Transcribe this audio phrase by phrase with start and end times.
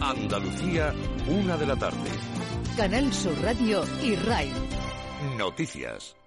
[0.00, 0.94] Andalucía,
[1.28, 2.10] una de la tarde.
[2.76, 4.50] Canal Sur Radio y RAI.
[5.36, 6.19] Noticias.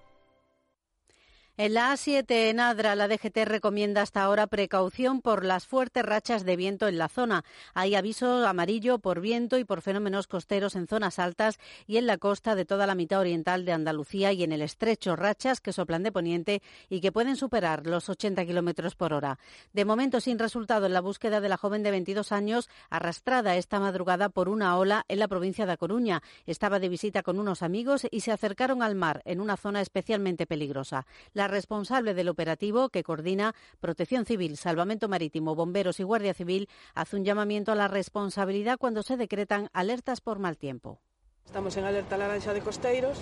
[1.55, 6.45] En la A7 en Adra, la DGT recomienda hasta ahora precaución por las fuertes rachas
[6.45, 7.45] de viento en la zona.
[7.75, 12.18] Hay aviso amarillo por viento y por fenómenos costeros en zonas altas y en la
[12.18, 16.01] costa de toda la mitad oriental de Andalucía y en el estrecho rachas que soplan
[16.01, 19.38] de poniente y que pueden superar los 80 kilómetros por hora.
[19.73, 23.79] De momento, sin resultado en la búsqueda de la joven de 22 años arrastrada esta
[23.79, 26.23] madrugada por una ola en la provincia de A Coruña.
[26.47, 30.47] Estaba de visita con unos amigos y se acercaron al mar en una zona especialmente
[30.47, 31.06] peligrosa.
[31.47, 37.26] Responsable del operativo, que coordina Protección Civil, Salvamento Marítimo, Bomberos y Guardia Civil, hace un
[37.26, 41.00] llamamiento a la responsabilidad cuando se decretan alertas por mal tiempo.
[41.46, 43.18] Estamos en alerta laranja de costeiros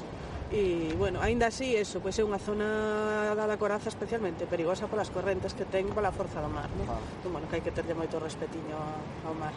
[0.51, 5.55] e, bueno, aínda así, eso, pois é unha zona da Coraza especialmente perigosa polas correntes
[5.55, 6.91] que ten pola forza do mar, non?
[6.91, 6.99] Ah.
[7.31, 8.75] bueno, que hai que terlle moito respetiño
[9.23, 9.55] ao mar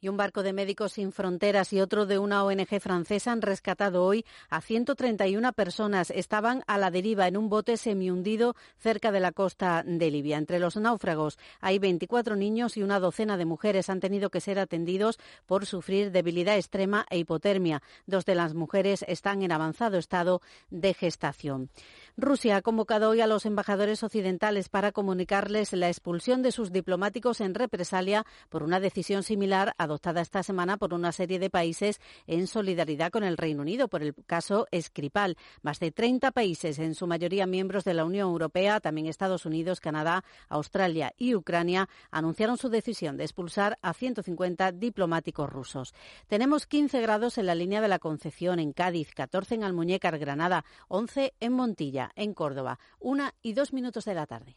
[0.00, 4.04] y un barco de Médicos Sin Fronteras y otro de una ONG francesa han rescatado
[4.04, 6.10] hoy a 131 personas.
[6.10, 10.38] Estaban a la deriva en un bote semihundido cerca de la costa de Libia.
[10.38, 14.58] Entre los náufragos hay 24 niños y una docena de mujeres han tenido que ser
[14.58, 17.82] atendidos por sufrir debilidad extrema e hipotermia.
[18.06, 21.70] Dos de las mujeres están en avanzado estado de gestación.
[22.16, 27.40] Rusia ha convocado hoy a los embajadores occidentales para comunicarles la expulsión de sus diplomáticos
[27.40, 32.46] en represalia por una decisión similar adoptada esta semana por una serie de países en
[32.46, 35.36] solidaridad con el Reino Unido por el caso Escripal.
[35.62, 39.80] Más de 30 países, en su mayoría miembros de la Unión Europea, también Estados Unidos,
[39.80, 45.94] Canadá, Australia y Ucrania, anunciaron su decisión de expulsar a 150 diplomáticos rusos.
[46.28, 50.64] Tenemos 15 grados en la línea de la Concepción en Cádiz, 14 en Almuñécar, Granada,
[50.88, 52.78] 11 en Montilla en Córdoba.
[53.00, 54.56] Una y dos minutos de la tarde.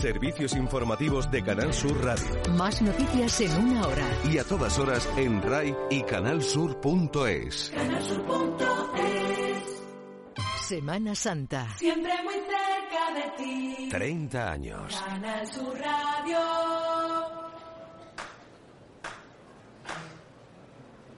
[0.00, 2.26] Servicios informativos de Canal Sur Radio.
[2.50, 4.06] Más noticias en una hora.
[4.30, 7.72] Y a todas horas en RAI y canalsur.es.
[7.74, 8.22] Canalsur.es.
[10.60, 11.66] Semana Santa.
[11.78, 13.88] Siempre muy cerca de ti.
[13.88, 15.02] 30 años.
[15.02, 16.38] Canal Sur Radio.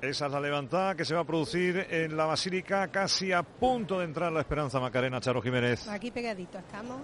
[0.01, 3.99] Esa es la levantada que se va a producir en la Basílica, casi a punto
[3.99, 5.89] de entrar la Esperanza Macarena, Charo Jiménez.
[5.89, 7.01] Aquí pegadito estamos.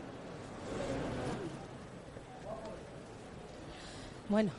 [4.28, 4.50] Bueno,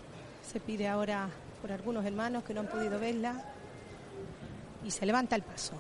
[0.48, 1.28] se pide ahora
[1.62, 3.44] por algunos hermanos que no han podido verla
[4.84, 5.74] y se levanta el paso.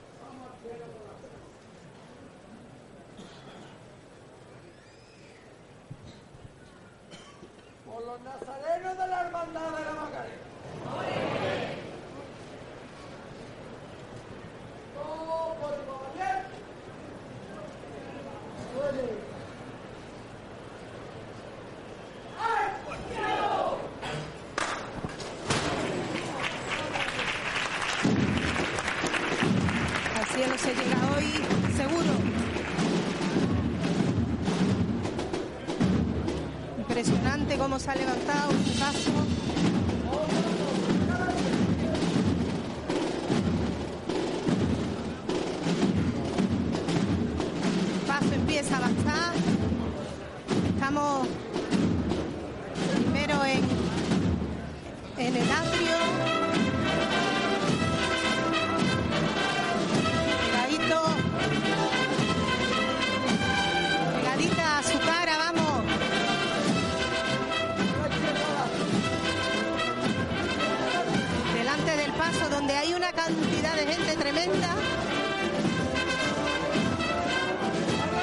[72.65, 74.69] Donde hay una cantidad de gente tremenda.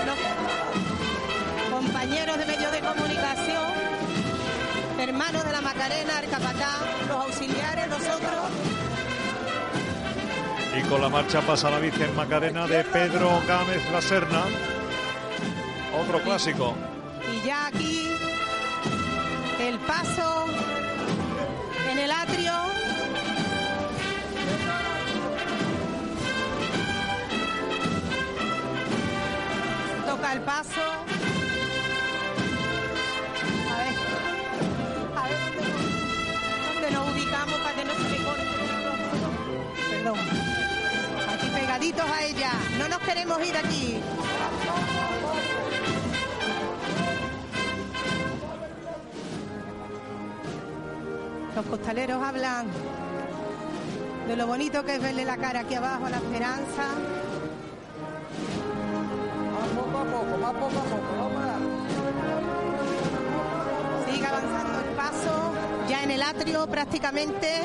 [0.05, 3.73] Los compañeros de medios de comunicación,
[4.99, 8.51] hermanos de la Macarena, el capataz, los auxiliares, nosotros.
[10.77, 14.43] Y con la marcha pasa la Virgen Macarena de Pedro Gámez La Serna.
[16.03, 16.75] Otro clásico.
[17.33, 18.09] Y ya aquí
[19.61, 20.47] el paso
[21.93, 22.62] en el atrio.
[30.33, 30.81] El paso.
[33.71, 33.95] A ver,
[35.15, 35.39] a ver
[36.73, 38.43] dónde nos ubicamos para que no se me corte.
[39.91, 40.19] Perdón.
[41.35, 42.53] Aquí pegaditos a ella.
[42.79, 44.01] No nos queremos ir aquí.
[51.55, 52.69] Los costaleros hablan
[54.29, 56.85] de lo bonito que es verle la cara aquí abajo a la esperanza.
[60.13, 61.43] Poco a poco, a poco, vamos
[64.07, 65.53] Sigue avanzando el paso.
[65.89, 67.63] ya en el atrio prácticamente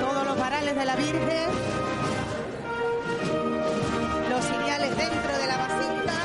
[0.00, 1.48] todos los varales de la Virgen,
[4.30, 6.18] los ciriales dentro de la basílica,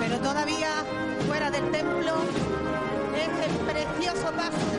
[0.00, 0.70] pero todavía
[1.28, 2.14] fuera del templo
[3.14, 4.75] es el precioso paso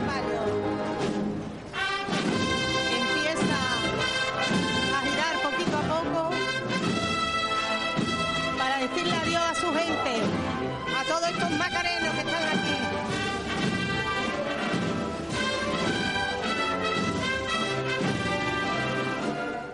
[11.58, 12.76] macarenos que están aquí.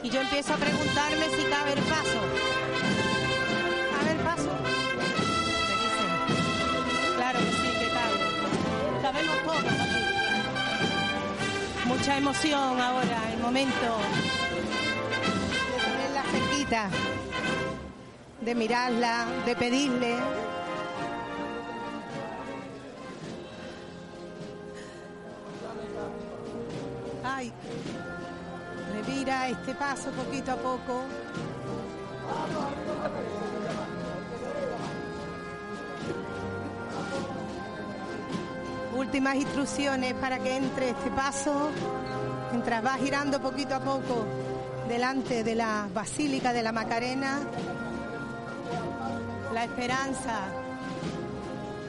[0.02, 2.20] Y yo empiezo a preguntarme si cabe el paso.
[3.96, 4.50] ¿Cabe el paso?
[7.16, 8.18] Claro que sí, que cabe.
[9.02, 10.02] Cabemos todos aquí.
[11.86, 13.98] Mucha emoción ahora, el momento
[15.70, 16.88] de tenerla cerquita,
[18.40, 20.16] de mirarla, de pedirle.
[29.48, 31.02] Este paso poquito a poco.
[38.96, 41.70] Últimas instrucciones para que entre este paso,
[42.52, 44.24] mientras va girando poquito a poco
[44.88, 47.40] delante de la Basílica de la Macarena,
[49.52, 50.40] la esperanza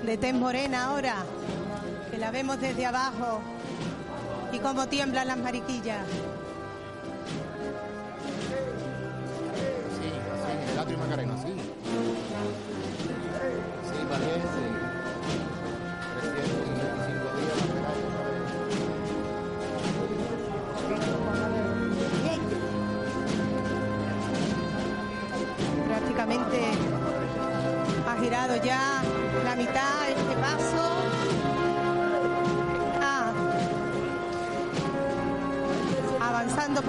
[0.04, 1.16] de Tez Morena ahora,
[2.12, 3.42] que la vemos desde abajo
[4.52, 6.06] y cómo tiemblan las mariquillas.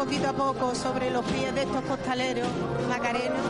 [0.07, 2.49] Poquito a poco sobre los pies de estos costaleros
[2.89, 3.43] macarenos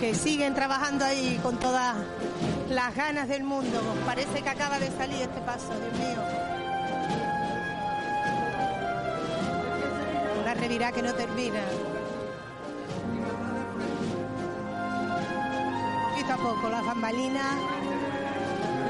[0.00, 1.94] que siguen trabajando ahí con todas
[2.70, 3.80] las ganas del mundo.
[4.04, 6.22] Parece que acaba de salir este paso, Dios mío.
[10.42, 11.60] Una revirá que no termina.
[16.10, 17.54] Poquito a poco las bambalinas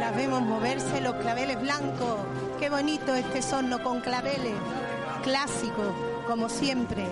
[0.00, 2.20] las vemos moverse, los claveles blancos.
[2.62, 4.54] Qué bonito este sonno con claveles.
[5.24, 5.82] Clásico,
[6.28, 7.02] como siempre.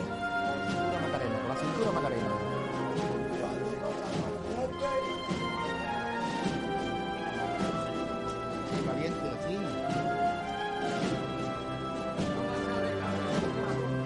[1.03, 2.29] Macarena, con la cintura Macarena.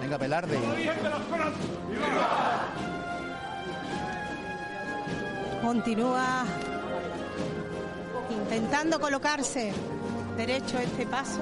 [0.01, 0.59] Venga, Pelarde.
[5.61, 6.43] Continúa
[8.31, 9.94] intentando colocarse
[10.35, 11.39] derecho este paso.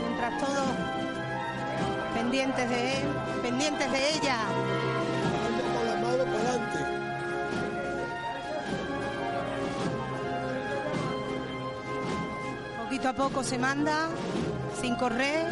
[0.00, 0.68] Mientras todos
[2.14, 3.08] pendientes de él,
[3.42, 4.36] pendientes de ella.
[12.84, 14.08] Poquito a poco se manda,
[14.80, 15.46] sin correr.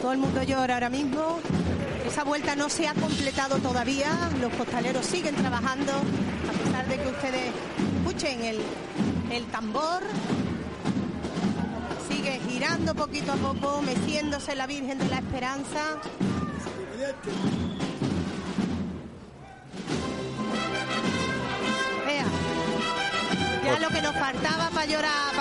[0.00, 1.40] Todo el mundo llora ahora mismo.
[2.14, 4.30] Esa vuelta no se ha completado todavía.
[4.40, 7.52] Los costaleros siguen trabajando, a pesar de que ustedes
[7.98, 8.60] escuchen el,
[9.32, 10.00] el tambor.
[12.08, 15.98] Sigue girando poquito a poco, meciéndose la Virgen de la Esperanza.
[22.06, 22.26] Vea,
[23.64, 25.34] ya lo que nos faltaba para llorar,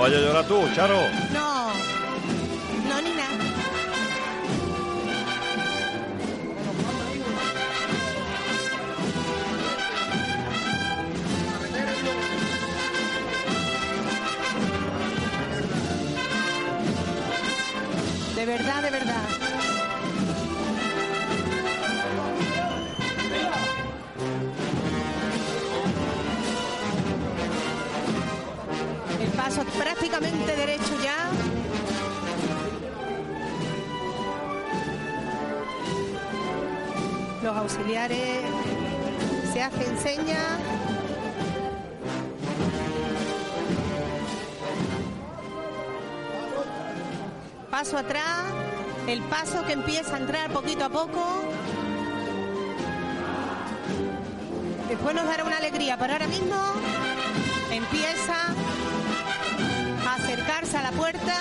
[0.00, 0.98] Vaya llorar tú, Charo.
[40.02, 40.58] Señas.
[47.70, 48.44] Paso atrás,
[49.06, 51.44] el paso que empieza a entrar poquito a poco.
[54.88, 56.56] Después nos dará una alegría, pero ahora mismo
[57.70, 58.34] empieza
[60.06, 61.36] a acercarse a la puerta,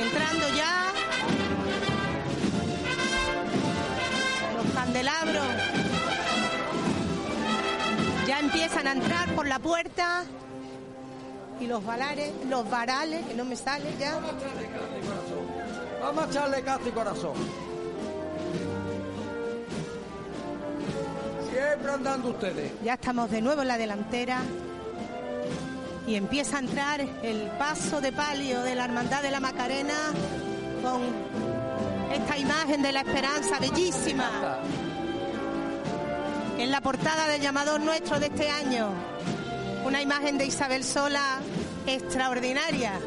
[0.00, 0.89] entrando ya
[8.86, 10.24] A entrar por la puerta
[11.60, 14.18] y los valares, los varales, que no me sale ya.
[16.00, 17.34] Vamos a echarle caza y corazón.
[21.50, 22.72] Siempre andando ustedes.
[22.82, 24.38] Ya estamos de nuevo en la delantera
[26.06, 30.12] y empieza a entrar el paso de palio de la Hermandad de la Macarena
[30.82, 31.02] con
[32.12, 34.58] esta imagen de la esperanza bellísima.
[36.60, 38.90] En la portada del llamador nuestro de este año,
[39.82, 41.40] una imagen de Isabel Sola
[41.86, 43.00] extraordinaria.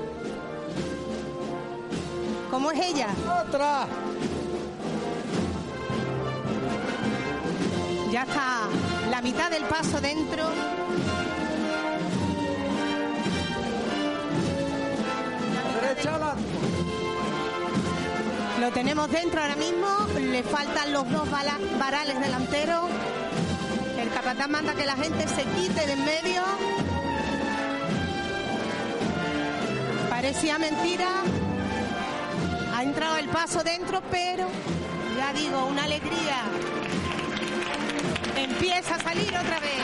[2.50, 3.10] ¿Cómo es ella?
[3.48, 3.86] Otra.
[8.12, 8.62] Ya está
[9.12, 10.50] la mitad del paso dentro.
[15.80, 16.36] Derecha.
[18.60, 19.88] Lo tenemos dentro ahora mismo.
[20.20, 22.90] Le faltan los dos varales delanteros.
[24.04, 26.44] El capatán manda que la gente se quite de en medio.
[30.10, 31.08] Parecía mentira.
[32.76, 34.50] Ha entrado el paso dentro, pero
[35.18, 36.42] ya digo, una alegría.
[38.36, 39.84] Empieza a salir otra vez.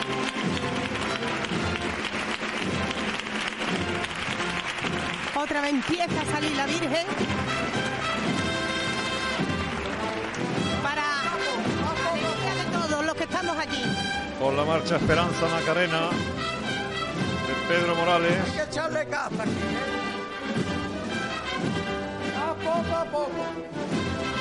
[5.34, 7.39] Otra vez empieza a salir la Virgen.
[13.30, 13.82] Estamos aquí.
[14.38, 18.32] Con la marcha Esperanza Macarena de Pedro Morales.
[18.44, 20.00] Hay que echarle caza aquí, ¿eh?
[22.36, 23.46] A poco a poco.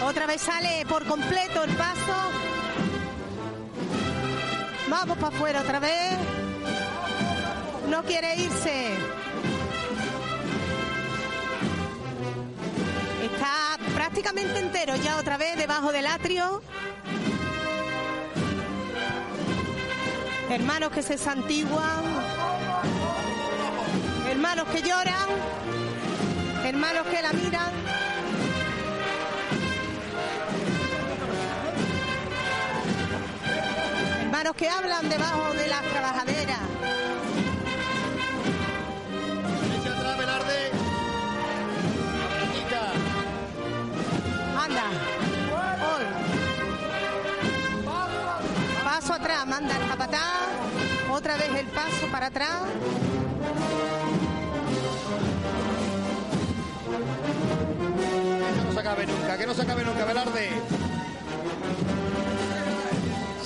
[0.05, 2.15] Otra vez sale por completo el paso.
[4.89, 6.17] Vamos para afuera otra vez.
[7.89, 8.93] No quiere irse.
[13.23, 16.63] Está prácticamente entero ya otra vez debajo del atrio.
[20.49, 22.03] Hermanos que se santiguan.
[24.27, 25.29] Hermanos que lloran.
[26.65, 27.71] Hermanos que la miran.
[34.21, 36.59] Hermanos que hablan debajo de las trabajaderas.
[44.57, 45.18] Anda.
[49.29, 50.47] Atrás, manda el capataz.
[51.11, 52.61] Otra vez el paso para atrás.
[58.55, 60.49] Que no se acabe nunca, que no se acabe nunca, Velarde.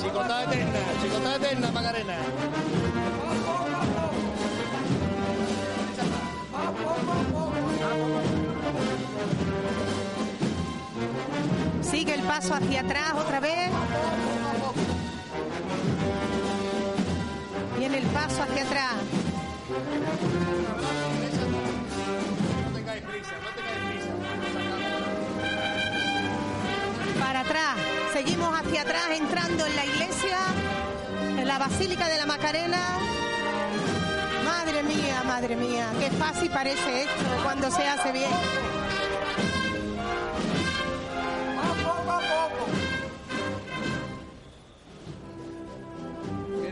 [0.02, 2.18] Chicotada eterna, chicotada eterna, Macarena.
[11.82, 13.70] Sigue el paso hacia atrás otra vez.
[17.94, 18.94] El paso hacia atrás.
[27.20, 27.78] Para atrás.
[28.14, 30.38] Seguimos hacia atrás entrando en la iglesia,
[31.38, 32.82] en la Basílica de la Macarena.
[34.44, 38.32] Madre mía, madre mía, qué fácil parece esto cuando se hace bien.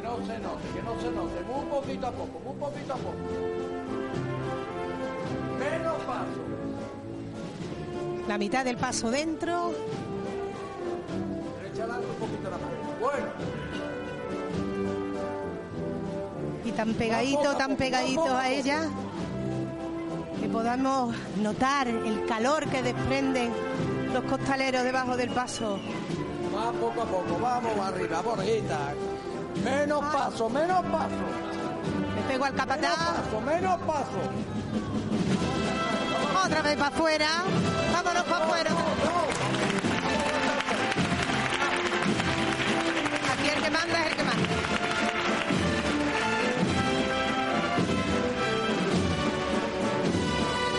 [0.02, 1.44] Que no se note, que no se note.
[1.44, 3.18] Muy poquito a poco, muy poquito a poco.
[5.60, 6.42] Menos paso.
[8.28, 9.74] La mitad del paso dentro.
[11.62, 12.72] Derecha un poquito la mano.
[13.00, 13.72] Bueno.
[16.66, 18.90] y tan pegadito, tan pegadito a ella,
[20.40, 23.52] que podamos notar el calor que desprenden
[24.14, 25.80] los costaleros debajo del paso.
[26.54, 28.94] Más poco a poco, vamos arriba, Borjita.
[29.64, 31.26] Menos paso, menos paso.
[32.16, 34.22] Le pego al Menos capataz, paso, menos paso.
[36.46, 37.28] otra vez para afuera,
[37.94, 38.72] vámonos para afuera.
[43.34, 44.48] Aquí el que manda es el que manda.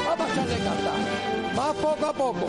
[0.09, 0.93] Vamos a echarle carta.
[1.57, 2.47] Más poco a poco.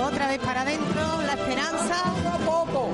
[0.00, 2.04] Otra vez para adentro, la esperanza.
[2.04, 2.88] Poco a poco.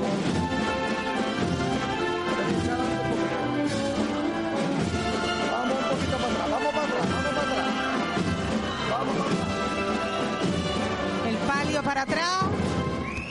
[11.27, 12.43] El palio para atrás,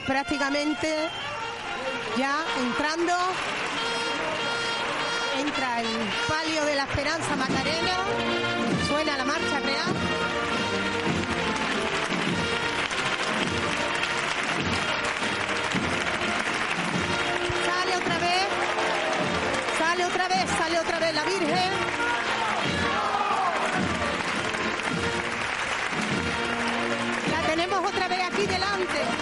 [0.06, 1.08] prácticamente
[2.16, 3.12] Ya entrando.
[5.40, 5.88] Entra el
[6.28, 7.96] palio de la Esperanza Macarena.
[8.86, 9.92] Suena la marcha real.
[17.66, 18.46] Sale otra vez.
[19.78, 21.73] Sale otra vez, sale otra vez la Virgen.
[28.34, 29.13] Aquí delante.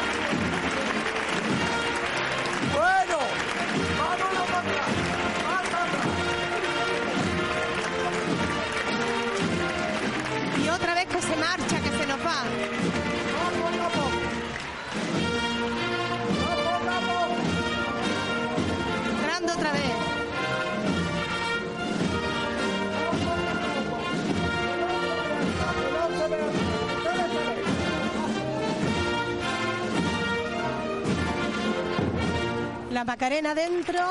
[33.03, 34.05] La Macarena dentro de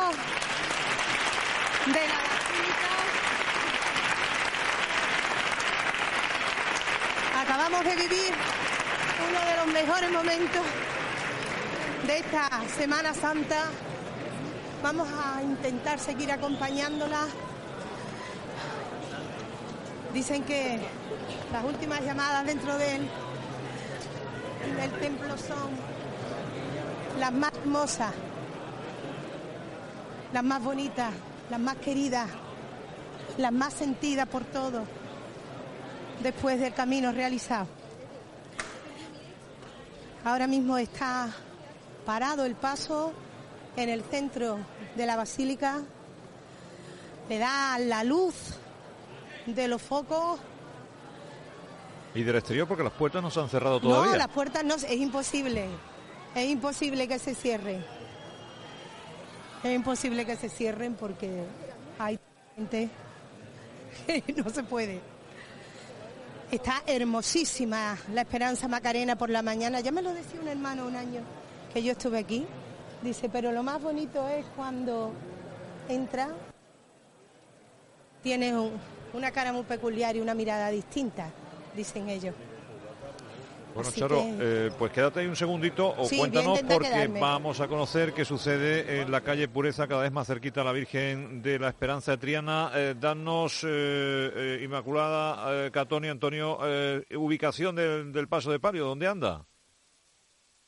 [2.10, 2.92] la basílica.
[7.42, 8.34] Acabamos de vivir
[9.30, 10.66] uno de los mejores momentos
[12.06, 13.70] de esta Semana Santa.
[14.84, 17.28] Vamos a intentar seguir acompañándola.
[20.14, 20.82] Dicen que
[21.54, 23.10] las últimas llamadas dentro del,
[24.76, 25.80] del templo son
[27.22, 28.12] las más hermosas,
[30.34, 31.14] las más bonitas,
[31.50, 32.30] las más queridas,
[33.38, 34.84] las más sentidas por todos
[36.22, 37.68] después del camino realizado.
[40.24, 41.30] Ahora mismo está
[42.06, 43.12] parado el paso
[43.76, 44.60] en el centro
[44.96, 45.82] de la basílica,
[47.30, 48.36] le da la luz
[49.46, 50.40] de los focos.
[52.14, 54.12] Y del exterior porque las puertas no se han cerrado todavía.
[54.12, 55.68] No, las puertas no, es imposible.
[56.36, 57.84] Es imposible que se cierren.
[59.64, 61.44] Es imposible que se cierren porque
[62.00, 62.20] hay
[62.56, 62.90] gente
[64.08, 65.00] que no se puede.
[66.52, 69.80] Está hermosísima la Esperanza Macarena por la mañana.
[69.80, 71.22] Ya me lo decía un hermano un año
[71.74, 72.46] que yo estuve aquí.
[73.02, 75.12] Dice, pero lo más bonito es cuando
[75.88, 76.30] entra,
[78.22, 78.74] tiene un-
[79.14, 81.30] una cara muy peculiar y una mirada distinta,
[81.76, 82.36] dicen ellos.
[83.74, 87.20] Bueno, Así Charo, que- eh, pues quédate ahí un segundito o Sí, cuéntanos porque quedarme.
[87.20, 90.72] vamos a conocer qué sucede en la calle Pureza, cada vez más cerquita a la
[90.74, 92.72] Virgen de la Esperanza de Triana.
[92.76, 96.60] Eh, danos, eh, eh, Inmaculada, eh, Catoni, Antonio,
[97.16, 99.46] ubicación del, del paso de palio, ¿dónde anda?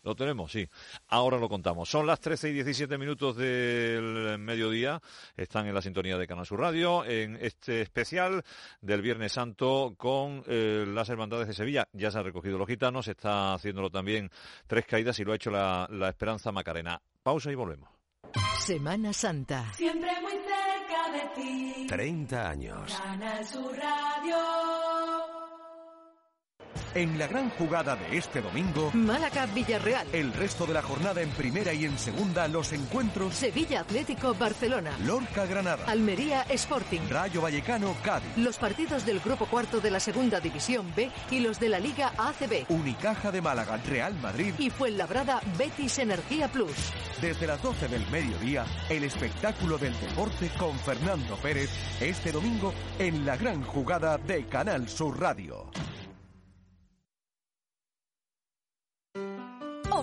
[0.04, 0.68] Lo tenemos, sí.
[1.08, 1.90] Ahora lo contamos.
[1.90, 5.02] Son las 13 y 17 minutos del mediodía.
[5.38, 8.44] Están en la sintonía de Canal Sur Radio en este especial
[8.82, 11.88] del Viernes Santo con eh, las Hermandades de Sevilla.
[11.94, 14.30] Ya se han recogido los gitanos, está haciéndolo también
[14.68, 17.02] Tres Caídas y lo ha hecho la, la Esperanza Macarena.
[17.24, 17.90] Pausa y volvemos.
[18.60, 19.72] Semana Santa.
[19.74, 21.88] Siempre muy cerca de ti.
[21.88, 23.02] 30 años.
[23.02, 25.13] Canal Sur Radio.
[26.96, 30.08] En la gran jugada de este domingo, Málaga Villarreal.
[30.14, 34.92] el resto de la jornada en primera y en segunda, los encuentros Sevilla Atlético Barcelona.
[35.06, 37.02] Lorca Granada, Almería Sporting.
[37.10, 41.60] Rayo Vallecano Cádiz, Los partidos del grupo cuarto de la segunda división B y los
[41.60, 42.66] de la Liga ACB.
[42.70, 44.54] Unicaja de Málaga Real Madrid.
[44.58, 46.94] Y Fuenlabrada Betis Energía Plus.
[47.22, 51.70] Desde las 12 del mediodía, el espectáculo del deporte con Fernando Pérez,
[52.02, 55.66] este domingo en la gran jugada de Canal Sur Radio.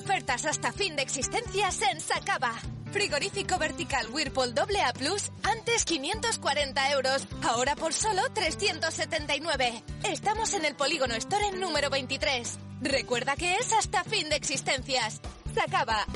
[0.01, 2.55] Ofertas hasta fin de existencias en Sacaba.
[2.91, 9.83] Frigorífico vertical Whirlpool AA Plus, antes 540 euros, ahora por solo 379.
[10.05, 12.59] Estamos en el Polígono Store número 23.
[12.81, 15.21] Recuerda que es hasta fin de existencias.
[15.55, 16.07] Sacaba.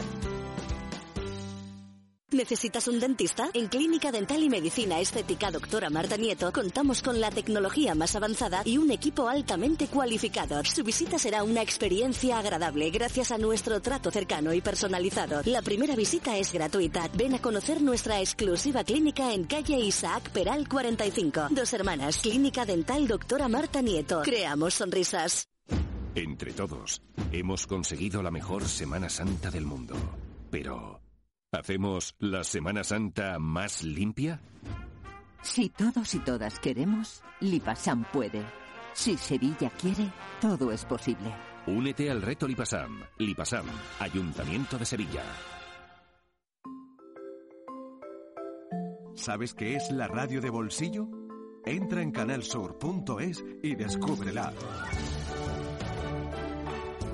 [2.35, 3.49] ¿Necesitas un dentista?
[3.55, 8.63] En Clínica Dental y Medicina Estética Doctora Marta Nieto contamos con la tecnología más avanzada
[8.65, 10.63] y un equipo altamente cualificado.
[10.65, 15.43] Su visita será una experiencia agradable gracias a nuestro trato cercano y personalizado.
[15.45, 17.09] La primera visita es gratuita.
[17.15, 21.49] Ven a conocer nuestra exclusiva clínica en calle Isaac Peral 45.
[21.51, 22.19] Dos hermanas.
[22.19, 24.23] Clínica Dental Doctora Marta Nieto.
[24.23, 25.47] Creamos sonrisas.
[26.17, 29.95] Entre todos, hemos conseguido la mejor Semana Santa del mundo.
[30.51, 31.01] Pero,
[31.55, 34.41] ¿hacemos la Semana Santa más limpia?
[35.43, 38.43] Si todos y todas queremos, Lipasam puede.
[38.93, 41.35] Si Sevilla quiere, todo es posible.
[41.67, 43.01] Únete al reto Lipasam.
[43.19, 43.67] Lipasam,
[44.01, 45.23] Ayuntamiento de Sevilla.
[49.15, 51.09] ¿Sabes qué es la radio de bolsillo?
[51.65, 54.53] Entra en canalsur.es y descúbrela.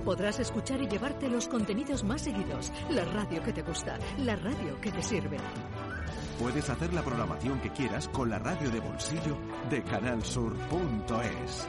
[0.05, 4.81] Podrás escuchar y llevarte los contenidos más seguidos, la radio que te gusta, la radio
[4.81, 5.39] que te sirve.
[6.39, 9.37] Puedes hacer la programación que quieras con la radio de bolsillo
[9.69, 11.69] de canalsur.es.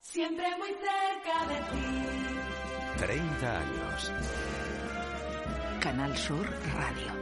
[0.00, 2.02] Siempre muy cerca de ti.
[2.98, 4.12] 30 años.
[5.80, 7.12] Canal Sur Radio.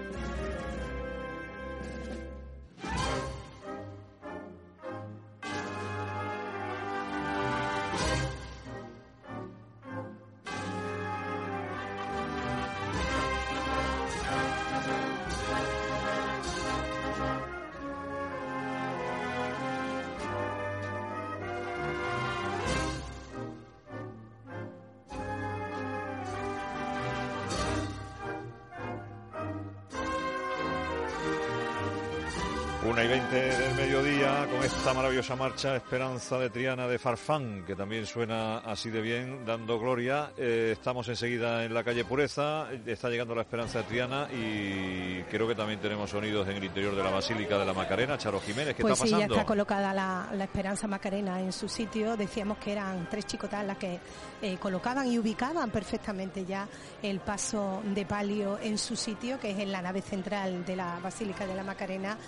[33.31, 37.77] Una y veinte del mediodía con esta maravillosa marcha Esperanza de Triana de Farfán, que
[37.77, 40.33] también suena así de bien, dando gloria.
[40.37, 45.47] Eh, estamos enseguida en la calle Pureza, está llegando la Esperanza de Triana y creo
[45.47, 48.19] que también tenemos sonidos en el interior de la Basílica de la Macarena.
[48.19, 49.35] Charo Jiménez, ¿qué pues está sí, ya pasando?
[49.35, 52.17] está colocada la, la Esperanza Macarena en su sitio.
[52.17, 54.01] Decíamos que eran tres chicotas las que
[54.43, 56.67] eh, colocaban y ubicaban perfectamente ya
[57.03, 60.99] el paso de palio en su sitio, que es en la nave central de la
[61.01, 62.19] Basílica de la Macarena.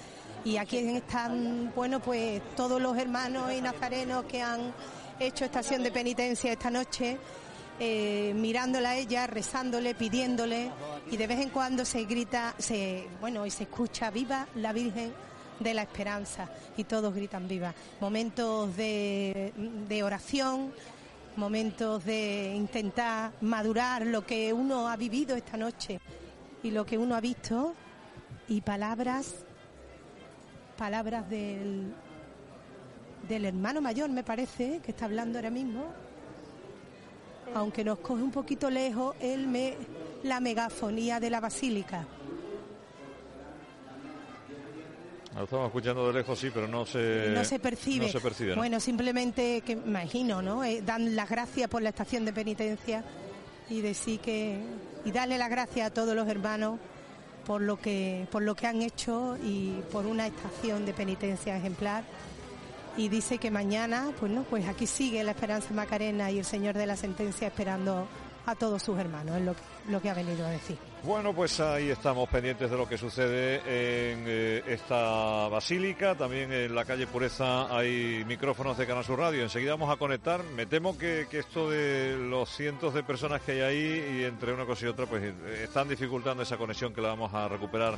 [0.44, 4.74] Y aquí están, bueno, pues todos los hermanos y nazarenos que han
[5.20, 7.16] hecho estación de penitencia esta noche,
[7.78, 10.70] eh, mirándola a ella, rezándole, pidiéndole,
[11.12, 15.12] y de vez en cuando se grita, se, bueno, y se escucha viva la Virgen
[15.60, 17.72] de la Esperanza, y todos gritan viva.
[18.00, 19.52] Momentos de,
[19.88, 20.72] de oración,
[21.36, 26.00] momentos de intentar madurar lo que uno ha vivido esta noche
[26.64, 27.74] y lo que uno ha visto,
[28.48, 29.44] y palabras
[30.82, 31.94] palabras del,
[33.28, 35.84] del hermano mayor, me parece, que está hablando ahora mismo.
[37.54, 39.76] Aunque nos coge un poquito lejos el me,
[40.24, 42.04] la megafonía de la basílica.
[45.36, 48.06] Lo estamos escuchando de lejos, sí, pero no se, no se percibe.
[48.06, 48.56] No se percibe, ¿no?
[48.56, 50.64] Bueno, simplemente que imagino, ¿no?
[50.64, 53.04] Eh, dan las gracias por la estación de penitencia
[53.70, 54.58] y decir que
[55.04, 56.80] y darle las gracias a todos los hermanos
[57.46, 62.04] por lo que por lo que han hecho y por una estación de penitencia ejemplar.
[62.96, 66.76] Y dice que mañana pues no pues aquí sigue la Esperanza Macarena y el Señor
[66.76, 68.06] de la Sentencia esperando
[68.46, 71.60] a todos sus hermanos es lo que, lo que ha venido a decir Bueno, pues
[71.60, 76.14] ahí estamos pendientes de lo que sucede en eh, esta basílica.
[76.14, 79.42] También en la calle Pureza hay micrófonos de Canal Sur Radio.
[79.42, 80.42] Enseguida vamos a conectar.
[80.44, 84.64] Me temo que, esto de los cientos de personas que hay ahí y entre una
[84.64, 87.96] cosa y otra, pues eh, están dificultando esa conexión que la vamos a recuperar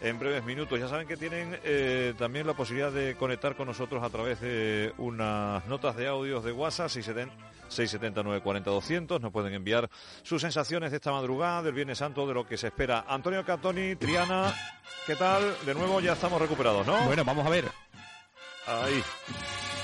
[0.00, 0.78] en breves minutos.
[0.78, 4.92] Ya saben que tienen eh, también la posibilidad de conectar con nosotros a través de
[4.98, 9.20] unas notas de audios de WhatsApp 679 40 200.
[9.20, 9.88] Nos pueden enviar
[10.22, 13.04] sus sensaciones de esta madrugada, del Viernes Santo, de lo que se espera.
[13.08, 14.54] Antonio Catoni, Triana,
[15.06, 15.56] ¿qué tal?
[15.64, 16.98] De nuevo ya estamos recuperados, ¿no?
[17.04, 17.64] Bueno, vamos a ver.
[18.66, 19.02] Ahí.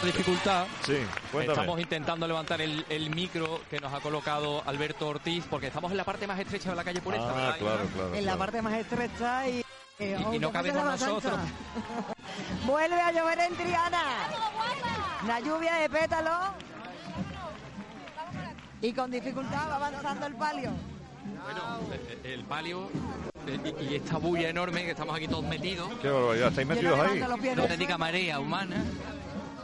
[0.05, 0.67] Dificultad.
[0.85, 0.97] Sí,
[1.31, 1.61] cuéntame.
[1.61, 5.97] Estamos intentando levantar el, el micro que nos ha colocado Alberto Ortiz, porque estamos en
[5.97, 7.31] la parte más estrecha de la calle Pureza.
[7.31, 8.15] Ah, ¿verdad, claro, claro.
[8.15, 9.65] en la parte más estrecha y...
[9.99, 11.39] eh, Y- y aunque no cabemos la nosotros.
[12.67, 14.03] Vuelve a llover en Triana.
[15.25, 16.39] Una lluvia de pétalos.
[18.81, 20.71] Y con dificultad va avanzando el palio.
[21.45, 22.89] Bueno, eh, el palio
[23.47, 25.89] eh, y, y esta bulla enorme que estamos aquí todos metidos.
[26.01, 27.25] Qué barbaridad, ¿estáis metidos ahí?
[27.57, 28.83] No te diga marea humana.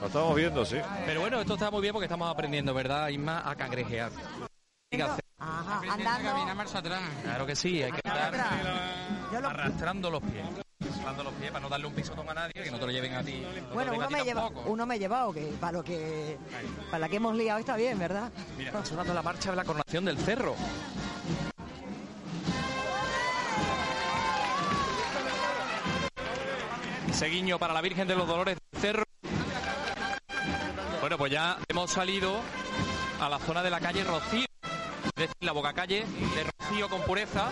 [0.01, 0.77] Lo estamos viendo, sí.
[1.07, 3.43] Pero bueno, esto está muy bien porque estamos aprendiendo, ¿verdad, Isma?
[3.49, 4.13] A cangrejear.
[4.91, 6.55] Andando.
[6.55, 7.01] marcha atrás.
[7.23, 10.47] Claro que sí, hay que lo- arrastrando los pies.
[10.81, 13.15] Arrastrando los pies para no darle un pisotón a nadie, que no te lo lleven
[13.15, 13.43] a ti.
[13.69, 16.39] no Bueno, uno a ti me, lleva, uno me he llevado, que para lo que
[16.91, 18.33] para la que hemos liado está bien, ¿verdad?
[18.57, 20.55] Mira, está sonando la marcha de la coronación del cerro.
[27.09, 29.03] Ese guiño para la Virgen de los Dolores del Cerro.
[31.01, 32.41] Bueno, pues ya hemos salido
[33.21, 34.47] a la zona de la calle Rocío,
[35.05, 37.51] es decir, la boca calle de Rocío con pureza.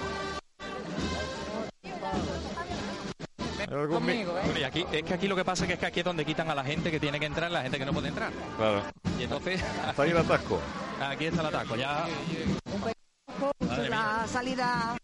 [4.00, 6.00] mi- Bueno, y aquí, es que aquí lo que pasa es que, es que aquí
[6.00, 7.92] es donde quitan a la gente que tiene que entrar y la gente que no
[7.92, 8.30] puede entrar.
[8.56, 8.82] Claro.
[9.18, 9.61] Y entonces...
[9.90, 10.61] Está ahí el atasco.
[11.00, 12.06] Aquí está el ataco, ya...
[12.28, 13.88] Mía.
[13.90, 14.96] La salida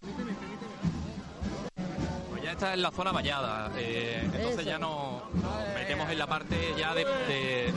[2.31, 3.71] Pues ya está en la zona vallada.
[3.77, 4.63] eh, entonces Eso.
[4.63, 7.75] ya no nos metemos en la parte ya de, de-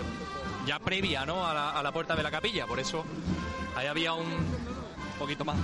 [0.65, 1.45] ya previa, ¿no?
[1.45, 2.65] A la, a la puerta de la capilla.
[2.65, 3.03] Por eso
[3.75, 4.25] ahí había un
[5.19, 5.57] poquito más.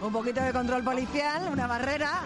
[0.00, 2.22] un poquito de control policial, una barrera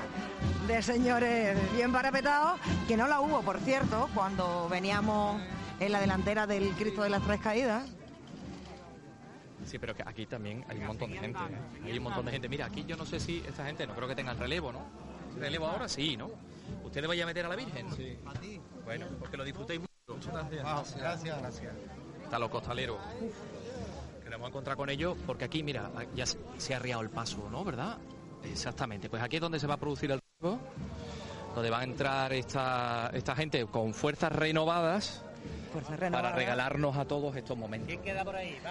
[0.66, 5.40] de señores bien parapetados, que no la hubo, por cierto, cuando veníamos
[5.80, 7.84] en la delantera del Cristo de las Tres Caídas.
[9.66, 11.38] Sí, pero que aquí también hay un montón de gente.
[11.38, 11.86] ¿eh?
[11.86, 12.48] Hay un montón de gente.
[12.48, 14.82] Mira, aquí yo no sé si esta gente, no creo que tengan relevo, ¿no?
[15.38, 16.30] Relevo ahora sí, ¿no?
[16.84, 17.90] ¿Ustedes vayan a meter a la Virgen?
[17.94, 18.18] Sí.
[18.84, 19.92] Bueno, porque lo disfrutéis mucho.
[20.06, 20.96] Muchas gracias.
[20.96, 21.72] gracias, gracias.
[22.24, 22.98] Está los costaleros.
[24.22, 27.10] Que nos vamos a encontrar con ellos porque aquí, mira, ya se ha arriado el
[27.10, 27.64] paso, ¿no?
[27.64, 27.98] ¿Verdad?
[28.44, 29.08] Exactamente.
[29.08, 30.58] Pues aquí es donde se va a producir el riesgo,
[31.54, 35.22] donde va a entrar esta, esta gente con fuerzas renovadas
[35.72, 37.92] Fuerzas para regalarnos a todos estos momentos.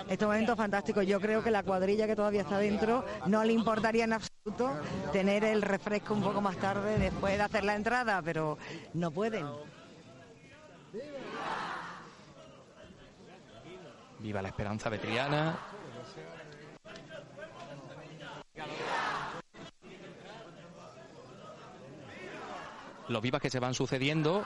[0.09, 1.05] Estos momentos fantásticos.
[1.05, 4.71] Yo creo que la cuadrilla que todavía está dentro no le importaría en absoluto
[5.11, 8.57] tener el refresco un poco más tarde después de hacer la entrada, pero
[8.93, 9.45] no pueden.
[14.23, 15.53] Viva la esperanza vetriana.
[23.09, 24.43] Los vivas que se van sucediendo,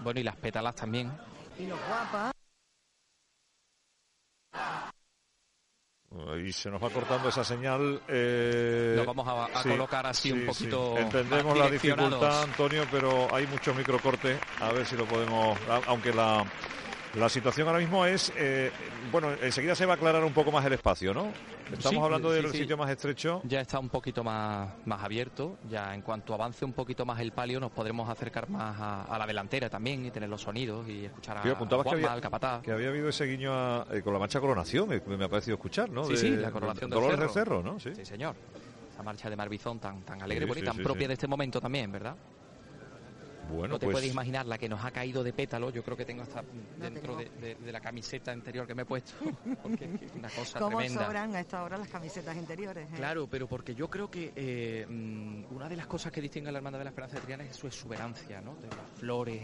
[0.00, 1.12] bueno, y las pétalas también.
[1.58, 2.32] Y los guapas.
[6.42, 8.00] Y se nos va cortando esa señal.
[8.08, 13.32] eh, Lo vamos a- a colocar así un poquito Entendemos más la dificultad, Antonio, pero
[13.34, 14.40] hay muchos microcortes.
[14.60, 15.58] A ver si lo podemos.
[15.86, 16.44] Aunque la,
[17.14, 18.32] la situación ahora mismo es.
[18.36, 18.70] eh,
[19.10, 21.32] bueno, enseguida se va a aclarar un poco más el espacio, ¿no?
[21.72, 22.58] Estamos Sí, hablando del sí.
[22.58, 23.42] sitio más estrecho.
[23.44, 25.58] Ya está un poquito más, más abierto.
[25.68, 29.18] Ya en cuanto avance un poquito más el palio, nos podremos acercar más a, a
[29.18, 32.14] la delantera también y tener los sonidos y escuchar a Tío, apuntabas que Juanma, había,
[32.14, 32.62] al capataz.
[32.62, 35.56] que había habido ese guiño a- eh, con la marcha coronación, me, me ha parecido
[35.56, 36.04] escuchar, ¿no?
[36.04, 37.26] Sí, De- sí, la coronación del Dolores cerro.
[37.28, 37.80] de Cerro, ¿no?
[37.80, 38.04] Sí.
[38.04, 38.34] Señor.
[38.92, 41.92] Esa marcha de Marbizón tan, tan alegre, Sí, bonita, tan propia de este momento también,
[41.92, 42.16] ¿verdad?
[43.48, 45.70] Bueno, no te pues- puedes imaginar la que nos ha caído de pétalo.
[45.70, 46.42] Yo creo que tengo hasta
[46.78, 49.12] dentro de, de- de la camiseta interior que me he puesto.
[49.62, 51.04] Porque es una cosa ¿Cómo tremenda.
[51.06, 52.88] sobran a esta hora las camisetas interiores?
[52.92, 52.96] eh?
[52.96, 56.52] Claro, pero porque yo creo que eh, mm, una de las cosas que distingue a
[56.52, 58.54] la Hermandad de la Esperanza de Triana es su exuberancia, ¿no?
[58.56, 59.42] De las flores,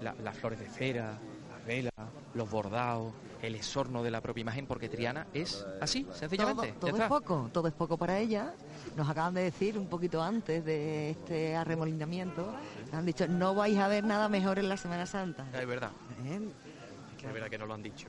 [0.00, 1.18] la- las flores de cera,
[1.60, 1.94] las velas,
[2.34, 6.72] los bordados, el exorno de la propia imagen, porque Triana es así, sencillamente.
[6.78, 8.54] Todo, es poco, todo es poco para ella.
[8.96, 12.54] Nos acaban de decir un poquito antes de este arremolinamiento,
[12.92, 15.46] han dicho, no vais a ver nada mejor en la Semana Santa.
[15.52, 15.90] Es verdad.
[16.24, 16.40] ¿Eh?
[17.24, 18.08] Es verdad que no lo han dicho.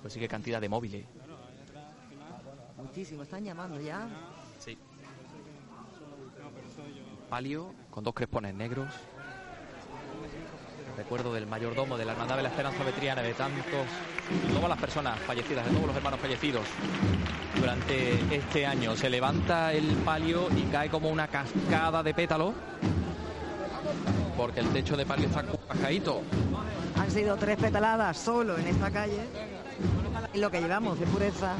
[0.00, 1.06] Pues sí que cantidad de móviles.
[2.76, 4.08] Muchísimo, están llamando ya.
[4.58, 4.78] Sí.
[7.28, 8.88] Palio con dos crespones negros.
[10.98, 13.86] Recuerdo del mayordomo de la Hermandad de la Esperanza Vetriana, de tantos,
[14.52, 16.66] todas las personas fallecidas, de todos los hermanos fallecidos
[17.54, 18.96] durante este año.
[18.96, 22.52] Se levanta el palio y cae como una cascada de pétalos,
[24.36, 26.20] porque el techo de palio está cascadito.
[26.96, 29.20] Han sido tres petaladas solo en esta calle.
[30.34, 31.54] Es lo que llevamos de pureza.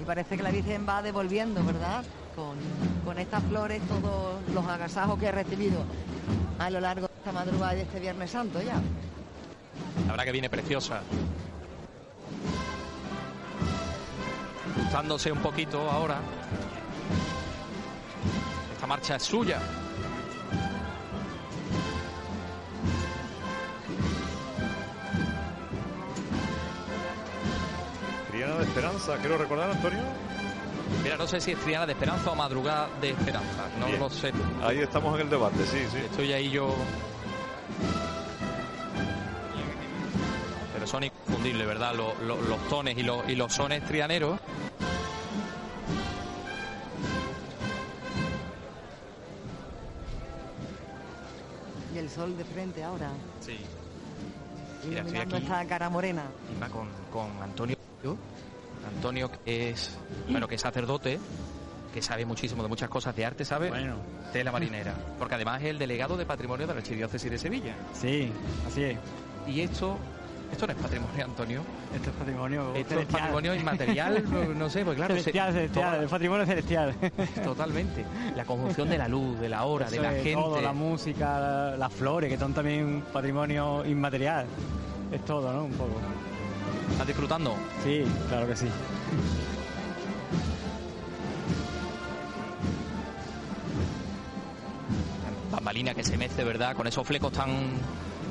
[0.00, 2.02] Y parece que la Virgen va devolviendo, ¿verdad?
[2.34, 2.56] Con,
[3.08, 5.82] con estas flores todos los agasajos que ha recibido
[6.58, 8.74] a lo largo de esta madrugada de este Viernes Santo ya.
[10.04, 11.00] La verdad que viene preciosa.
[14.76, 16.18] Gustándose un poquito ahora.
[18.74, 19.58] Esta marcha es suya.
[28.30, 30.27] Triana de Esperanza, quiero recordar, Antonio.
[31.02, 33.68] Mira, no sé si es Triana de Esperanza o Madrugada de Esperanza.
[33.78, 33.98] No Bien.
[34.00, 34.32] lo sé.
[34.62, 35.98] Ahí estamos en el debate, sí, sí.
[35.98, 36.74] Estoy ahí yo.
[40.74, 41.94] Pero son inconfundibles, ¿verdad?
[41.94, 44.38] Lo- lo- los tones y, los- y los sones trianeros.
[51.94, 53.56] Y el sol de frente ahora, Sí.
[54.88, 55.36] Mira, estoy aquí.
[55.36, 56.22] esta cara morena.
[56.56, 57.76] Y va con, con Antonio.
[58.86, 61.18] Antonio que es, bueno, que es sacerdote,
[61.92, 63.68] que sabe muchísimo de muchas cosas de arte, ¿sabe?
[63.70, 63.96] Bueno.
[64.32, 64.94] De la marinera.
[65.18, 67.74] Porque además es el delegado de patrimonio de la Archidiócesis de Sevilla.
[67.94, 68.30] Sí,
[68.66, 68.98] así es.
[69.46, 69.96] Y esto,
[70.52, 71.62] esto no es patrimonio, Antonio.
[71.94, 75.14] Esto es patrimonio Esto es patrimonio inmaterial, no- no sé, pues claro.
[75.14, 76.94] se- Celestial, celestial, toda- el patrimonio celestial.
[77.42, 78.04] Totalmente.
[78.36, 80.34] La conjunción de la luz, de la hora, de la es gente.
[80.42, 84.44] Todo, la música, la- las flores, que son también patrimonio inmaterial.
[85.10, 85.64] Es todo, ¿no?
[85.64, 85.92] Un poco.
[86.92, 87.56] ¿Estás disfrutando?
[87.84, 88.66] Sí, claro que sí.
[95.50, 96.76] Bambalina que se mece, ¿verdad?
[96.76, 97.50] Con esos flecos tan,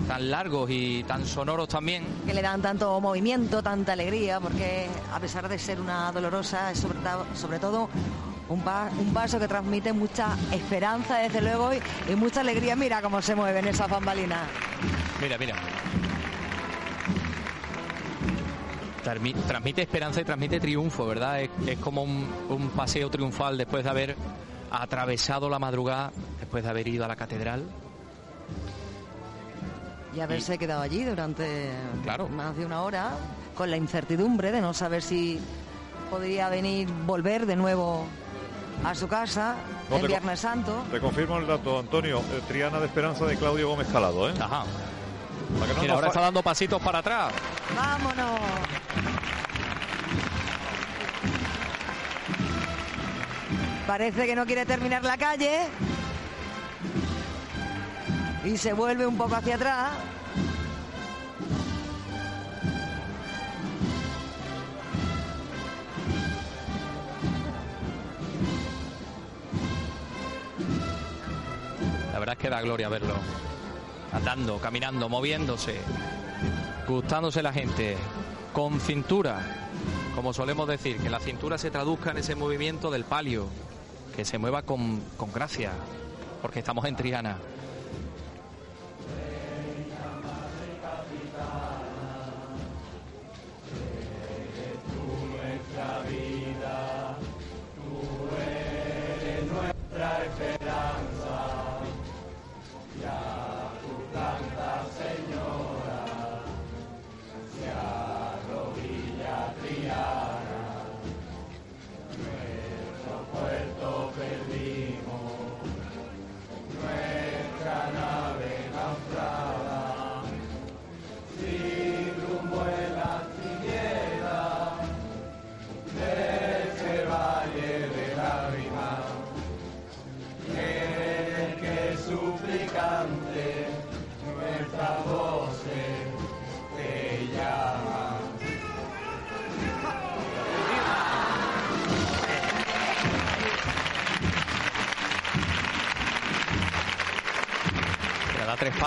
[0.08, 2.04] tan largos y tan sonoros también.
[2.26, 6.80] que le dan tanto movimiento, tanta alegría, porque a pesar de ser una dolorosa, es
[7.34, 7.90] sobre, todo
[8.50, 11.80] un, pa- un paso que transmite mucha esperanza, desde luego, y,
[12.12, 12.76] y mucha alegría.
[12.76, 14.42] Mira cómo se mueven esas bambalinas.
[15.22, 15.56] Mira, mira.
[19.08, 21.42] Transmi- Transmite esperanza y transmite triunfo, ¿verdad?
[21.42, 24.16] Es, es como un, un paseo triunfal después de haber
[24.70, 27.64] atravesado la madrugada, después de haber ido a la catedral.
[30.14, 31.70] Y haberse quedado allí durante
[32.04, 32.28] Claro.
[32.28, 33.12] más de una hora
[33.56, 35.40] con la incertidumbre de no saber si
[36.10, 38.06] podría venir, volver de nuevo
[38.84, 39.56] a su casa
[39.90, 40.84] No, co- Viernes Santo.
[40.92, 42.20] Te confirmo el dato, Antonio.
[42.20, 44.34] eh, Triana de Esperanza de Claudio Gómez Calado, ¿eh?
[44.40, 44.64] Ajá.
[45.76, 47.32] No Mira, ahora está dando pasitos para atrás.
[47.76, 48.40] ¡Vámonos!
[53.88, 55.68] Parece que no quiere terminar la calle.
[58.44, 59.92] Y se vuelve un poco hacia atrás.
[72.12, 73.16] La verdad es que da gloria verlo.
[74.12, 75.80] Andando, caminando, moviéndose,
[76.88, 77.98] gustándose la gente,
[78.54, 79.40] con cintura,
[80.16, 83.48] como solemos decir, que la cintura se traduzca en ese movimiento del palio,
[84.16, 85.72] que se mueva con, con gracia,
[86.42, 87.38] porque estamos en Triana.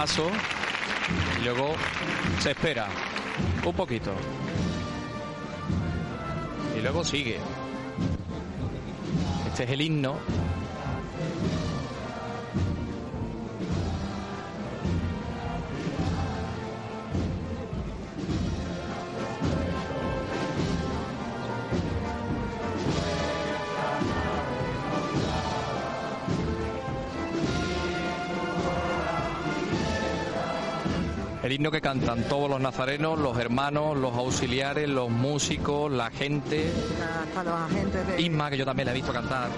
[0.01, 0.33] Pasos
[1.39, 1.75] y luego
[2.39, 2.89] se espera
[3.67, 4.15] un poquito.
[6.75, 7.37] Y luego sigue.
[9.47, 10.17] Este es el himno.
[31.51, 36.73] El himno que cantan todos los nazarenos, los hermanos, los auxiliares, los músicos, la gente.
[37.25, 38.23] Hasta los agentes de...
[38.23, 39.49] Isma, que yo también la he visto cantar.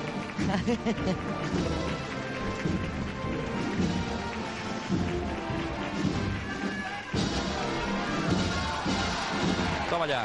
[9.91, 10.25] Toma ya.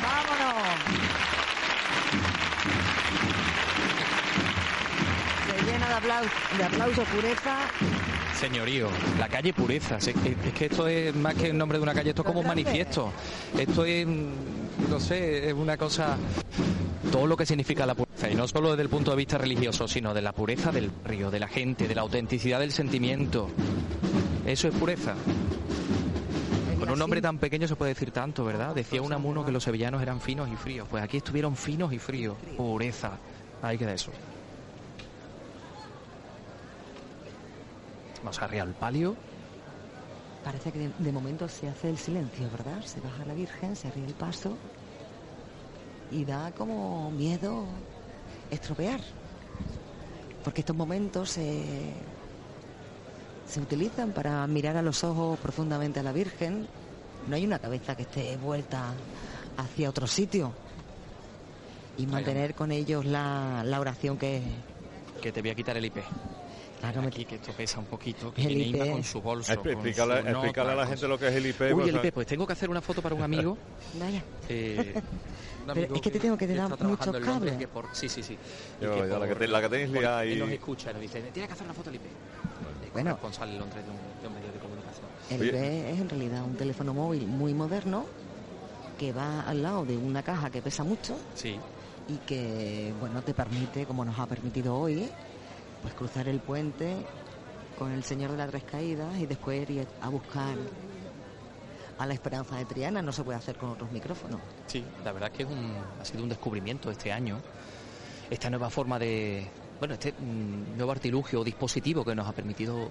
[0.00, 0.62] ¡Vámonos!
[5.48, 7.56] Se llena de aplausos, de aplausos pureza.
[8.38, 9.96] Señorío, la calle Pureza.
[9.96, 12.26] Es que, es que esto es más que el nombre de una calle, esto es
[12.26, 13.12] como un manifiesto.
[13.58, 16.16] Esto es, mm, no sé, es una cosa.
[17.12, 19.86] Todo lo que significa la pureza, y no solo desde el punto de vista religioso,
[19.86, 23.48] sino de la pureza del barrio, de la gente, de la autenticidad del sentimiento.
[24.44, 25.14] Eso es pureza.
[26.78, 28.74] Con un nombre tan pequeño se puede decir tanto, ¿verdad?
[28.74, 30.88] Decía Unamuno que los sevillanos eran finos y fríos.
[30.90, 32.36] Pues aquí estuvieron finos y fríos.
[32.56, 33.12] Pureza.
[33.62, 34.10] Ahí queda eso.
[38.24, 39.14] Vamos a arriba al palio.
[40.42, 42.82] Parece que de, de momento se hace el silencio, ¿verdad?
[42.82, 44.56] Se baja la Virgen, se arriba el paso
[46.10, 47.66] y da como miedo
[48.50, 49.00] estropear.
[50.42, 51.64] Porque estos momentos se,
[53.46, 56.66] se utilizan para mirar a los ojos profundamente a la Virgen.
[57.28, 58.94] No hay una cabeza que esté vuelta
[59.58, 60.50] hacia otro sitio.
[61.98, 64.42] Y mantener con ellos la, la oración que,
[65.20, 65.98] Que te voy a quitar el IP.
[66.84, 69.54] Claro, me- aquí que esto pesa un poquito, que El viene con su bolso.
[69.56, 71.86] Con explícale- su explícale a la gente su- lo que es el IP, Uy, pues,
[71.88, 73.56] el sea- IP, pues tengo que hacer una foto para un amigo.
[73.94, 74.22] Vaya.
[74.50, 75.02] eh, un
[75.66, 77.56] Pero amigo es que te tengo que dar muchos cables.
[77.56, 78.34] que por- sí, sí, sí.
[78.80, 80.36] Y Ya, que ya, la que te- la que tenéis liada ahí.
[80.36, 82.04] nos escucha, nos dice, tiene que hacer una foto al IP.
[82.92, 83.10] Bueno.
[83.12, 85.06] responsable en Londres de un, de un medio de comunicación.
[85.30, 88.04] El IP es en realidad un teléfono móvil muy moderno
[88.98, 91.58] que va al lado de una caja que pesa mucho Sí.
[92.08, 95.08] y que bueno te permite, como nos ha permitido hoy,
[95.84, 96.96] pues cruzar el puente
[97.78, 100.56] con el Señor de las Tres Caídas y después ir a buscar
[101.98, 103.02] a la Esperanza de Triana.
[103.02, 104.40] No se puede hacer con otros micrófonos.
[104.66, 107.38] Sí, la verdad es que es un, ha sido un descubrimiento este año.
[108.30, 109.46] Esta nueva forma de.
[109.78, 112.90] Bueno, este mm, nuevo artilugio o dispositivo que nos ha permitido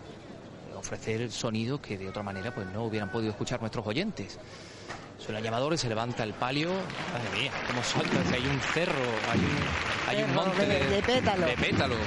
[0.77, 4.37] ofrecer sonidos que de otra manera pues no hubieran podido escuchar nuestros oyentes.
[5.17, 6.69] Suena el llamador y se levanta el palio.
[6.69, 8.23] Madre mía, cómo salta.
[8.29, 11.01] Si hay un cerro, hay un, hay un monte de- de.
[11.47, 11.99] De pétalos.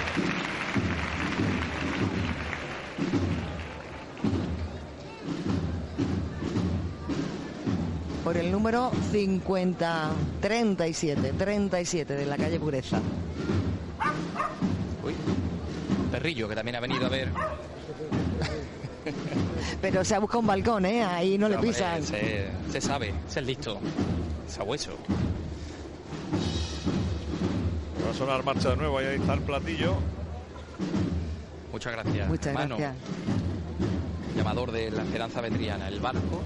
[8.27, 10.11] Por el número 50,
[10.41, 12.99] 37, 37 de la calle Pureza.
[15.05, 15.15] Uy,
[16.11, 17.29] perrillo que también ha venido a ver.
[19.81, 21.05] Pero se ha buscado un balcón, ¿eh?
[21.05, 22.03] Ahí no le Hombre, pisan.
[22.03, 23.79] Se, se sabe, es el listo.
[24.49, 24.97] Sabueso.
[28.05, 29.95] Va a sonar marcha de nuevo, y ahí está el platillo.
[31.71, 32.29] Muchas gracias.
[32.29, 33.05] Muchas Mano, gracias.
[34.37, 36.43] llamador de la Esperanza Vetriana, el barco.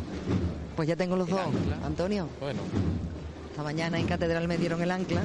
[0.81, 1.39] Pues ya tengo los dos,
[1.85, 2.27] Antonio.
[2.41, 2.63] Bueno,
[3.51, 5.21] Esta mañana en Catedral me dieron el ancla.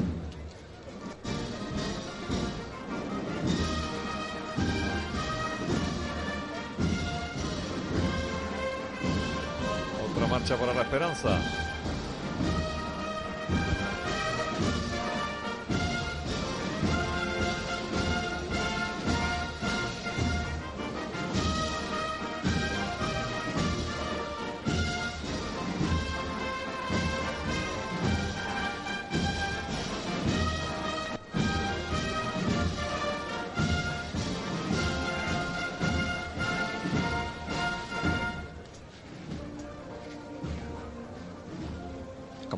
[10.12, 11.40] Otra marcha para la esperanza.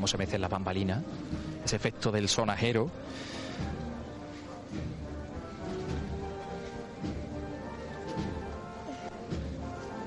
[0.07, 1.03] Cómo se mecen las bambalinas.
[1.65, 2.89] Ese efecto del sonajero.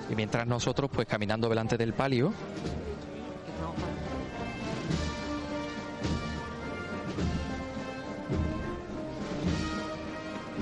[0.08, 2.32] Y mientras nosotros, pues caminando delante del palio,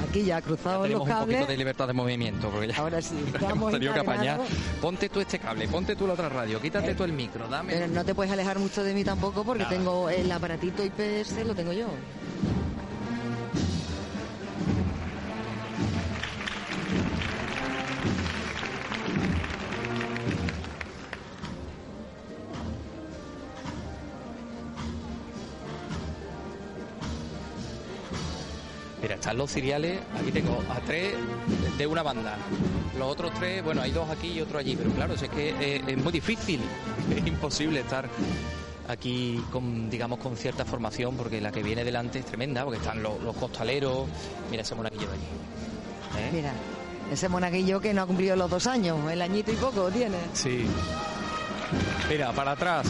[0.09, 1.49] Aquí ya cruzados tenemos los un poquito cables.
[1.49, 2.49] de libertad de movimiento.
[2.49, 4.41] Porque ya Ahora sí, estamos que apañar.
[4.81, 7.73] Ponte tú este cable, ponte tú la otra radio, quítate tú el micro, dame.
[7.75, 9.77] Pero no te puedes alejar mucho de mí tampoco porque Nada.
[9.77, 11.87] tengo el aparatito IPS, lo tengo yo.
[29.29, 31.13] Están los cereales, aquí tengo a tres
[31.77, 32.39] de una banda.
[32.99, 35.51] Los otros tres, bueno, hay dos aquí y otro allí, pero claro, si es que
[35.51, 36.59] eh, es muy difícil,
[37.15, 38.09] es imposible estar
[38.89, 43.03] aquí con, digamos, con cierta formación, porque la que viene delante es tremenda, porque están
[43.03, 44.09] los, los costaleros,
[44.51, 45.23] mira ese monaguillo de allí.
[46.25, 46.31] ¿eh?
[46.33, 46.53] Mira,
[47.13, 50.17] ese monaguillo que no ha cumplido los dos años, el añito y poco tiene.
[50.33, 50.65] Sí.
[52.09, 52.87] Mira, para atrás.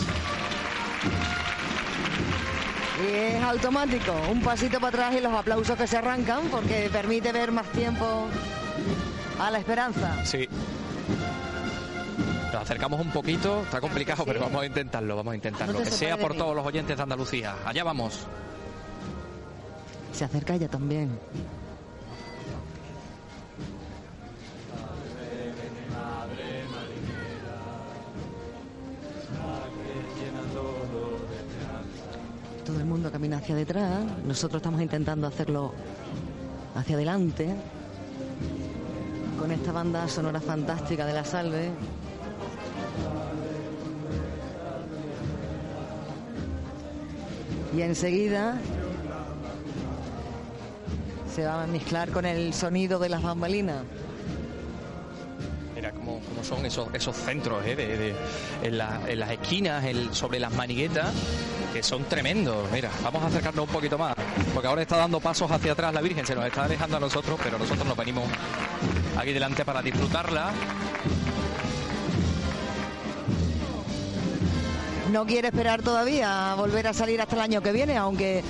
[3.01, 7.32] Y es automático, un pasito para atrás y los aplausos que se arrancan porque permite
[7.32, 8.26] ver más tiempo
[9.38, 10.24] a la esperanza.
[10.24, 10.49] Sí.
[12.53, 15.78] Nos acercamos un poquito, está complicado, pero vamos a intentarlo, vamos a intentarlo.
[15.78, 17.55] No que sea por todos los oyentes de Andalucía.
[17.64, 18.26] Allá vamos.
[20.12, 21.16] Se acerca ella también.
[32.68, 35.72] Todo el mundo camina hacia detrás, nosotros estamos intentando hacerlo
[36.74, 37.48] hacia adelante,
[39.38, 41.70] con esta banda sonora fantástica de la salve.
[47.76, 48.58] Y enseguida
[51.34, 53.84] se va a mezclar con el sonido de las bambalinas.
[55.74, 57.76] Mira cómo, cómo son esos, esos centros ¿eh?
[57.76, 58.14] de, de-
[58.62, 61.12] en, la- en las esquinas, el- sobre las maniguetas,
[61.72, 62.70] que son tremendos.
[62.72, 64.14] Mira, vamos a acercarnos un poquito más,
[64.54, 67.38] porque ahora está dando pasos hacia atrás la Virgen, se nos está dejando a nosotros,
[67.42, 68.24] pero nosotros nos venimos
[69.16, 70.52] aquí delante para disfrutarla.
[75.12, 78.42] No quiere esperar todavía a volver a salir hasta el año que viene, aunque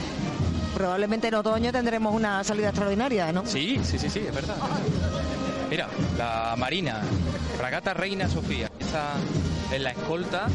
[0.74, 3.46] probablemente en otoño tendremos una salida extraordinaria, ¿no?
[3.46, 4.56] Sí, sí, sí, sí, es verdad.
[5.70, 7.02] Mira, la Marina,
[7.56, 9.12] Fragata Reina Sofía, esa
[9.72, 10.48] en la escolta.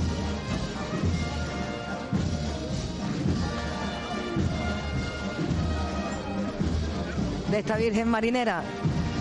[7.53, 8.63] De esta Virgen Marinera.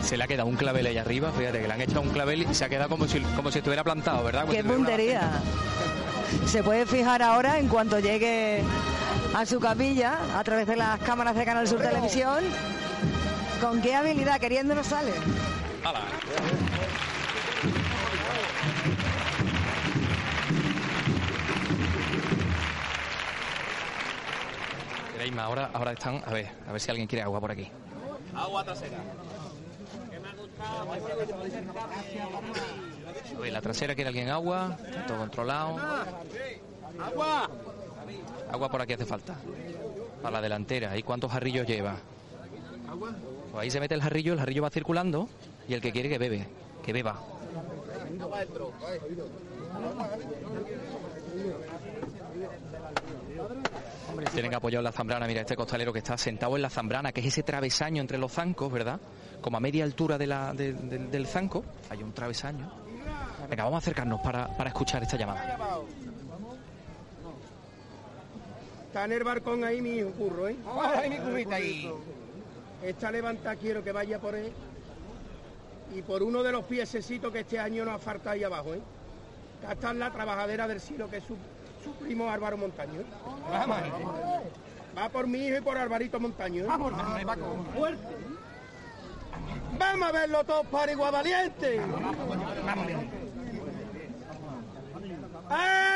[0.03, 2.47] Se le ha quedado un clavel ahí arriba, fíjate que le han echado un clavel
[2.51, 4.47] y se ha quedado como si, como si estuviera plantado, ¿verdad?
[4.47, 5.33] Como ¡Qué si puntería!
[6.47, 8.63] Se puede fijar ahora en cuanto llegue
[9.35, 12.43] a su capilla a través de las cámaras de Canal Sur Televisión.
[13.61, 15.13] ¿Con qué habilidad queriendo nos sale?
[15.85, 16.01] ¡Hala!
[25.39, 27.71] Ahora, ahora están, a ver, a ver si alguien quiere agua por aquí.
[28.35, 28.99] Agua trasera.
[33.41, 34.77] Uy, la trasera quiere alguien agua,
[35.07, 35.79] todo controlado.
[37.01, 37.51] ¡Agua!
[38.51, 39.37] Agua por aquí hace falta.
[40.23, 40.97] Para la delantera.
[40.97, 41.97] ¿Y cuántos jarrillos lleva?
[43.51, 45.29] Pues ahí se mete el jarrillo, el jarrillo va circulando
[45.69, 46.47] y el que quiere que bebe,
[46.85, 47.21] que beba.
[54.31, 57.21] Tienen apoyado en la zambrana, mira, este costalero que está sentado en la zambrana, que
[57.21, 59.01] es ese travesaño entre los zancos, ¿verdad?
[59.41, 62.71] Como a media altura de la, de- de- del zanco, hay un travesaño.
[63.49, 65.59] Venga, vamos a acercarnos para, para escuchar esta llamada.
[68.87, 70.57] Está en el barcón ahí mi hijo curro, ¿eh?
[70.81, 71.91] Ay, mi currita ahí.
[72.83, 74.53] Está levantada, quiero que vaya por él.
[75.95, 78.81] Y por uno de los piececitos que este año nos ha faltado ahí abajo, ¿eh?
[79.65, 81.37] Acá está la trabajadera del silo, que es su,
[81.83, 83.03] su primo Álvaro Montaño.
[83.51, 83.79] Vamos.
[84.97, 86.67] Va por mi hijo y por Alvarito Montaño.
[86.67, 88.17] Vamos, va con fuerte.
[89.79, 91.81] Vamos a verlo todos para igual valiente.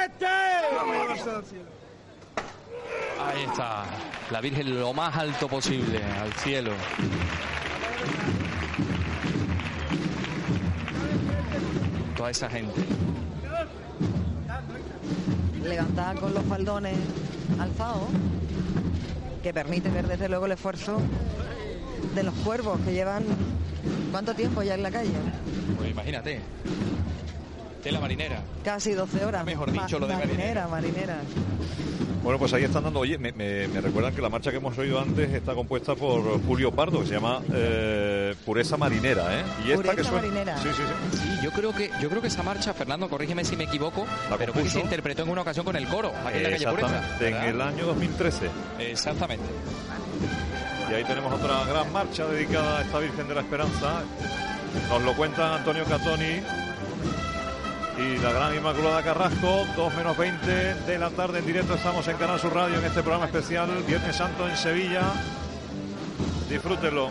[0.05, 0.27] ¡Este!
[3.19, 3.85] Ahí está,
[4.31, 6.73] la Virgen lo más alto posible, al cielo.
[12.17, 12.83] Toda esa gente.
[15.69, 16.97] Levantada con los faldones
[17.59, 18.09] alzados,
[19.43, 20.99] que permite ver desde luego el esfuerzo
[22.15, 23.25] de los cuervos que llevan
[24.11, 25.11] cuánto tiempo ya en la calle.
[25.77, 26.41] Pues imagínate.
[27.83, 28.43] Tela marinera.
[28.65, 29.45] Casi 12 horas.
[29.45, 31.19] Mejor dicho, lo de marinera, marinera.
[32.27, 32.99] Bueno, pues ahí están dando.
[32.99, 36.43] Oye, me, me- me recuerdan que la marcha que hemos oído antes está compuesta por
[36.45, 39.45] Julio Pardo, que se llama eh, Pureza Marinera, ¿eh?
[39.65, 40.23] Y esta que Pureza suena.
[40.27, 40.59] marinera.
[40.59, 41.19] Sí, sí, sí.
[41.19, 44.05] Sí, yo creo que yo creo que esa marcha, Fernando, corrígeme si me equivoco,
[44.39, 47.17] pero que se interpretó en una ocasión con el coro, aquí en la calle Pureza.
[47.21, 48.51] En el año 2013.
[48.81, 49.45] Exactamente.
[50.91, 54.03] Y ahí tenemos otra gran marcha dedicada a esta Virgen de la Esperanza.
[54.91, 56.41] Nos lo cuentan Antonio Catoni
[57.99, 61.75] y la gran Inmaculada Carrasco, 2 menos 20 de la tarde en directo.
[61.75, 65.03] Estamos en Canal Sur Radio en este programa especial Viernes Santo en Sevilla.
[66.51, 67.11] Disfrútenlo.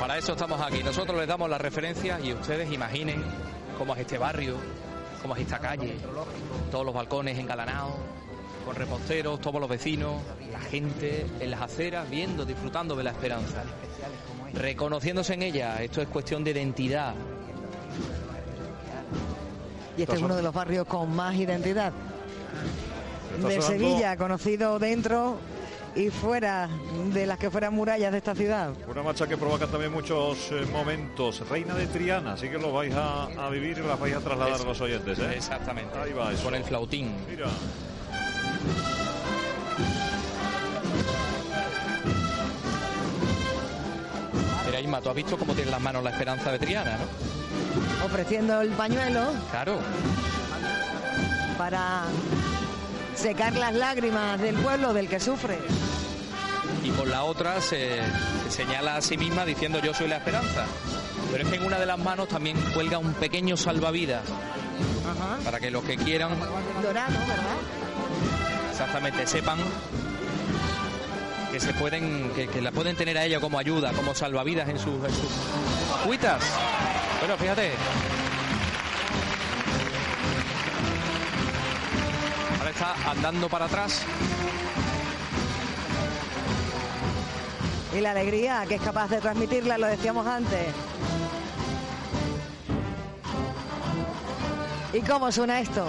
[0.00, 0.82] Para eso estamos aquí.
[0.82, 3.22] Nosotros les damos las referencias y ustedes imaginen
[3.76, 4.56] cómo es este barrio,
[5.20, 5.96] cómo es esta calle,
[6.70, 7.94] todos los balcones engalanados,
[8.66, 13.62] con reposteros, todos los vecinos, la gente en las aceras viendo, disfrutando de la esperanza,
[14.54, 15.80] reconociéndose en ella.
[15.80, 17.14] Esto es cuestión de identidad.
[19.96, 21.92] Y este es uno de los barrios con más identidad
[23.40, 25.36] de Sevilla, conocido dentro
[25.94, 26.68] y fuera
[27.12, 28.72] de las que fueran murallas de esta ciudad.
[28.88, 31.48] Una marcha que provoca también muchos eh, momentos.
[31.48, 34.60] Reina de Triana, así que lo vais a, a vivir y las vais a trasladar
[34.60, 35.18] a los oyentes.
[35.20, 35.34] ¿eh?
[35.36, 35.96] Exactamente.
[35.96, 36.44] Ahí va eso.
[36.44, 37.14] Con el flautín.
[37.30, 37.46] Mira.
[44.66, 48.06] Mira, Isma, tú has visto cómo tiene las manos la esperanza de Triana, ¿no?
[48.06, 49.78] Ofreciendo el pañuelo Claro.
[51.56, 52.04] para
[53.14, 55.58] secar las lágrimas del pueblo del que sufre.
[56.84, 58.00] y con la otra se,
[58.48, 60.64] se señala a sí misma diciendo yo soy la esperanza.
[61.32, 64.22] Pero es que en una de las manos también cuelga un pequeño salvavidas
[65.44, 66.30] para que los que quieran
[66.82, 67.56] Dorado, ¿verdad?
[68.76, 69.58] Exactamente sepan
[71.50, 75.02] que se pueden que, la pueden tener a ella como ayuda, como salvavidas en sus,
[75.02, 75.30] en sus
[76.04, 76.44] cuitas.
[77.20, 77.72] Bueno, fíjate.
[82.58, 84.02] Ahora está andando para atrás.
[87.96, 90.66] Y la alegría que es capaz de transmitirla, lo decíamos antes.
[94.92, 95.86] ¿Y cómo suena esto?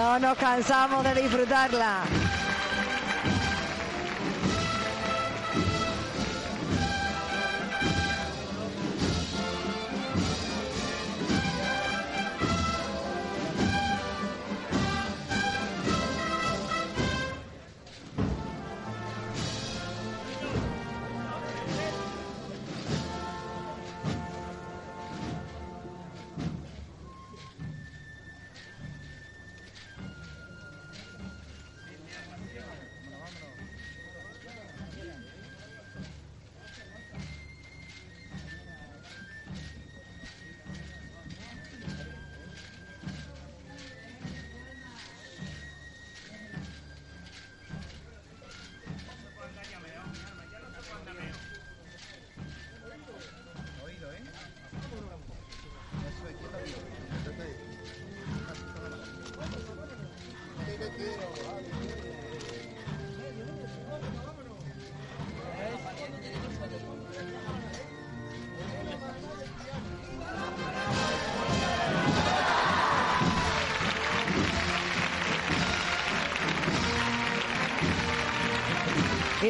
[0.00, 2.04] No nos cansamos de disfrutarla.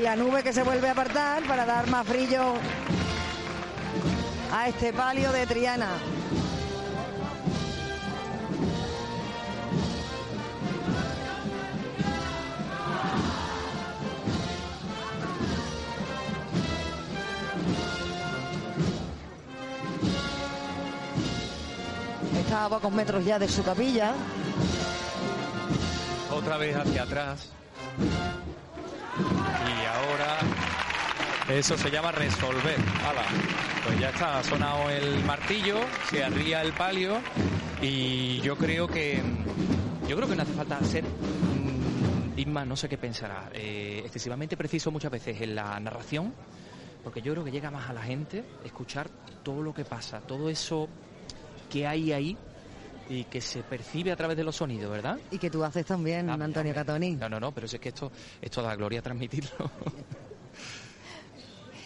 [0.03, 2.55] La nube que se vuelve a apartar para dar más brillo
[4.53, 5.91] a este palio de Triana.
[22.39, 24.15] Está a pocos metros ya de su capilla.
[26.33, 27.51] Otra vez hacia atrás.
[29.21, 30.39] Y ahora
[31.53, 32.77] eso se llama resolver.
[33.05, 33.25] Hala,
[33.85, 37.21] pues ya está, ha sonado el martillo, se arría el palio
[37.83, 39.23] y yo creo que
[40.09, 44.57] yo creo que no hace falta ser mm, Isma, no sé qué pensará, eh, excesivamente
[44.57, 46.33] preciso muchas veces en la narración,
[47.03, 49.09] porque yo creo que llega más a la gente escuchar
[49.43, 50.89] todo lo que pasa, todo eso
[51.69, 52.37] que hay ahí
[53.09, 55.19] y que se percibe a través de los sonidos, ¿verdad?
[55.31, 57.17] Y que tú haces también, Antonio Catoni.
[57.17, 59.71] No, no, no, pero es que esto, esto da gloria transmitirlo.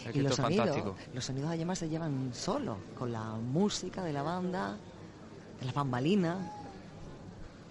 [0.05, 0.95] Es que Y los sonidos, fantástico.
[1.13, 4.77] los sonidos además se llevan solos, con la música de la banda,
[5.59, 6.37] de las bambalinas,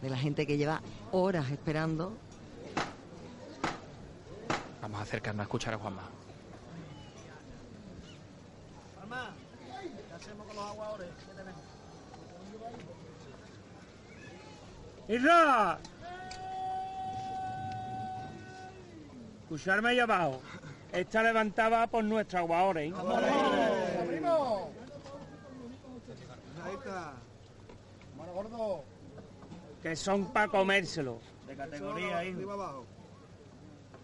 [0.02, 0.82] de la gente que lleva
[1.12, 2.12] horas esperando.
[4.82, 6.02] Vamos a acercarnos a escuchar a Juanma.
[10.08, 11.08] ¿Qué hacemos con los aguadores?
[11.26, 11.60] ¿Qué tenemos?
[15.08, 15.78] ¡Isra!
[19.42, 20.40] Escucharme ahí abajo.
[20.94, 22.92] Esta levantaba por nuestros aguadores.
[22.92, 22.94] ¿eh?
[26.64, 27.12] Ahí está.
[28.32, 28.84] Gordo.
[29.82, 31.18] Que son para comérselo.
[31.46, 32.32] De categoría ahí.
[32.32, 32.84] Arriba abajo.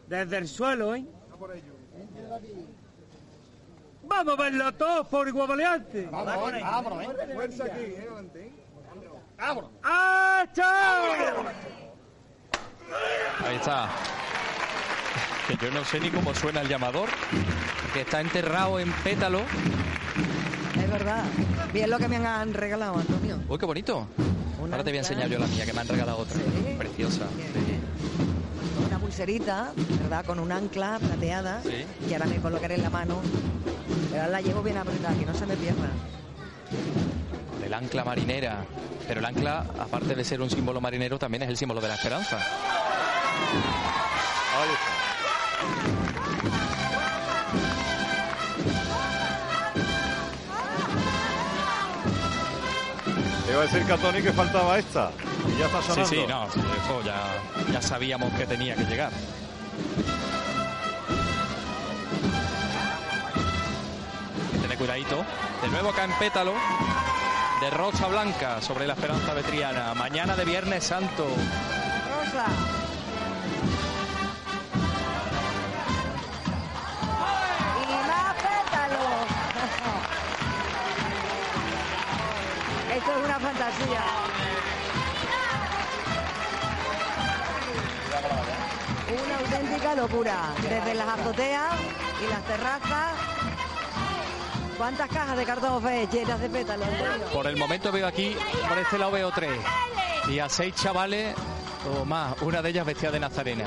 [0.09, 1.05] Desde el suelo, ¿eh?
[4.03, 6.09] Vamos a verlo todos por igual valiente.
[6.11, 6.27] Vamos,
[6.61, 7.31] vamos, eh.
[7.35, 8.47] Fuerza aquí, eh, adelante.
[8.47, 8.53] eh.
[9.39, 9.71] ¡Vámonos!
[9.83, 11.03] ¡Hacha!
[13.47, 13.89] Ahí está.
[15.51, 17.09] Que yo no sé ni cómo suena el llamador,
[17.93, 19.41] que está enterrado en pétalo.
[20.81, 21.25] Es verdad.
[21.73, 23.39] Bien lo que me han regalado, Antonio.
[23.49, 24.07] Uy, qué bonito.
[24.61, 26.39] Ahora te voy a enseñar yo la mía, que me han regalado otra.
[26.79, 27.25] Preciosa.
[28.87, 29.73] Una pulserita,
[30.03, 30.25] ¿verdad?
[30.25, 31.85] Con un ancla plateada, Sí.
[32.09, 33.21] que ahora me colocaré en la mano.
[34.11, 35.89] Pero ahora la llevo bien apretada, que no se me pierda.
[37.65, 38.65] El ancla marinera.
[39.09, 41.95] Pero el ancla, aparte de ser un símbolo marinero, también es el símbolo de la
[41.95, 42.39] esperanza.
[53.47, 55.11] Te iba a decir Catoni que faltaba esta.
[55.49, 56.09] Y ya está Sí, sonando.
[56.09, 59.11] sí, no, sí, eso ya, ya sabíamos que tenía que llegar.
[64.43, 65.25] Hay que tener cuidadito.
[65.63, 66.55] De nuevo acá en pétalo.
[67.61, 69.93] De rosa blanca sobre la esperanza vetriana.
[69.95, 71.27] Mañana de Viernes Santo.
[71.27, 72.47] Rosa.
[83.11, 84.03] Esto es una fantasía.
[89.25, 90.37] Una auténtica locura.
[90.63, 91.73] Desde las azoteas
[92.25, 93.13] y las terrazas.
[94.79, 96.89] ¿Cuántas cajas de cartón ves llenas de pétalos?
[97.33, 98.37] Por el momento veo aquí,
[98.69, 99.59] por este lado veo tres.
[100.29, 101.35] Y a seis chavales
[102.01, 103.65] o más, una de ellas vestida de nazarena.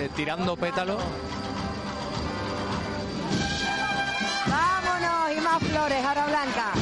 [0.00, 1.00] eh, tirando pétalos.
[4.48, 6.72] Vámonos y más flores, ahora blanca.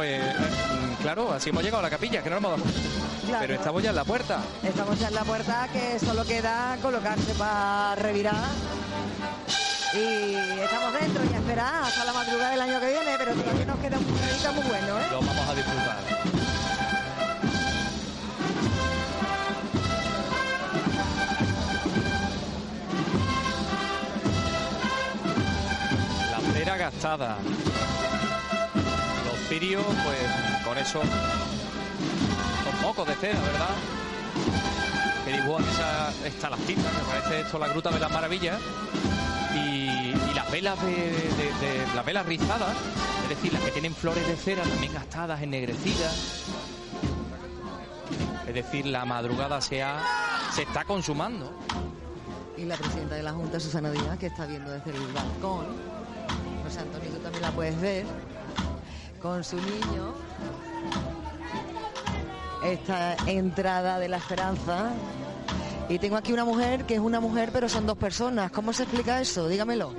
[0.00, 0.22] Pues
[1.02, 2.62] claro, así hemos llegado a la capilla, que no hemos dado.
[3.26, 3.40] Claro.
[3.40, 4.40] Pero estamos ya en la puerta.
[4.62, 8.46] Estamos ya en la puerta que solo queda colocarse para revirar.
[9.92, 13.66] Y estamos dentro y a esperar hasta la madrugada del año que viene, pero todavía
[13.66, 15.06] nos queda un programa muy bueno, ¿eh?
[15.10, 15.98] Lo vamos a disfrutar.
[26.30, 27.36] La cera gastada.
[29.50, 33.70] Los cirios, pues con eso son pocos de cera, ¿verdad?
[35.24, 38.60] Que dibujan esa estalactita, me parece esto la gruta de las maravillas.
[39.56, 42.76] Y, las velas de, las velas rizadas,
[43.24, 46.44] es decir, las que tienen flores de cera también gastadas, ennegrecidas.
[48.46, 50.00] Es decir, la madrugada se, ha,
[50.54, 51.52] se está consumando.
[52.56, 55.66] Y la presidenta de la Junta, Susana Díaz, que está viendo desde el balcón.
[56.62, 58.06] José Antonio, también la puedes ver.
[59.22, 60.14] Con su niño.
[62.64, 64.90] Esta entrada de la esperanza.
[65.88, 68.50] Y tengo aquí una mujer que es una mujer, pero son dos personas.
[68.52, 69.48] ¿Cómo se explica eso?
[69.48, 69.92] Dígamelo.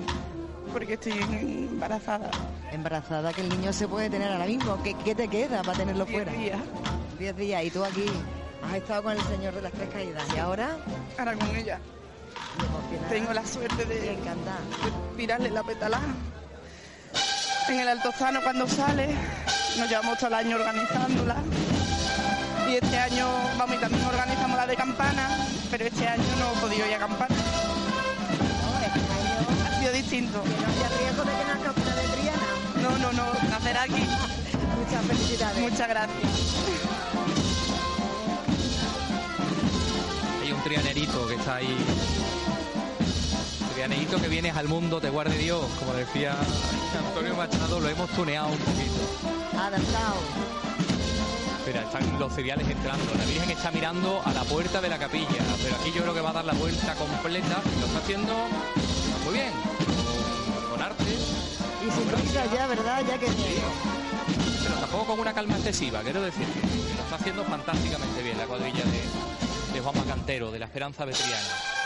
[0.71, 2.31] porque estoy embarazada.
[2.71, 4.81] Embarazada, que el niño se puede tener ahora mismo.
[4.83, 6.31] ¿Qué, qué te queda para tenerlo Diez fuera?
[6.39, 6.59] días.
[7.19, 7.63] Diez días.
[7.65, 8.05] Y tú aquí
[8.63, 10.23] has estado con el señor de las tres caídas.
[10.33, 10.77] ¿Y ahora?
[11.17, 11.79] Ahora con ella.
[13.09, 14.17] Tengo la suerte de, de
[15.17, 16.07] tirarle la petalada.
[17.69, 19.07] En el Altozano cuando sale,
[19.77, 21.35] nos llevamos todo el año organizándola.
[22.69, 25.29] Y este año, vamos, y también organizamos la de campana,
[25.69, 27.35] pero este año no he podido ir a campana.
[29.65, 30.43] Ha sido distinto.
[30.43, 32.47] ¿Y riesgo de que nazca una de Triana?
[32.81, 34.05] No, no, no, nacer aquí.
[34.77, 35.57] Muchas felicidades.
[35.59, 36.29] Muchas gracias.
[40.41, 41.77] Hay un trianerito que está ahí.
[43.81, 46.35] Trianerito que vienes al mundo, te guarde Dios, como decía
[47.07, 48.93] Antonio Machado, lo hemos tuneado un poquito.
[49.57, 50.17] Adaptado.
[51.65, 53.11] Mira, están los cereales entrando.
[53.17, 56.21] La Virgen está mirando a la puerta de la capilla, pero aquí yo creo que
[56.21, 57.59] va a dar la vuelta completa.
[57.79, 58.35] Lo está haciendo
[59.25, 59.51] muy bien,
[60.69, 63.03] con, arte, Y sin prisa ya, ¿verdad?
[63.07, 63.25] Ya que...
[63.25, 66.01] pero tampoco con una calma excesiva.
[66.01, 70.59] Quiero decir que lo está haciendo fantásticamente bien la cuadrilla de, de Juan Cantero, de
[70.59, 71.81] la Esperanza Vetriana.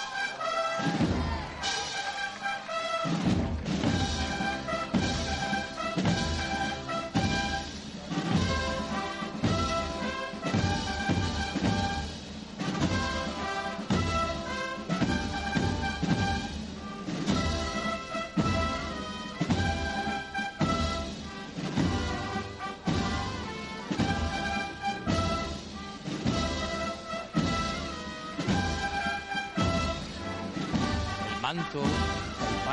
[31.46, 31.84] Manto,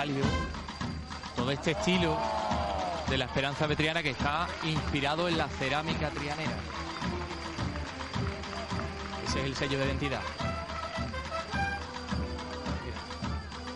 [0.03, 0.25] palio,
[1.37, 2.19] todo este estilo
[3.09, 6.57] de la esperanza vetriana que está inspirado en la cerámica trianera.
[9.25, 10.23] Ese es el sello de identidad.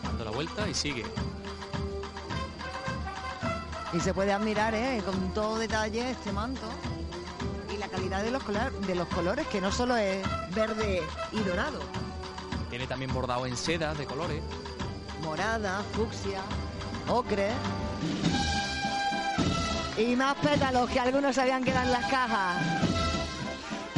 [0.02, 1.04] Dando la vuelta y sigue.
[3.92, 5.00] Y se puede admirar, ¿eh?
[5.06, 6.68] Con todo detalle este manto.
[7.72, 8.42] Y la calidad de los,
[8.84, 11.78] de los colores, que no solo es verde y dorado.
[12.68, 14.42] Tiene también bordado en seda de colores.
[15.22, 16.40] Morada, fucsia,
[17.08, 17.50] ocre.
[19.96, 22.56] Y más pétalos que algunos habían quedado en las cajas.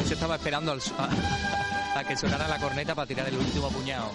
[0.07, 4.11] Se estaba esperando al a, a que sonara la corneta para tirar el último puñado.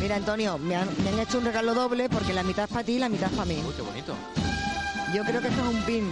[0.00, 2.84] Mira, Antonio, me han, me han hecho un regalo doble porque la mitad es para
[2.84, 3.62] ti y la mitad es para mí.
[3.66, 4.14] Uy, qué bonito.
[5.14, 6.10] Yo creo que esto es un pin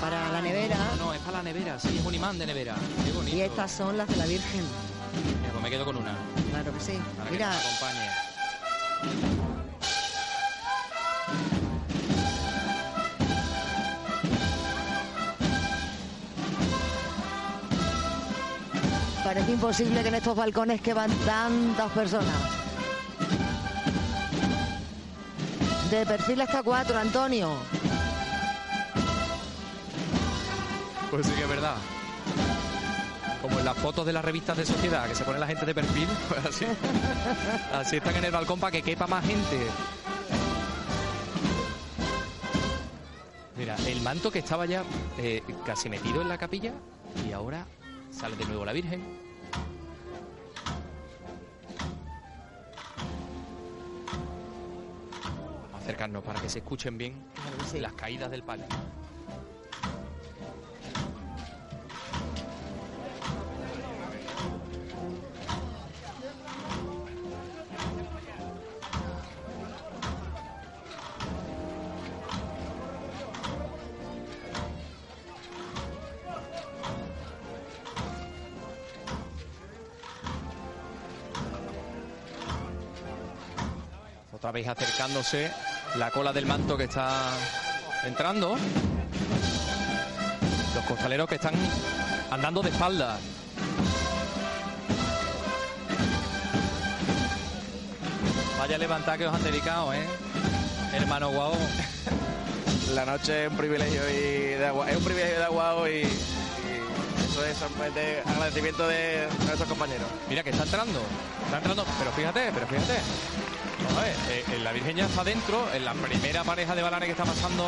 [0.00, 0.76] para la nevera.
[0.98, 2.74] No, no, es para la nevera, sí, es un imán de nevera.
[3.04, 3.36] Qué bonito.
[3.36, 4.64] Y estas son las de la Virgen.
[5.64, 6.14] Me quedo con una.
[6.50, 6.98] Claro que sí.
[7.16, 8.10] Para Mira, que acompañe.
[19.24, 22.26] parece imposible que en estos balcones quepan tantas personas.
[25.90, 27.54] De perfil hasta cuatro, Antonio.
[31.10, 31.76] Pues sí que es verdad.
[33.64, 36.44] Las fotos de las revistas de sociedad, que se pone la gente de perfil, pues
[36.44, 36.66] así.
[37.72, 39.58] así están en el balcón para que quepa más gente.
[43.56, 44.82] Mira, el manto que estaba ya
[45.16, 46.72] eh, casi metido en la capilla
[47.26, 47.64] y ahora
[48.10, 49.02] sale de nuevo la Virgen.
[55.62, 57.14] Vamos a acercarnos para que se escuchen bien
[57.80, 58.66] las caídas del palio.
[84.54, 85.50] Vez acercándose
[85.96, 87.10] la cola del manto que está
[88.04, 88.56] entrando.
[90.76, 91.54] Los costaleros que están
[92.30, 93.18] andando de espaldas.
[98.56, 100.04] Vaya levantar que os han dedicado, ¿eh?
[100.92, 101.56] Hermano guau.
[102.94, 107.28] La noche es un privilegio y de agua, es un privilegio de agua y, y
[107.28, 110.06] eso es solamente agradecimiento de nuestros compañeros.
[110.28, 111.00] Mira que está entrando,
[111.44, 113.00] está entrando, pero fíjate, pero fíjate.
[113.92, 117.12] Ver, eh, eh, la Virgen ya está dentro, en la primera pareja de balanes que
[117.12, 117.64] está pasando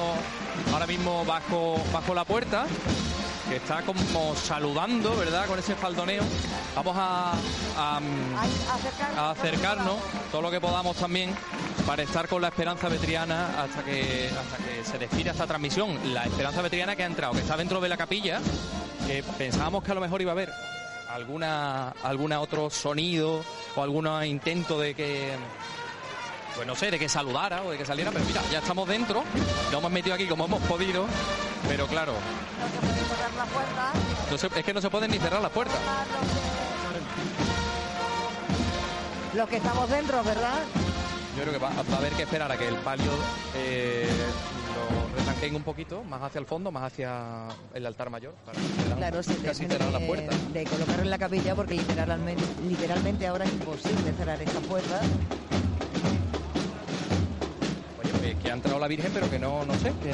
[0.73, 2.67] ahora mismo bajo, bajo la puerta,
[3.49, 5.47] que está como saludando, ¿verdad?
[5.47, 6.23] Con ese faldoneo.
[6.75, 7.33] Vamos a,
[7.77, 8.01] a,
[9.17, 9.97] a acercarnos
[10.33, 11.35] todo lo que podamos también
[11.87, 16.13] para estar con la Esperanza Vetriana hasta que hasta que se despida esta transmisión.
[16.13, 18.41] La Esperanza Vetriana que ha entrado, que está dentro de la capilla,
[19.07, 20.53] que pensábamos que a lo mejor iba a haber
[21.09, 23.45] alguna alguna otro sonido
[23.77, 25.37] o algún intento de que
[26.57, 29.23] pues no sé, de que saludara o de que saliera, pero mira, ya estamos dentro,
[29.71, 31.05] nos hemos metido aquí como hemos podido,
[31.69, 32.15] pero claro.
[34.31, 35.77] No se, es que no se pueden ni cerrar las puertas.
[39.35, 40.55] Los que estamos dentro, ¿verdad?
[41.37, 43.11] Yo creo que va, va a haber que esperar a que el palio
[43.55, 44.09] eh,
[44.75, 48.97] lo retranquen un poquito, más hacia el fondo, más hacia el altar mayor, para cerrar-
[48.97, 50.35] Claro, casi cerrar la de- puerta.
[50.55, 55.01] De colocarlo en la capilla porque literalmente, literalmente ahora es imposible cerrar esta puerta.
[58.39, 60.13] Que, que ha entrado la Virgen, pero que no, no sé, que...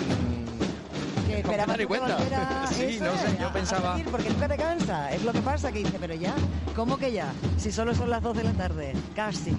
[1.33, 2.17] Que esperaba que cuenta.
[2.17, 5.41] volviera Sí, no sé, yo a- a pensaba- porque nunca te cansa, es lo que
[5.41, 6.35] pasa, que dice, pero ya,
[6.77, 7.33] ¿cómo que ya?
[7.59, 9.51] Si solo son las 2 de la tarde, casi.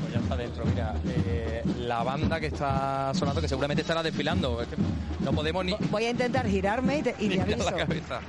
[0.00, 4.62] Pues ya está dentro, mira, eh, la banda que está sonando, que seguramente estará desfilando,
[4.62, 4.76] es que
[5.22, 5.74] no podemos ni...
[5.90, 7.70] Voy a intentar girarme y te, y te ni girar aviso.
[7.70, 8.20] la cabeza.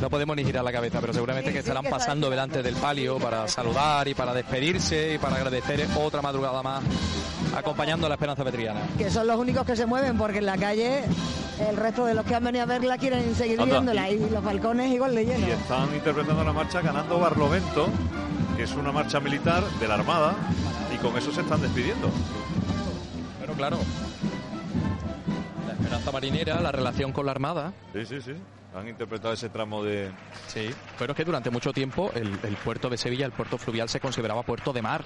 [0.00, 2.62] No podemos ni girar la cabeza, pero seguramente Sí, que sí, estarán que pasando delante
[2.62, 6.82] del palio para saludar y para despedirse y para agradecer otra madrugada más
[7.54, 8.80] acompañando a la Esperanza Petriana.
[8.98, 11.04] Que son los únicos que se mueven porque en la calle
[11.68, 14.42] el resto de los que han venido a verla quieren seguir Anda, viéndola y- los
[14.42, 15.48] balcones igual de llenos.
[15.48, 17.88] Y están interpretando la marcha ganando Barlovento,
[18.56, 20.34] que es una marcha militar de la Armada,
[20.94, 22.10] y con eso se están despidiendo.
[23.40, 23.78] Pero claro,
[25.66, 27.72] la Esperanza Marinera, la relación con la Armada.
[27.92, 28.32] Sí, sí, sí.
[28.74, 30.10] Han interpretado ese tramo de...
[30.46, 33.90] Sí, pero es que durante mucho tiempo el, el puerto de Sevilla, el puerto fluvial,
[33.90, 35.04] se consideraba puerto de mar.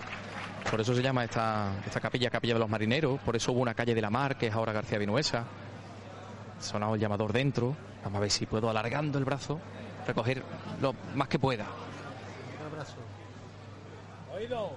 [0.70, 3.20] Por eso se llama esta, esta capilla Capilla de los Marineros.
[3.20, 5.44] Por eso hubo una calle de la mar, que es ahora García Vinuesa.
[6.60, 7.76] Sonaba el llamador dentro.
[8.02, 9.60] Vamos a ver si puedo, alargando el brazo,
[10.06, 10.42] recoger
[10.80, 11.66] lo más que pueda.
[14.34, 14.72] Oído.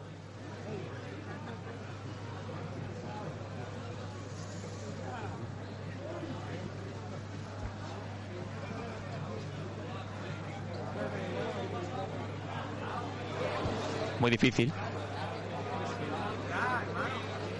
[14.19, 14.71] Muy difícil.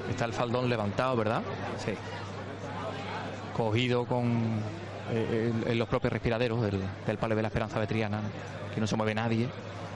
[0.09, 1.41] Está el faldón levantado, ¿verdad?
[1.77, 1.93] Sí.
[3.55, 4.59] Cogido con
[5.11, 8.21] eh, en- en los propios respiraderos del, del Palo de la Esperanza Vetriana,
[8.73, 9.47] que no se mueve nadie,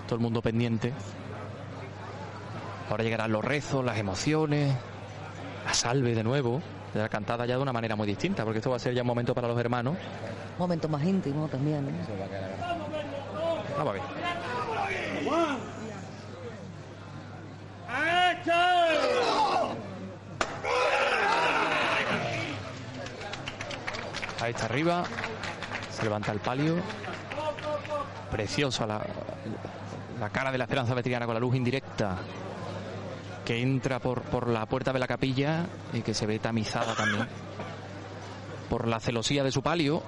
[0.06, 0.92] todo el mundo pendiente.
[2.90, 4.74] Ahora llegarán los rezos, las emociones,
[5.66, 6.62] la salve de nuevo,
[6.94, 9.02] de la cantada ya de una manera muy distinta, porque esto va a ser ya
[9.02, 9.96] un momento para los hermanos.
[10.60, 11.88] Momento más íntimo también.
[11.88, 11.92] ¿eh?
[13.78, 14.02] Vamos a ver.
[24.44, 25.06] Ahí está arriba.
[25.90, 26.76] Se levanta el palio.
[28.30, 29.02] Preciosa la,
[30.20, 32.18] la cara de la esperanza veterana con la luz indirecta
[33.46, 37.26] que entra por, por la puerta de la capilla y que se ve tamizada también
[38.70, 40.04] por la celosía de su palio.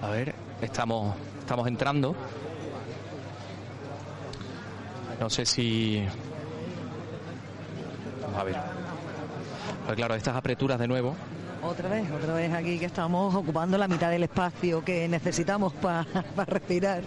[0.00, 2.16] A ver, estamos, estamos entrando.
[5.20, 6.02] No sé si.
[8.22, 8.85] Vamos a ver.
[9.86, 11.14] Pues claro, estas apreturas de nuevo.
[11.62, 16.04] Otra vez, otra vez aquí que estamos ocupando la mitad del espacio que necesitamos para
[16.46, 17.02] respirar.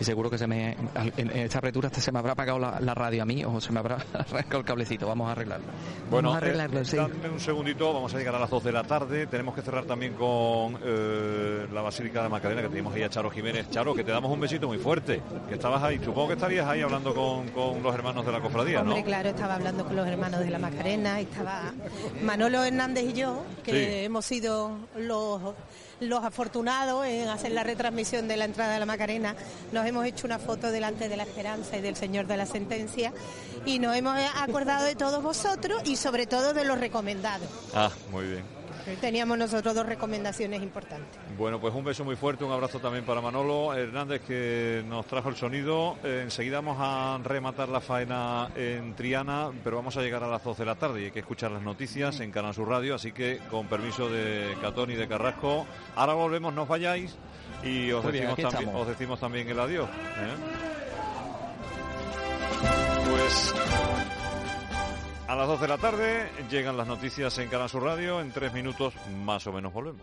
[0.00, 2.80] Y seguro que se me, en, en esta apretura hasta se me habrá apagado la,
[2.80, 5.06] la radio a mí o se me habrá arrancado el cablecito.
[5.06, 5.66] Vamos a arreglarlo.
[6.10, 6.96] Bueno, Vamos a arreglarlo, eh, sí.
[6.98, 9.26] un segundito, vamos a llegar a las 2 de la tarde.
[9.26, 13.30] Tenemos que cerrar también con eh, la Basílica de Macarena, que tenemos ahí a Charo
[13.30, 13.68] Jiménez.
[13.70, 15.20] Charo, que te damos un besito muy fuerte.
[15.48, 18.82] Que estabas ahí, supongo que estarías ahí hablando con, con los hermanos de la cofradía,
[18.82, 18.92] ¿no?
[18.94, 21.72] Hombre, claro, estaba hablando con los hermanos de la Macarena, estaba
[22.22, 24.04] Manolo Hernández y yo, que Sí.
[24.06, 25.40] hemos sido los,
[26.00, 29.34] los afortunados en hacer la retransmisión de la entrada de la Macarena.
[29.72, 33.12] Nos hemos hecho una foto delante de la esperanza y del Señor de la Sentencia
[33.64, 37.48] y nos hemos acordado de todos vosotros y sobre todo de los recomendados.
[37.74, 38.59] Ah, muy bien.
[39.00, 41.18] Teníamos nosotros dos recomendaciones importantes.
[41.36, 45.28] Bueno, pues un beso muy fuerte, un abrazo también para Manolo Hernández que nos trajo
[45.28, 45.96] el sonido.
[46.04, 50.42] Eh, enseguida vamos a rematar la faena en Triana, pero vamos a llegar a las
[50.42, 53.12] 12 de la tarde y hay que escuchar las noticias en Canal Sur Radio, así
[53.12, 55.66] que con permiso de Catón y de Carrasco,
[55.96, 57.16] ahora volvemos, no os vayáis
[57.62, 59.88] y os, bien, decimos, también, os decimos también el adiós.
[59.88, 60.70] ¿eh?
[63.10, 63.54] Pues
[65.30, 68.52] a las 12 de la tarde llegan las noticias en Canal Sur Radio, en tres
[68.52, 70.02] minutos más o menos volvemos.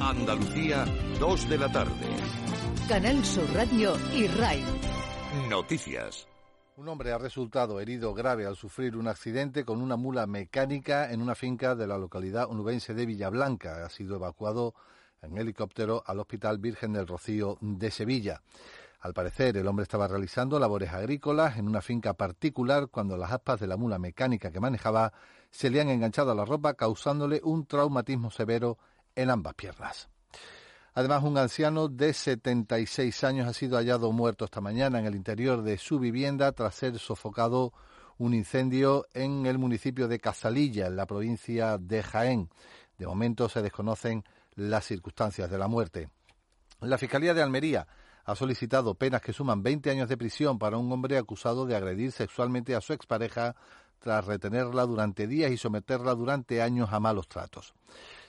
[0.00, 0.86] Andalucía,
[1.20, 2.65] 2 de la tarde.
[2.88, 4.62] Canal Sur Radio y RAI.
[5.50, 6.28] Noticias.
[6.76, 11.20] Un hombre ha resultado herido grave al sufrir un accidente con una mula mecánica en
[11.20, 13.84] una finca de la localidad onubense de Villablanca.
[13.84, 14.72] Ha sido evacuado
[15.20, 18.40] en helicóptero al Hospital Virgen del Rocío de Sevilla.
[19.00, 23.58] Al parecer, el hombre estaba realizando labores agrícolas en una finca particular cuando las aspas
[23.58, 25.12] de la mula mecánica que manejaba
[25.50, 28.78] se le han enganchado a la ropa, causándole un traumatismo severo
[29.16, 30.08] en ambas piernas.
[30.96, 35.60] Además, un anciano de 76 años ha sido hallado muerto esta mañana en el interior
[35.60, 37.74] de su vivienda tras ser sofocado
[38.16, 42.48] un incendio en el municipio de Casalilla, en la provincia de Jaén.
[42.96, 44.24] De momento se desconocen
[44.54, 46.08] las circunstancias de la muerte.
[46.80, 47.86] La Fiscalía de Almería
[48.24, 52.10] ha solicitado penas que suman 20 años de prisión para un hombre acusado de agredir
[52.10, 53.54] sexualmente a su expareja
[53.98, 57.74] tras retenerla durante días y someterla durante años a malos tratos.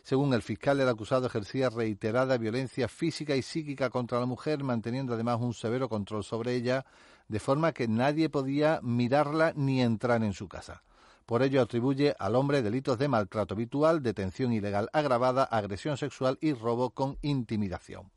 [0.07, 5.13] Según el fiscal, el acusado ejercía reiterada violencia física y psíquica contra la mujer, manteniendo
[5.13, 6.85] además un severo control sobre ella,
[7.27, 10.81] de forma que nadie podía mirarla ni entrar en su casa.
[11.25, 16.53] Por ello atribuye al hombre delitos de maltrato habitual, detención ilegal agravada, agresión sexual y
[16.53, 18.09] robo con intimidación.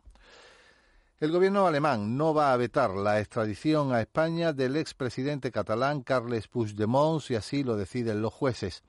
[1.18, 6.46] El gobierno alemán no va a vetar la extradición a España del expresidente catalán Carles
[6.46, 8.84] Puigdemont si así lo deciden los jueces.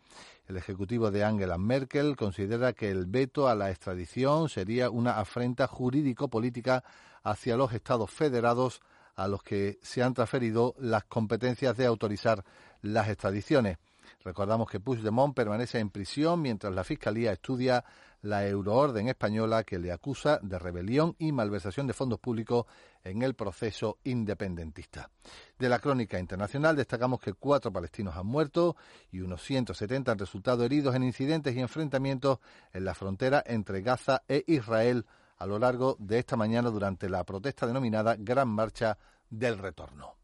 [0.52, 5.66] El ejecutivo de Angela Merkel considera que el veto a la extradición sería una afrenta
[5.66, 6.84] jurídico-política
[7.24, 8.82] hacia los Estados federados
[9.16, 12.44] a los que se han transferido las competencias de autorizar
[12.82, 13.78] las extradiciones.
[14.26, 17.86] Recordamos que Puigdemont permanece en prisión mientras la Fiscalía estudia
[18.22, 22.66] la euroorden española que le acusa de rebelión y malversación de fondos públicos
[23.04, 25.10] en el proceso independentista.
[25.58, 28.76] De la crónica internacional destacamos que cuatro palestinos han muerto
[29.12, 32.40] y unos 170 han resultado heridos en incidentes y enfrentamientos
[32.74, 35.06] en la frontera entre Gaza e Israel
[35.38, 38.98] a lo largo de esta mañana durante la protesta denominada Gran Marcha
[39.30, 40.16] del Retorno.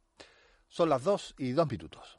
[0.67, 2.16] Son las dos y dos minutos.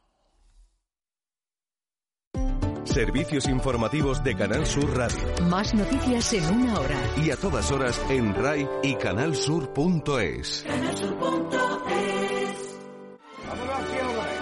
[2.99, 5.23] Servicios informativos de Canal Sur Radio.
[5.43, 6.99] Más noticias en una hora.
[7.15, 10.65] Y a todas horas en RAI y canalsur.es.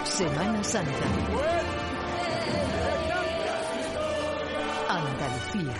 [0.05, 0.91] Semana Santa.
[4.89, 5.73] Andalucía.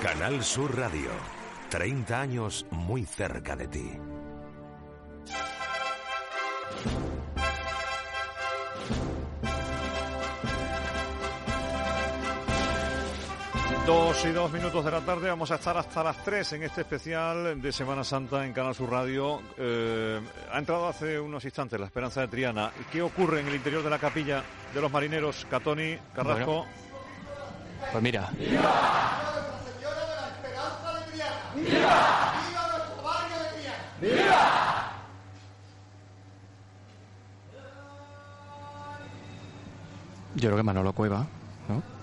[0.00, 1.10] Canal Sur Radio.
[1.70, 3.90] 30 años muy cerca de ti.
[13.86, 16.82] Dos y dos minutos de la tarde, vamos a estar hasta las tres en este
[16.82, 19.42] especial de Semana Santa en Canal Sur Radio.
[19.58, 20.20] Eh,
[20.52, 22.70] ha entrado hace unos instantes la Esperanza de Triana.
[22.92, 26.64] ¿Qué ocurre en el interior de la capilla de los marineros Catoni, Carrasco?
[27.90, 28.30] Pues mira.
[40.36, 41.26] Yo creo que Manolo Cueva,
[41.68, 42.01] ¿no?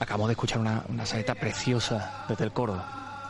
[0.00, 2.82] Acabamos de escuchar una, una saeta preciosa desde el coro.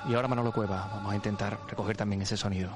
[0.08, 0.88] Y ahora Manolo Cueva.
[0.94, 2.70] Vamos a intentar recoger también ese sonido.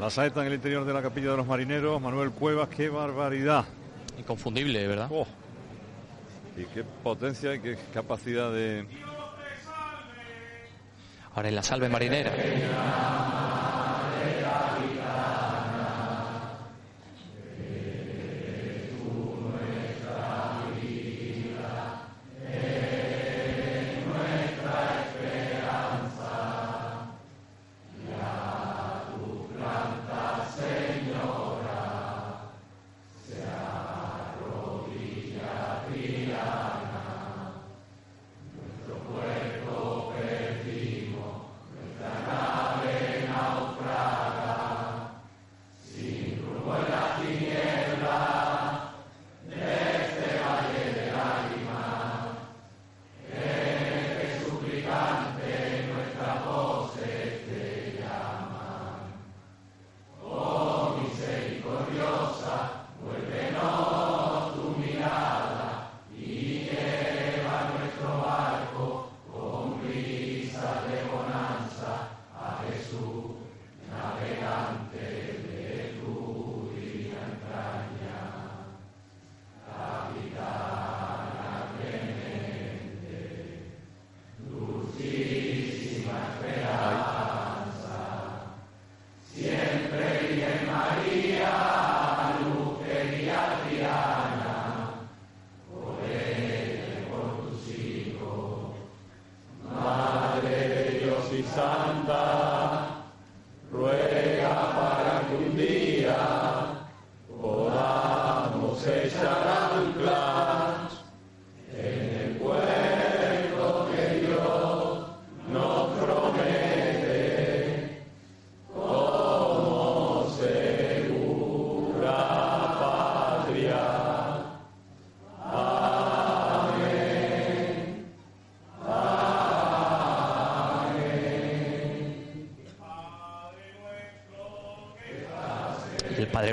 [0.00, 3.66] La saeta en el interior de la capilla de los marineros, Manuel Cuevas, qué barbaridad.
[4.18, 5.08] Inconfundible, ¿verdad?
[5.10, 5.26] Oh.
[6.56, 8.86] Y qué potencia y qué capacidad de...
[11.34, 13.19] Ahora en la salve marinera.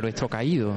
[0.01, 0.73] Nuestro caído.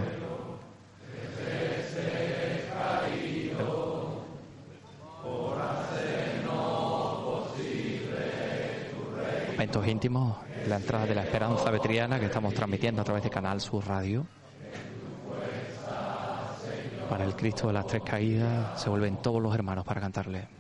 [9.53, 10.37] Momentos íntimos,
[10.69, 14.27] la entrada de la esperanza vetriana que estamos transmitiendo a través de Canal Sur Radio.
[17.11, 20.60] Para el Cristo de las Tres Caídas se vuelven todos los hermanos para cantarle.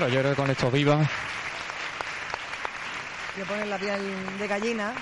[0.00, 1.06] Bueno, yo creo que con estos vivas
[3.36, 4.00] Le ponen la piel
[4.38, 4.94] de gallina.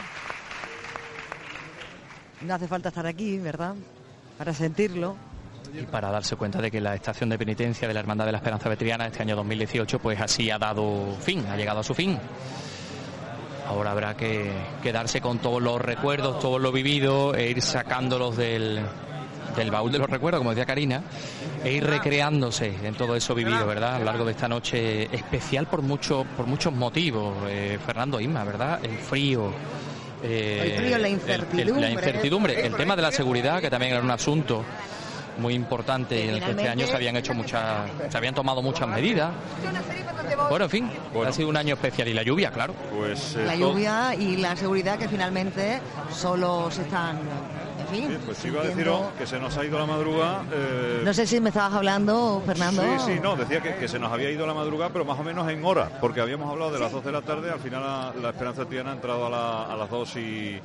[2.41, 3.77] No hace falta estar aquí, ¿verdad?
[4.37, 5.17] Para sentirlo.
[5.73, 8.39] y para darse cuenta de que la estación de penitencia de la Hermandad de la
[8.39, 12.19] Esperanza Vetriana este año 2018 pues así ha dado fin, ha llegado a su fin.
[13.69, 14.51] Ahora habrá que
[14.83, 18.85] quedarse con todos los recuerdos, todo lo vivido e ir sacándolos del,
[19.55, 21.03] del baúl de los recuerdos, como decía Karina,
[21.65, 23.97] e ir recreándose en todo eso vivido, ¿verdad?
[23.97, 28.45] A lo largo de esta noche especial por muchos por muchos motivos, eh, Fernando Isma,
[28.45, 28.81] ¿verdad?
[28.85, 29.53] El frío.
[30.23, 31.81] eh, El frío, la el- el- incertidumbre.
[31.81, 34.65] la incertidumbre, el tema de la seguridad, que también era un asunto
[35.39, 38.89] muy importante en el que este año se habían hecho muchas, se habían tomado muchas
[38.89, 39.31] medidas.
[40.51, 40.91] Bueno, en fin,
[41.27, 42.75] ha sido un año especial y la lluvia, claro.
[42.97, 45.81] Pues La lluvia y la seguridad que finalmente
[46.13, 47.19] solo se están,
[47.89, 48.19] fin.
[48.25, 50.45] Pues iba a deciros que se nos ha ido la madrugada.
[50.53, 52.83] eh, No sé si me estabas hablando, Fernando.
[52.83, 55.23] Sí, sí, no, decía que, que se nos había ido la madrugada, pero más o
[55.25, 58.13] menos en hora, porque habíamos hablado de las 2 de la tarde, al final la,
[58.21, 60.61] la Esperanza Triana ha entrado a, la- a las 2 y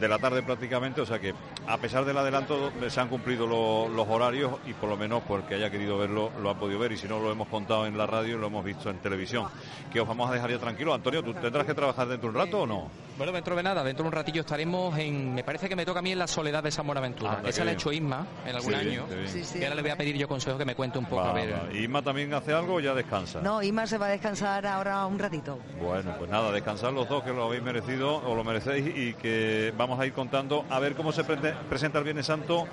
[0.00, 1.32] de la tarde prácticamente, o sea que
[1.68, 5.54] a pesar del adelanto se han cumplido lo- los horarios y por lo menos porque
[5.54, 8.06] haya querido verlo lo ha podido ver y si no lo hemos contado en la
[8.06, 9.46] radio y lo hemos visto en televisión.
[9.92, 10.94] Que os vamos a dejar ya tranquilo.
[10.94, 12.90] Antonio, ¿tú tendrás que trabajar dentro de un rato o no?
[13.16, 16.00] Bueno, dentro de nada, dentro de un ratillo estaremos en, me parece que me toca
[16.00, 17.38] a mí en la soledad de San Buenaventura.
[17.38, 17.78] Anda, Esa la ha bien.
[17.80, 19.06] hecho Isma en algún Sí, año.
[19.06, 19.28] bien.
[19.28, 19.58] Sí, sí.
[19.58, 21.32] Y ahora le voy a pedir yo consejo que me cuente un poco Va, a
[21.32, 21.52] ver.
[21.54, 21.72] va.
[21.72, 23.40] ¿Isma también hace algo o ya descansa?
[23.40, 25.58] No, Ima se va a descansar ahora un ratito.
[25.80, 29.72] Bueno, pues nada, descansar los dos que lo habéis merecido o lo merecéis y que
[29.76, 32.66] vamos a ir contando a ver cómo se pre- presenta el Viernes Santo,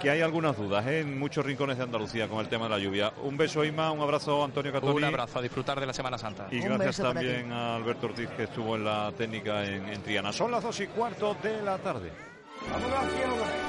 [0.00, 1.00] que hay algunas dudas ¿eh?
[1.00, 3.12] en muchos rincones de Andalucía con el tema de la lluvia.
[3.22, 4.96] Un beso, Ima, un abrazo, Antonio Catoni.
[4.96, 6.48] Un abrazo, a disfrutar de la Semana Santa.
[6.50, 10.32] Y gracias también a Alberto Ortiz que estuvo en la técnica en, en Triana.
[10.32, 12.10] Son las dos y cuarto de la tarde.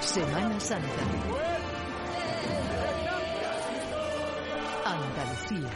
[0.01, 0.87] Semana Santa.
[4.85, 5.69] Andalucía.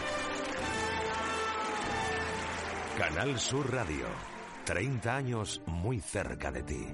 [2.98, 4.06] Canal Sur Radio.
[4.66, 6.88] 30 años muy cerca de ti.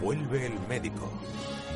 [0.00, 1.10] Vuelve el médico.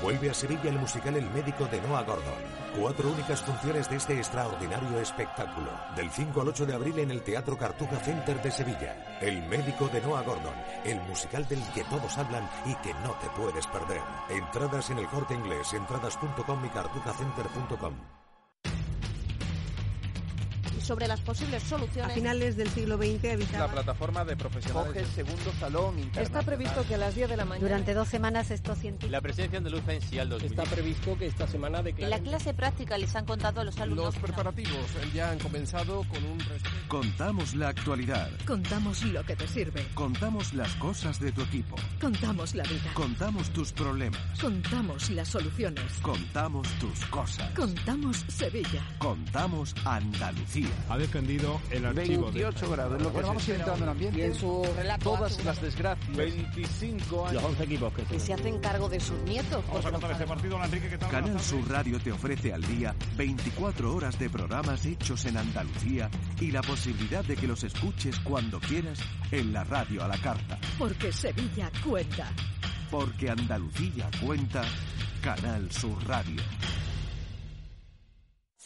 [0.03, 2.35] Vuelve a Sevilla el musical El médico de Noah Gordon.
[2.79, 5.71] Cuatro únicas funciones de este extraordinario espectáculo.
[5.97, 9.19] Del 5 al 8 de abril en el Teatro Cartuja Center de Sevilla.
[9.21, 10.55] El médico de Noah Gordon.
[10.85, 14.03] El musical del que todos hablan y que no te puedes perder.
[14.29, 18.20] Entradas en el corte inglés, entradas.com y cartujacenter.com.
[20.83, 22.11] sobre las posibles soluciones.
[22.11, 23.67] A finales del siglo XX evitaba...
[23.67, 24.89] La plataforma de profesionales.
[24.89, 27.67] Coge el segundo salón Está previsto que a las 10 de la mañana...
[27.67, 29.11] Durante dos semanas estos científicos...
[29.11, 30.51] La presidencia andaluza en sí al 2000.
[30.51, 33.79] Está previsto que esta semana de En la clase práctica les han contado a los
[33.79, 34.15] alumnos.
[34.15, 36.41] Los preparativos ya han comenzado con un...
[36.89, 38.31] Contamos la actualidad.
[38.47, 39.87] Contamos lo que te sirve.
[39.95, 41.77] Contamos las cosas de tu equipo.
[42.01, 42.93] Contamos la vida.
[42.95, 44.21] Contamos tus problemas.
[44.41, 45.85] Contamos las soluciones.
[46.03, 47.51] Contamos tus cosas.
[47.55, 48.83] Contamos Sevilla.
[48.99, 50.60] Contamos Andalucía.
[50.89, 52.77] Ha defendido el archivo 28 de...
[52.77, 54.19] grados, lo que Bueno, vamos se a ir entrando en ambiente.
[54.19, 56.17] Y en su relato todas las desgracias.
[56.17, 57.43] 25 años.
[57.43, 59.65] Los 11 equipos que Que se hacen cargo de sus nietos.
[59.69, 61.11] Vamos a contar este partido, Hola, Enrique, ¿qué tal?
[61.11, 61.41] Canal.
[61.41, 66.11] Sur Radio te ofrece al día 24 horas de programas hechos en Andalucía
[66.41, 69.01] y la posibilidad de que los escuches cuando quieras
[69.31, 70.59] en la radio a la carta.
[70.79, 72.29] Porque Sevilla cuenta.
[72.91, 74.63] Porque Andalucía cuenta,
[75.23, 76.41] Canal Sur Radio.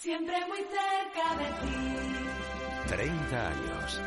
[0.04, 2.94] Siempre muy cerca de ti.
[2.94, 4.02] 30 años.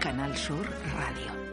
[0.00, 1.43] Canal Sur Radio.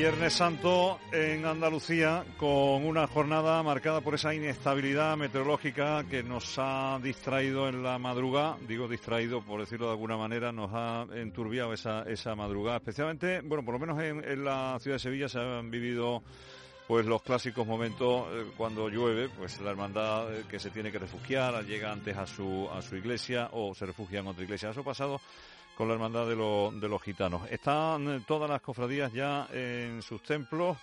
[0.00, 6.98] Viernes Santo en Andalucía con una jornada marcada por esa inestabilidad meteorológica que nos ha
[7.02, 12.04] distraído en la madrugada, digo distraído por decirlo de alguna manera, nos ha enturbiado esa,
[12.04, 16.22] esa madrugada, especialmente, bueno, por lo menos en, la ciudad de Sevilla se han vivido
[16.88, 20.98] pues los clásicos momentos eh, cuando llueve, pues la hermandad eh, que se tiene que
[20.98, 24.70] refugiar llega antes a su a su iglesia o se refugia en otra iglesia.
[24.70, 25.20] Eso ha pasado
[25.80, 26.36] con la hermandad de,
[26.88, 27.50] los gitanos.
[27.50, 30.76] Están eh, todas las cofradías ya en sus templos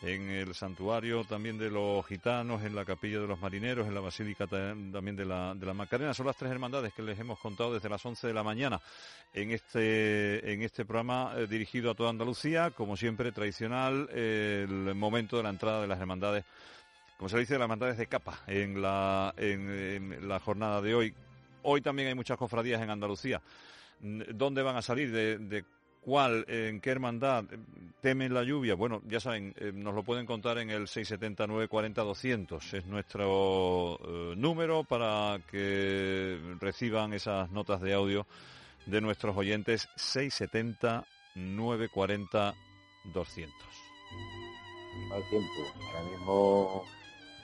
[0.00, 4.00] en el santuario también de los gitanos, en la capilla de los marineros, en la
[4.00, 6.14] basílica también de la, de la Macarena.
[6.14, 8.80] Son las tres hermandades que les hemos contado desde las 11 de la mañana
[9.34, 12.70] en este, en este programa eh, dirigido a toda Andalucía.
[12.70, 16.46] Como siempre, tradicional, el momento de la entrada de las hermandades,
[17.18, 21.14] como se dice, de las hermandades de capa en la, en, la jornada de hoy.
[21.62, 23.42] Hoy también hay muchas cofradías en Andalucía.
[24.00, 25.12] ¿Dónde van a salir?
[25.12, 25.64] ¿De,
[26.00, 27.44] cuál, en qué hermandad
[28.00, 28.74] temen la lluvia?
[28.74, 32.74] Bueno, ya saben, eh, nos lo pueden contar en el 679 40 200.
[32.74, 38.26] Es nuestro eh, número para que reciban esas notas de audio
[38.86, 41.04] de nuestros oyentes 670
[41.34, 42.54] 940
[43.12, 43.54] 200.
[45.08, 45.48] Mal tiempo.
[45.86, 46.84] Ahora mismo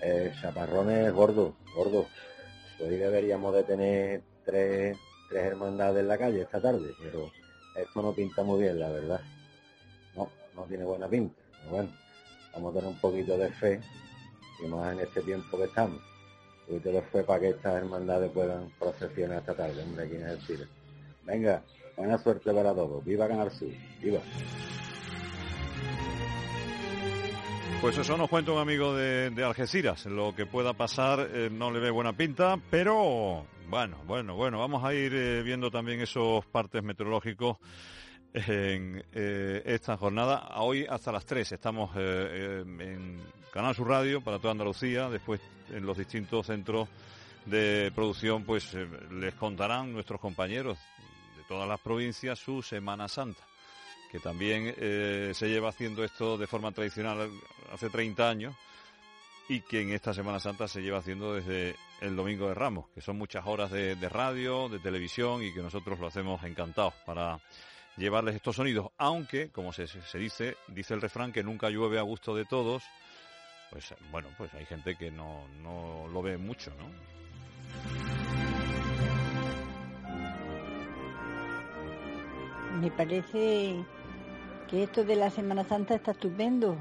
[0.03, 2.07] eh, chaparrones gordos, gordos.
[2.81, 7.31] Hoy deberíamos de tener tres, tres hermandades en la calle esta tarde, pero
[7.75, 9.21] esto no pinta muy bien, la verdad.
[10.15, 11.35] No, no tiene buena pinta.
[11.61, 11.89] Pero bueno,
[12.55, 13.81] vamos a tener un poquito de fe,
[14.63, 16.01] y más en este tiempo que estamos.
[16.69, 20.29] Un poquito de fe para que estas hermandades puedan procesionar esta tarde, hombre, aquí en
[20.29, 20.67] el Chile.
[21.25, 21.63] Venga,
[21.97, 23.05] buena suerte para todos.
[23.05, 23.69] Viva Canal Sur.
[24.01, 24.21] Viva.
[27.81, 30.07] Pues eso nos cuenta un amigo de, Algeciras.
[30.07, 34.85] Lo que pueda pasar eh, no le ve buena pinta, pero bueno, bueno, bueno, vamos
[34.85, 37.59] a ir eh, viendo también esos partes meteorológicos
[38.33, 40.49] en eh, esta jornada.
[40.57, 43.21] Hoy hasta las 3 estamos en
[43.53, 45.41] Canal Sur Radio para toda Andalucía, después
[45.71, 46.89] en los distintos centros
[47.47, 48.75] de producción pues
[49.11, 50.79] les contarán nuestros compañeros
[51.37, 53.43] de todas las provincias su Semana Santa
[54.11, 57.31] que también eh, se lleva haciendo esto de forma tradicional
[57.73, 58.55] hace 30 años
[59.49, 63.01] y que en esta Semana Santa se lleva haciendo desde el Domingo de Ramos, que
[63.01, 67.41] son muchas horas de, radio, de televisión y que nosotros lo hacemos encantados para
[67.97, 72.03] llevarles estos sonidos, aunque, como se, se dice, dice el refrán que nunca llueve a
[72.03, 72.83] gusto de todos,
[73.71, 76.91] pues bueno, pues hay gente que no, no lo ve mucho, ¿no?
[82.81, 83.85] Me parece
[84.69, 86.77] que esto de la Semana Santa está estupendo.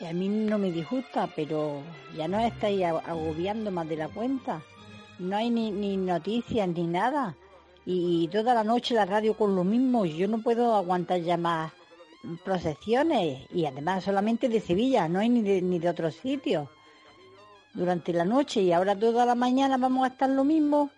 [0.00, 1.82] A mí no me disgusta, pero
[2.16, 4.60] ya no estáis agobiando más de la cuenta.
[5.20, 7.36] No hay ni, noticias ni nada.
[7.86, 10.04] Y, toda la noche la radio con lo mismo.
[10.04, 11.72] Yo no puedo aguantar ya más
[12.44, 13.46] procesiones.
[13.52, 16.68] Y además solamente de Sevilla, no hay ni de, ni de otros sitios.
[17.72, 20.90] Durante la noche y ahora toda la mañana vamos a estar lo mismo.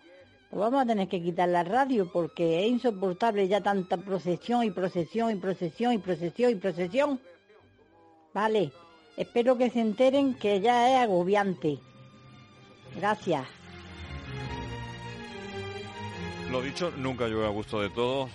[0.49, 4.71] Pues vamos a tener que quitar la radio porque es insoportable ya tanta procesión y
[4.71, 7.21] procesión y procesión y procesión y procesión.
[8.33, 8.73] Vale,
[9.17, 11.79] espero que se enteren que ya es agobiante.
[12.97, 13.47] Gracias.
[16.51, 18.31] Lo dicho, nunca yo a gusto de todos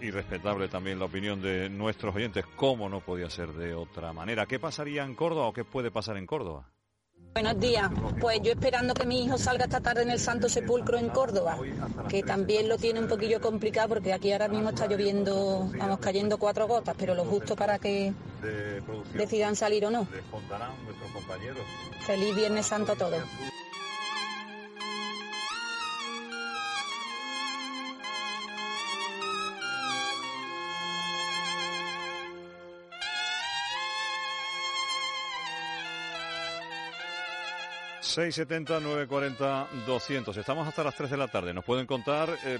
[0.00, 4.46] y respetable también la opinión de nuestros oyentes, ¿cómo no podía ser de otra manera?
[4.46, 6.70] ¿Qué pasaría en Córdoba o qué puede pasar en Córdoba?
[7.32, 7.90] Buenos días.
[8.20, 11.56] Pues yo esperando que mi hijo salga esta tarde en el Santo Sepulcro en Córdoba,
[12.08, 16.38] que también lo tiene un poquillo complicado porque aquí ahora mismo está lloviendo, vamos cayendo
[16.38, 18.12] cuatro gotas, pero lo justo para que
[19.14, 20.08] decidan salir o no.
[22.00, 23.22] Feliz Viernes Santo a todos.
[38.10, 40.36] 670 940 200.
[40.36, 41.54] Estamos hasta las 3 de la tarde.
[41.54, 42.58] Nos pueden contar eh,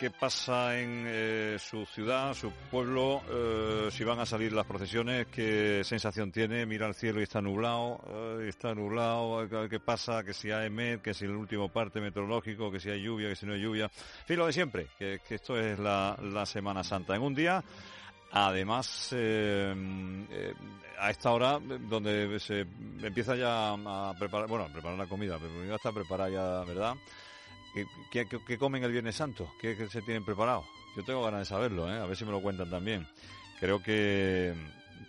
[0.00, 5.28] qué pasa en eh, su ciudad, su pueblo, eh, si van a salir las procesiones,
[5.28, 8.00] qué sensación tiene, mira al cielo y está nublado,
[8.42, 12.80] está nublado, qué pasa, que si hay MED, que si el último parte meteorológico, que
[12.80, 13.88] si hay lluvia, que si no hay lluvia.
[14.26, 17.14] En lo de siempre, que, esto es la, la Semana Santa.
[17.14, 17.62] En un día
[18.32, 19.74] Además, eh,
[20.30, 20.54] eh,
[20.98, 22.60] a esta hora donde se
[23.02, 26.94] empieza ya a preparar, bueno, a preparar la comida, pero ya está preparada ya, ¿verdad?
[28.10, 29.52] ¿Qué, comen el Viernes Santo?
[29.60, 30.64] ¿Qué, se tienen preparado?
[30.96, 31.98] Yo tengo ganas de saberlo, ¿eh?
[31.98, 33.06] a ver si me lo cuentan también.
[33.58, 34.54] Creo que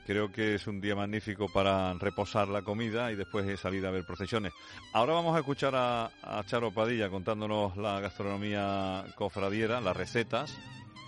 [0.05, 4.03] creo que es un día magnífico para reposar la comida y después salir a ver
[4.05, 4.53] procesiones.
[4.93, 6.09] Ahora vamos a escuchar a,
[6.47, 10.57] Charo Padilla contándonos la gastronomía cofradiera, las recetas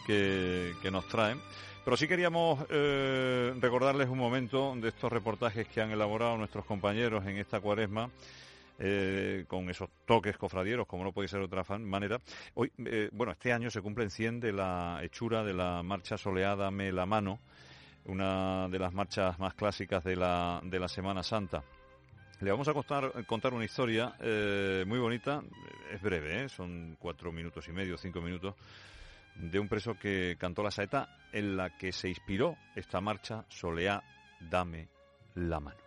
[0.06, 1.40] que nos traen.
[1.84, 7.26] Pero sí queríamos eh, recordarles un momento de estos reportajes que han elaborado nuestros compañeros
[7.26, 8.10] en esta cuaresma.
[8.80, 12.20] Eh, con esos toques cofradieros, como no puede ser de otra manera.
[12.56, 16.72] Hoy, eh, bueno, este año se cumplen 100 de la hechura de la marcha soleada
[16.72, 17.40] Me la mano,
[18.06, 21.64] una de las marchas más clásicas de la, de la Semana Santa.
[22.42, 24.16] Le vamos a contar, contar una historia
[24.88, 25.44] muy bonita,
[25.94, 28.56] es breve, son cuatro minutos y medio, cinco minutos,
[29.36, 34.04] de un preso que cantó la saeta en la que se inspiró esta marcha Soleá,
[34.50, 34.90] dame
[35.36, 35.78] la mano.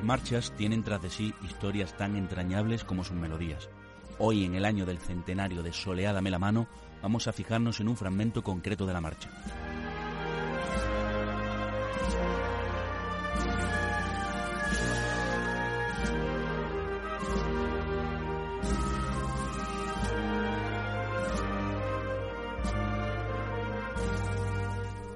[0.00, 3.68] Las marchas tienen tras de sí historias tan entrañables como sus melodías.
[4.18, 6.68] Hoy, en el año del centenario de Soleada la mano,
[7.02, 9.28] vamos a fijarnos en un fragmento concreto de la marcha.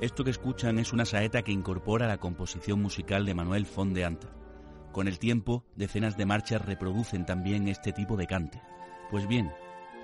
[0.02, 4.44] Esto que escuchan es una saeta que incorpora la composición musical de Manuel Fondeanta.
[4.95, 8.62] Con el tiempo, decenas de marchas reproducen también este tipo de cante.
[9.11, 9.53] Pues bien,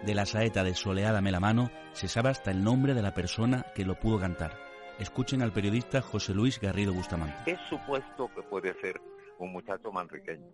[0.05, 3.67] de la saeta de Soleada la mano se sabe hasta el nombre de la persona
[3.73, 4.59] que lo pudo cantar.
[4.99, 7.53] Escuchen al periodista José Luis Garrido Bustamante.
[7.53, 9.01] Es supuesto que puede ser
[9.39, 10.51] un muchacho manriqueño,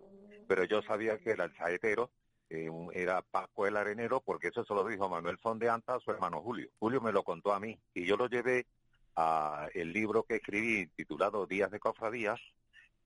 [0.47, 2.11] pero yo sabía que era el saetero,
[2.51, 6.43] eh, era Paco el Arenero, porque eso se lo dijo Manuel Fondeanta a su hermano
[6.43, 6.69] Julio.
[6.77, 8.67] Julio me lo contó a mí y yo lo llevé
[9.15, 12.39] a el libro que escribí titulado Días de Cofradías,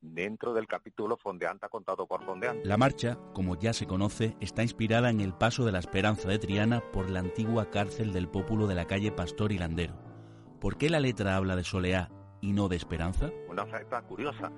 [0.02, 2.68] dentro del capítulo Fondeanta contado por Fondeanta.
[2.68, 6.40] La marcha, como ya se conoce, está inspirada en el paso de la Esperanza de
[6.40, 9.94] Triana por la antigua cárcel del Pópulo de la calle Pastor y Landero.
[10.60, 12.10] ¿Por qué la letra habla de Soleá
[12.42, 13.30] y no de Esperanza?
[13.48, 14.52] Una saeta curiosa,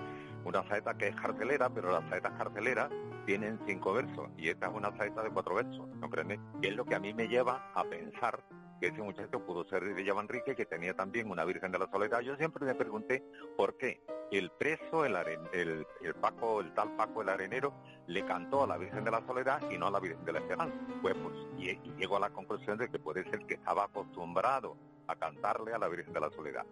[0.45, 2.89] una saeta que es carcelera, pero las saetas carceleras
[3.25, 6.39] tienen cinco versos y esta es una saeta de cuatro versos, ¿comprendes?
[6.61, 8.43] Y es lo que a mí me lleva a pensar
[8.83, 12.19] que ese muchacho pudo ser de Villamanrique, que tenía también una Virgen de la Soledad.
[12.19, 13.23] Yo siempre me pregunté
[13.55, 15.15] por qué el preso, el,
[15.53, 17.73] el, Paco, el tal Paco el Arenero,
[18.07, 20.39] le cantó a la Virgen de la Soledad y no a la Virgen de la
[20.39, 20.75] Esperanza.
[21.01, 24.75] Pues, pues y, llego a la conclusión de que puede ser que estaba acostumbrado
[25.07, 26.65] a cantarle a la Virgen de la Soledad.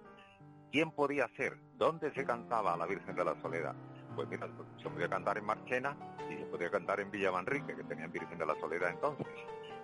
[0.69, 1.57] ¿Quién podía ser?
[1.77, 3.73] ¿Dónde se cantaba a la Virgen de la Soledad?
[4.17, 4.49] Pues mira,
[4.83, 5.95] se podía cantar en Marchena
[6.29, 9.27] y se podía cantar en Villamanrique, que tenían Virgen de la Soledad entonces.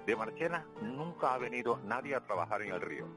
[0.07, 3.09] De Marchena nunca ha venido nadie a trabajar en el río.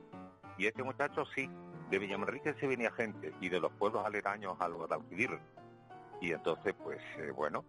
[0.59, 1.49] Y este muchacho sí,
[1.89, 5.39] de Villamanrique se venía gente y de los pueblos aledaños a Guadalquivir.
[6.21, 7.65] Y entonces, pues eh, bueno,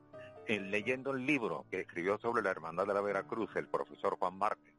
[0.47, 4.39] en, leyendo el libro que escribió sobre la Hermandad de la Veracruz el profesor Juan
[4.39, 4.73] Márquez,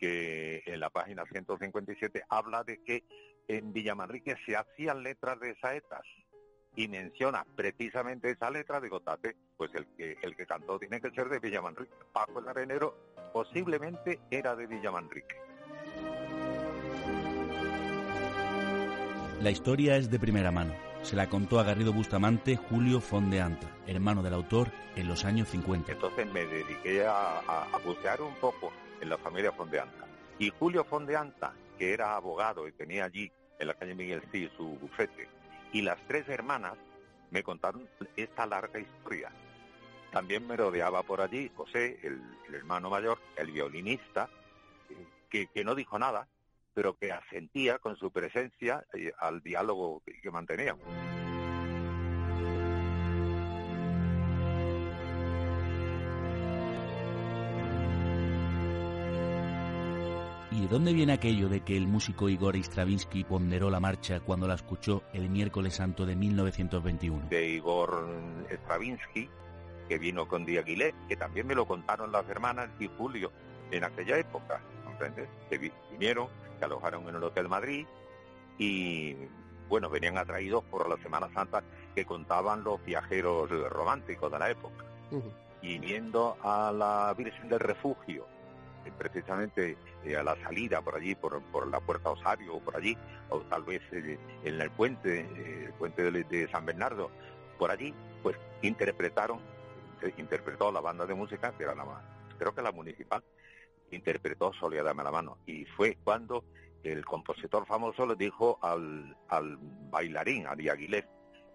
[0.00, 3.04] que en la página 157 habla de que
[3.46, 6.02] en Villamanrique se hacían letras de saetas
[6.76, 11.10] y menciona precisamente esa letra, digo, tate, pues el que, el que cantó tiene que
[11.10, 11.90] ser de Villamanrique.
[12.12, 12.94] Paco el Arenero
[13.32, 15.36] posiblemente era de Villamanrique.
[19.40, 20.74] La historia es de primera mano.
[21.02, 25.92] Se la contó a Garrido Bustamante Julio Fondeanta, hermano del autor, en los años 50.
[25.92, 30.06] Entonces me dediqué a, a, bucear un poco en la familia Fondeanta.
[30.38, 34.64] Y Julio Fondeanta, que era abogado y tenía allí en la calle Miguel Sí su
[34.64, 35.28] bufete,
[35.76, 36.72] y las tres hermanas
[37.30, 37.86] me contaron
[38.16, 39.30] esta larga historia.
[40.10, 42.22] También me rodeaba por allí José, el,
[42.54, 44.30] hermano mayor, el violinista,
[45.28, 46.28] que, no dijo nada,
[46.72, 51.25] pero que asentía con su presencia eh, al diálogo que, que manteníamos.
[60.66, 64.54] De dónde viene aquello de que el músico Igor Stravinsky ponderó la marcha cuando la
[64.54, 67.28] escuchó el miércoles santo de 1921?
[67.30, 68.04] De Igor
[68.50, 69.30] Stravinsky,
[69.88, 73.30] que vino con Diaghilev, que también me lo contaron las hermanas y Julio
[73.70, 75.28] en aquella época, ¿comprendes?
[75.48, 76.26] Que vinieron,
[76.58, 77.86] se alojaron en el Hotel Madrid
[78.58, 79.14] y,
[79.68, 81.62] bueno, venían atraídos por la Semana Santa
[81.94, 84.84] que contaban los viajeros románticos de la época.
[85.62, 88.26] Y viendo a la Virgen del Refugio,
[88.92, 92.96] precisamente eh, a la salida por allí, por, por la Puerta Osario o por allí,
[93.28, 95.20] o tal vez eh, en el puente,
[95.66, 97.10] el puente de, San Bernardo,
[97.58, 99.40] por allí, pues interpretaron
[100.18, 101.84] interpretó la banda de música, que era la
[102.38, 103.24] creo que la municipal,
[103.90, 104.52] interpretó
[104.84, 105.38] Dame la mano.
[105.46, 106.44] Y fue cuando
[106.82, 109.58] el compositor famoso le dijo al, al
[109.90, 111.06] bailarín, a Diaghilev,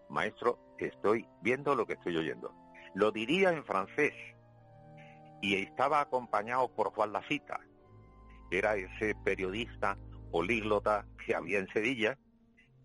[0.09, 2.53] maestro, estoy viendo lo que estoy oyendo.
[2.95, 4.13] Lo diría en francés
[5.41, 7.59] y estaba acompañado por Juan Lafita,
[8.49, 9.97] que era ese periodista
[10.31, 12.17] políglota que había en Sevilla,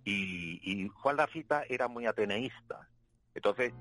[0.05, 2.89] y, y Juan Lafita era muy ateneísta.
[3.35, 3.73] Entonces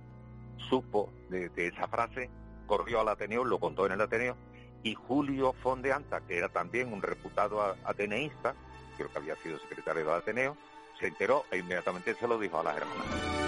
[0.70, 2.30] supo de, esa frase,
[2.68, 4.36] corrió al Ateneo, lo contó en el Ateneo,
[4.84, 8.56] y Julio Fondeanta, que era también un reputado ateneísta,
[8.98, 10.58] creo que había sido secretario del Ateneo,
[11.00, 13.45] se enteró e inmediatamente se lo dijo a las hermanas.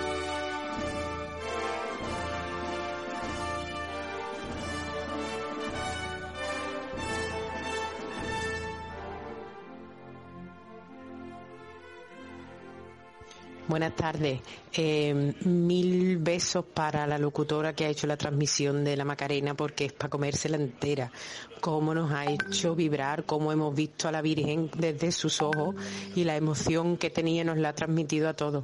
[13.67, 14.39] Buenas tardes.
[14.71, 19.85] Eh, mil besos para la locutora que ha hecho la transmisión de la Macarena porque
[19.85, 21.11] es para comérsela entera.
[21.59, 25.75] Cómo nos ha hecho vibrar, cómo hemos visto a la Virgen desde sus ojos
[26.15, 28.63] y la emoción que tenía nos la ha transmitido a todos.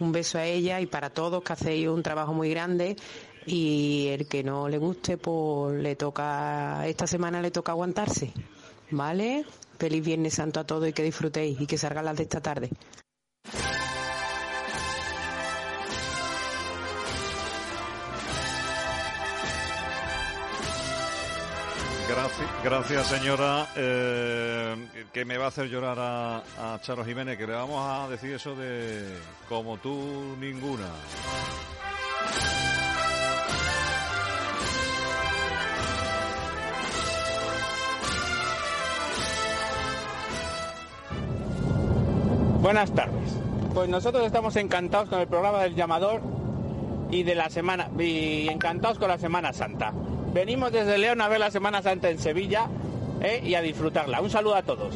[0.00, 2.96] Un beso a ella y para todos que hacéis un trabajo muy grande
[3.46, 8.34] y el que no le guste pues le toca, esta semana le toca aguantarse.
[8.90, 9.46] ¿Vale?
[9.78, 12.68] Feliz Viernes Santo a todos y que disfrutéis y que salgan las de esta tarde.
[22.62, 24.76] Gracias, señora, eh,
[25.12, 26.36] que me va a hacer llorar a,
[26.74, 29.18] a Charo Jiménez, que le vamos a decir eso de
[29.48, 30.86] como tú ninguna.
[42.60, 43.36] Buenas tardes.
[43.74, 46.20] Pues nosotros estamos encantados con el programa del llamador
[47.10, 49.92] y de la semana y encantados con la Semana Santa.
[50.32, 52.66] Venimos desde León a ver la Semana Santa en Sevilla
[53.20, 53.42] ¿eh?
[53.44, 54.20] y a disfrutarla.
[54.20, 54.94] Un saludo a todos.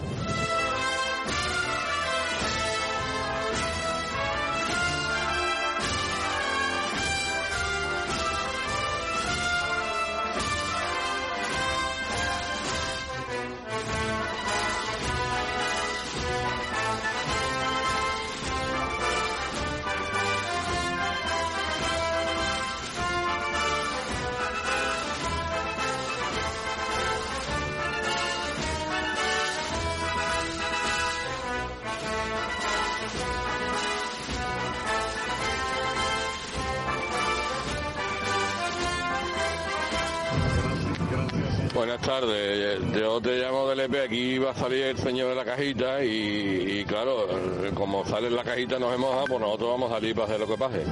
[42.07, 46.05] Tardes, yo te llamo del EP, aquí va a salir el señor de la cajita
[46.05, 47.27] y, y claro,
[47.75, 50.47] como sale en la cajita nos hemos pues nosotros vamos a salir para hacer lo
[50.47, 50.85] que pase.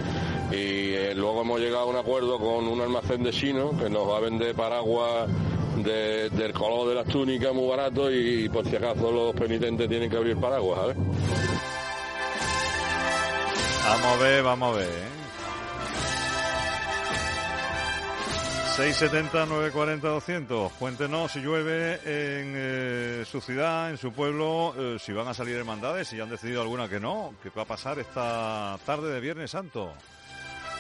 [0.51, 4.09] Y eh, luego hemos llegado a un acuerdo con un almacén de chino que nos
[4.09, 5.28] va a vender paraguas
[5.77, 10.11] de- del color de las túnicas muy barato y, por si acaso los penitentes tienen
[10.11, 10.97] que abrir paraguas, ¿sabes?
[13.86, 14.89] Vamos a ver, vamos a ver.
[14.89, 15.14] ¿eh?
[18.77, 20.73] 670 940 200.
[20.73, 25.55] Cuéntenos si llueve en eh, su ciudad, en su pueblo, eh, si van a salir
[25.55, 29.53] hermandades, si han decidido alguna que no, qué va a pasar esta tarde de Viernes
[29.53, 29.95] Santo.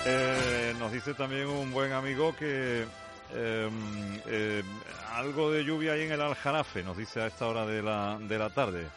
[0.06, 2.84] Eh, nos dice también un buen amigo que
[3.32, 4.62] eh,
[5.12, 8.38] algo de lluvia ahí en el Aljarafe, nos dice a esta hora de la, de
[8.38, 8.88] la tarde.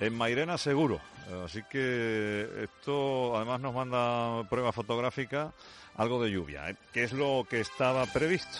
[0.00, 1.00] En Mairena seguro.
[1.44, 5.52] Así que esto además nos manda prueba fotográfica,
[5.96, 6.76] algo de lluvia, ¿eh?
[6.92, 8.58] que es lo que estaba previsto.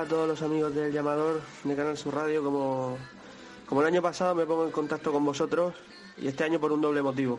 [0.00, 2.42] A todos los amigos del llamador de Canal Sur Radio.
[2.42, 2.96] Como,
[3.66, 5.74] como el año pasado me pongo en contacto con vosotros
[6.16, 7.38] y este año por un doble motivo.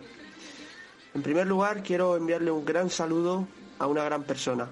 [1.16, 3.48] En primer lugar quiero enviarle un gran saludo
[3.80, 4.68] a una gran persona,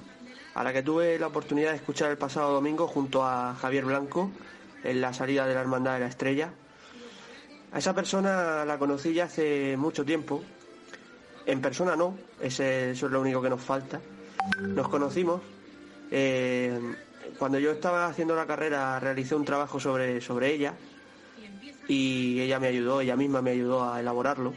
[0.53, 4.29] a la que tuve la oportunidad de escuchar el pasado domingo junto a Javier Blanco
[4.83, 6.53] en la salida de la Hermandad de la Estrella.
[7.71, 10.43] A esa persona la conocí ya hace mucho tiempo.
[11.47, 13.99] En persona no, eso es lo único que nos falta.
[14.59, 15.41] Nos conocimos
[16.11, 16.79] eh,
[17.39, 20.73] cuando yo estaba haciendo la carrera realicé un trabajo sobre, sobre ella
[21.87, 24.53] y ella me ayudó, ella misma me ayudó a elaborarlo.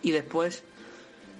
[0.00, 0.64] Y después,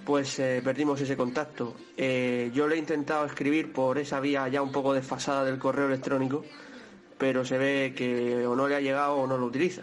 [0.05, 1.75] pues eh, perdimos ese contacto.
[1.97, 5.87] Eh, yo le he intentado escribir por esa vía ya un poco desfasada del correo
[5.87, 6.45] electrónico,
[7.17, 9.83] pero se ve que o no le ha llegado o no lo utiliza.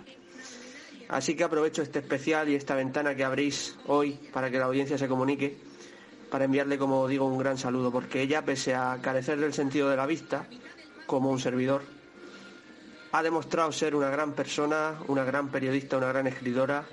[1.09, 4.97] Así que aprovecho este especial y esta ventana que abrís hoy para que la audiencia
[4.97, 5.57] se comunique
[6.29, 9.97] para enviarle, como digo, un gran saludo, porque ella, pese a carecer del sentido de
[9.97, 10.45] la vista,
[11.05, 11.81] como un servidor,
[13.11, 16.85] ha demostrado ser una gran persona, una gran periodista, una gran escritora,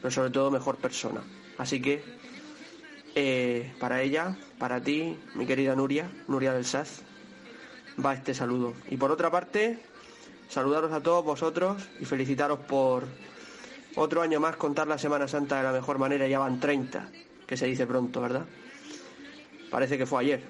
[0.00, 1.22] pero sobre todo mejor persona.
[1.58, 2.02] Así que,
[3.14, 7.02] eh, para ella, para ti, mi querida Nuria, Nuria del Saz,
[8.04, 8.74] va este saludo.
[8.90, 9.78] Y por otra parte,
[10.48, 13.04] saludaros a todos vosotros y felicitaros por
[13.94, 17.08] otro año más contar la Semana Santa de la mejor manera, ya van 30
[17.50, 18.46] que se dice pronto, ¿verdad?
[19.72, 20.40] Parece que fue ayer,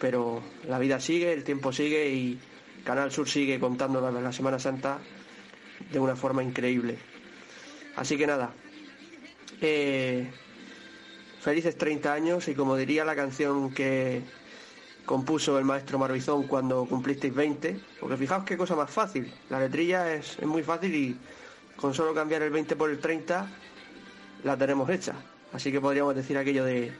[0.00, 2.40] pero la vida sigue, el tiempo sigue y
[2.82, 4.98] Canal Sur sigue contando la, Semana Santa
[5.92, 6.98] de una forma increíble.
[7.94, 8.50] Así que nada,
[9.60, 10.28] eh,
[11.40, 14.22] felices 30 años y como diría la canción que
[15.06, 20.12] compuso el maestro Marbizón cuando cumplisteis 20, porque fijaos qué cosa más fácil, la letrilla
[20.12, 21.16] es, es muy fácil y
[21.76, 23.48] con solo cambiar el 20 por el 30
[24.42, 25.14] la tenemos hecha.
[25.52, 26.92] Así que podríamos decir aquello de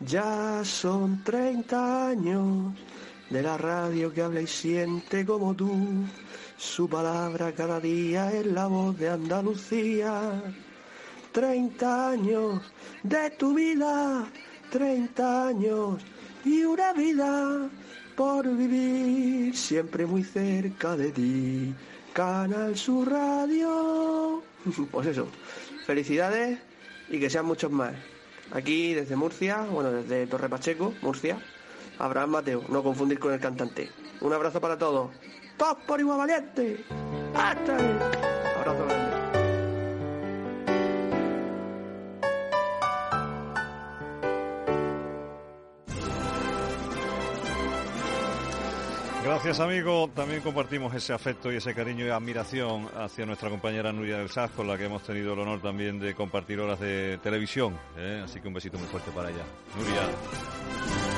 [0.00, 2.72] ya son 30 años
[3.30, 6.06] de la radio que habla y siente como tú.
[6.56, 10.42] Su palabra cada día es la voz de Andalucía.
[11.32, 12.62] 30 años
[13.02, 14.26] de tu vida,
[14.70, 16.00] 30 años
[16.44, 17.68] y una vida
[18.16, 21.74] por vivir siempre muy cerca de ti.
[22.12, 24.42] Canal Sur Radio.
[24.90, 25.28] Pues eso,
[25.86, 26.58] felicidades
[27.08, 27.94] y que sean muchos más.
[28.52, 31.38] Aquí desde Murcia, bueno, desde Torre Pacheco, Murcia,
[31.98, 33.90] Abraham Mateo, no confundir con el cantante.
[34.20, 35.10] Un abrazo para todos.
[35.56, 36.84] ¡Todos por igual valiente!
[37.34, 37.76] ¡Hasta!
[38.60, 39.07] Abrazo
[49.28, 50.08] Gracias, amigo.
[50.14, 54.50] También compartimos ese afecto y ese cariño y admiración hacia nuestra compañera Nuria del Saz,
[54.52, 57.78] con la que hemos tenido el honor también de compartir horas de televisión.
[57.98, 58.22] ¿eh?
[58.24, 59.44] Así que un besito muy fuerte para ella.
[59.76, 61.17] Nuria.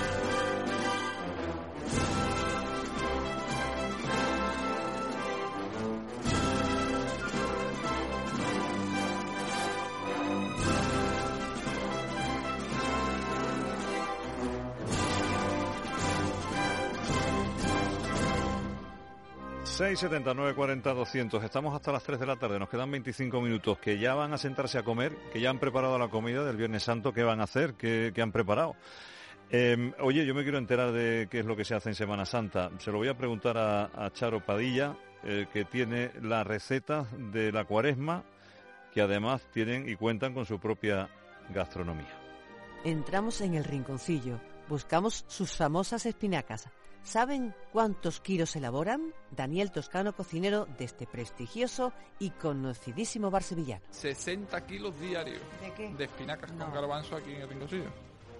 [19.80, 21.42] Seis, setenta, nueve, cuarenta, doscientos.
[21.42, 23.78] Estamos hasta las 3 de la tarde, nos quedan 25 minutos.
[23.78, 26.82] Que ya van a sentarse a comer, que ya han preparado la comida del Viernes
[26.82, 27.14] Santo.
[27.14, 27.72] ¿Qué van a hacer?
[27.78, 28.76] ¿Qué, qué han preparado?
[29.50, 32.26] Eh, oye, yo me quiero enterar de qué es lo que se hace en Semana
[32.26, 32.70] Santa.
[32.78, 37.64] Se lo voy a preguntar a, Charo Padilla, eh, que tiene la receta de la
[37.64, 38.22] cuaresma,
[38.92, 41.08] que además tienen y cuentan con su propia
[41.54, 42.18] gastronomía.
[42.84, 46.68] Entramos en el rinconcillo, buscamos sus famosas espinacas.
[47.02, 49.12] ¿Saben cuántos kilos elaboran?
[49.30, 53.82] Daniel Toscano, cocinero de este prestigioso y conocidísimo bar sevillano.
[53.90, 55.94] 60 kilos diarios ¿De qué?
[55.94, 56.66] de espinacas No.
[56.66, 57.90] con garbanzo aquí en el rinconcillo.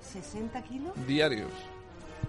[0.02, 1.06] ¿60 kilos?
[1.06, 1.50] Diarios.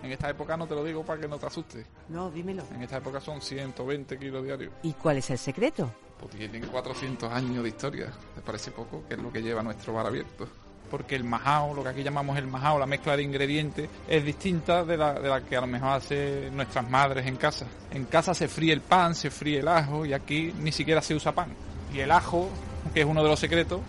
[0.02, 1.86] En esta época no te lo digo para que no te asustes.
[2.08, 2.64] No, dímelo.
[2.74, 4.74] En esta época son 120 kilos diarios.
[4.84, 5.92] ¿Y cuál es el secreto?
[6.18, 8.12] Pues tienen 400 años de historia.
[8.36, 9.04] ¿Te parece poco?
[9.08, 10.48] Que es lo que lleva nuestro bar abierto.
[10.92, 14.84] Porque el majao, lo que aquí llamamos el majao, la mezcla de ingredientes, es distinta
[14.84, 17.66] de la, de la que a lo mejor hacen nuestras madres en casa.
[17.90, 21.16] En casa se fríe el pan, se fríe el ajo y aquí ni siquiera se
[21.16, 21.54] usa pan.
[21.94, 22.50] Y el ajo,
[22.94, 23.80] que es uno de los secretos,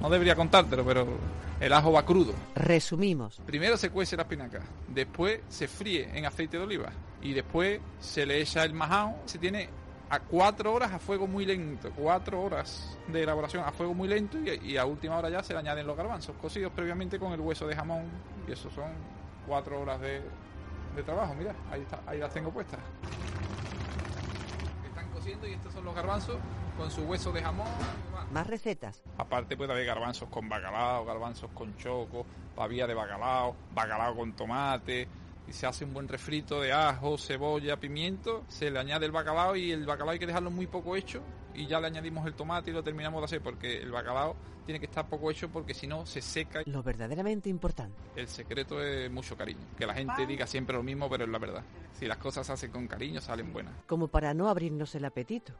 [0.00, 1.08] no debería contártelo, pero
[1.60, 2.34] el ajo va crudo.
[2.54, 3.40] Resumimos.
[3.46, 6.90] Primero se cuece la espinaca, después se fríe en aceite de oliva
[7.22, 9.16] y después se le echa el majao.
[9.26, 9.68] Se tiene
[10.10, 14.38] a cuatro horas a fuego muy lento, cuatro horas de elaboración a fuego muy lento
[14.38, 17.40] y, y a última hora ya se le añaden los garbanzos cocidos previamente con el
[17.40, 18.04] hueso de jamón
[18.46, 18.90] y eso son
[19.46, 20.20] cuatro horas de,
[20.96, 21.34] de trabajo.
[21.34, 22.80] Mira, ahí, está, ahí las tengo puestas.
[24.84, 26.36] Están cociendo y estos son los garbanzos
[26.76, 27.68] con su hueso de jamón.
[28.32, 29.02] Más recetas.
[29.16, 32.26] Aparte puede haber garbanzos con bacalao, garbanzos con choco,
[32.56, 35.06] pavía de bacalao, bacalao con tomate.
[35.50, 38.44] Y se hace un buen refrito de ajo, cebolla, pimiento.
[38.46, 41.20] Se le añade el bacalao y el bacalao hay que dejarlo muy poco hecho.
[41.54, 44.78] Y ya le añadimos el tomate y lo terminamos de hacer porque el bacalao tiene
[44.78, 46.62] que estar poco hecho porque si no se seca.
[46.66, 47.96] Lo verdaderamente importante.
[48.14, 49.66] El secreto es mucho cariño.
[49.76, 51.64] Que la gente diga siempre lo mismo, pero es la verdad.
[51.98, 53.74] Si las cosas se hacen con cariño, salen buenas.
[53.88, 55.52] Como para no abrirnos el apetito.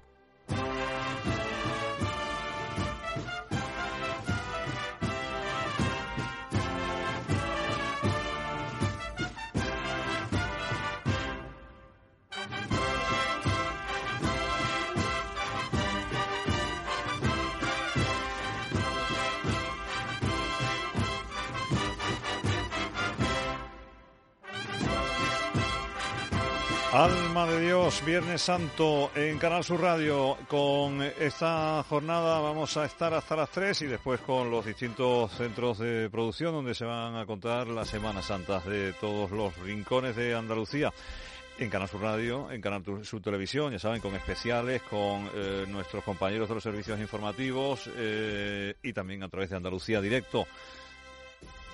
[26.92, 30.36] Alma de Dios, Viernes Santo en Canal Sur Radio.
[30.48, 35.78] Con esta jornada vamos a estar hasta las 3 y después con los distintos centros
[35.78, 40.34] de producción donde se van a contar las Semanas Santas de todos los rincones de
[40.34, 40.92] Andalucía.
[41.60, 46.02] En Canal Sur Radio, en Canal Sur Televisión, ya saben, con especiales, con eh, nuestros
[46.02, 50.48] compañeros de los servicios informativos eh, y también a través de Andalucía Directo.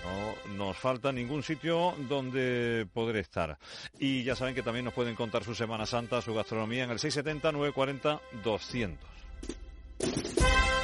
[0.07, 3.59] No nos falta ningún sitio donde poder estar.
[3.99, 6.99] Y ya saben que también nos pueden contar su Semana Santa, su gastronomía en el
[6.99, 8.97] 670-940-200.
[10.01, 10.76] Bueno, nos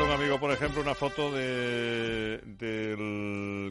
[0.00, 2.40] un amigo, por ejemplo, una foto de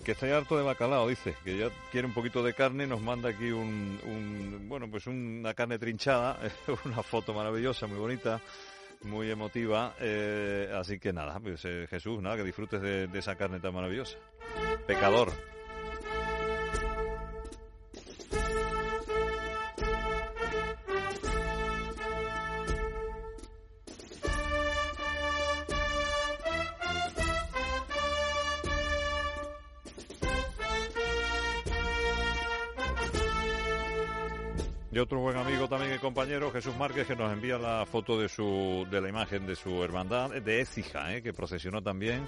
[0.04, 3.02] que está ya harto de bacalao, dice, que ya quiere un poquito de carne, nos
[3.02, 6.38] manda aquí un, bueno, pues una carne trinchada,
[6.86, 8.40] una foto maravillosa, muy bonita,
[9.04, 13.60] muy emotiva, eh, así que nada, pues eh, Jesús, nada, que disfrutes de esa carne
[13.60, 14.18] tan maravillosa.
[14.86, 15.32] Pecador.
[36.14, 39.82] Compañero, Jesús Márquez, que nos envía la foto de su de la imagen de su
[39.82, 41.22] hermandad de Écija, ¿eh?
[41.22, 42.28] que procesionó también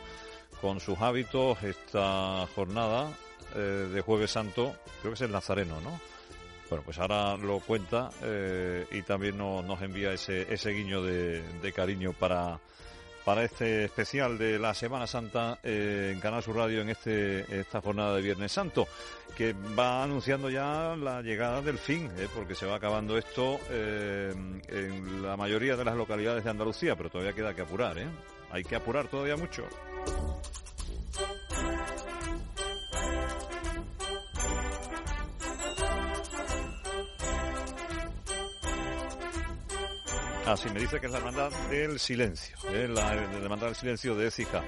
[0.62, 3.12] con sus hábitos esta jornada
[3.54, 6.00] eh, de Jueves Santo, creo que es el Nazareno, ¿no?
[6.70, 12.14] Bueno, pues ahora lo cuenta eh, y también nos envía ese, ese guiño de cariño
[12.14, 12.62] para,
[13.24, 17.82] para este especial de la Semana Santa eh, en Canal Sur Radio en este, esta
[17.82, 18.88] jornada de Viernes Santo,
[19.36, 24.34] que va anunciando ya la llegada del fin, eh, porque se va acabando esto eh,
[24.68, 28.08] en la mayoría de las localidades de Andalucía, pero todavía queda que apurar, ¿eh?
[28.52, 29.64] Hay que apurar todavía mucho.
[40.46, 42.90] Ah, sí, me dice que es la hermandad del silencio, ¿eh?
[42.90, 44.62] la, hermandad del silencio de Écija.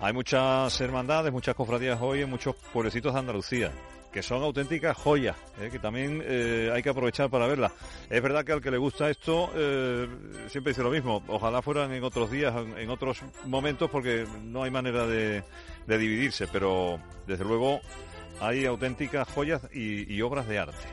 [0.00, 3.72] Hay muchas hermandades, muchas cofradías hoy en muchos pueblecitos de Andalucía,
[4.12, 5.68] que son auténticas joyas, ¿eh?
[5.72, 7.72] que también eh, hay que aprovechar para verlas.
[8.08, 9.50] Es verdad que al que le gusta esto,
[10.48, 14.70] siempre dice lo mismo, ojalá fueran en otros días, en, otros momentos, porque no hay
[14.70, 15.42] manera de,
[15.88, 17.80] dividirse, pero desde luego
[18.40, 20.86] hay auténticas joyas y obras de arte.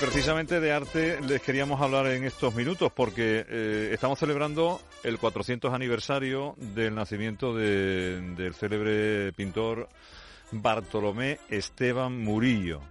[0.00, 5.72] Precisamente de arte les queríamos hablar en estos minutos porque eh, estamos celebrando el 400
[5.72, 9.88] aniversario del nacimiento de, del célebre pintor
[10.52, 12.82] Bartolomé Esteban Murillo.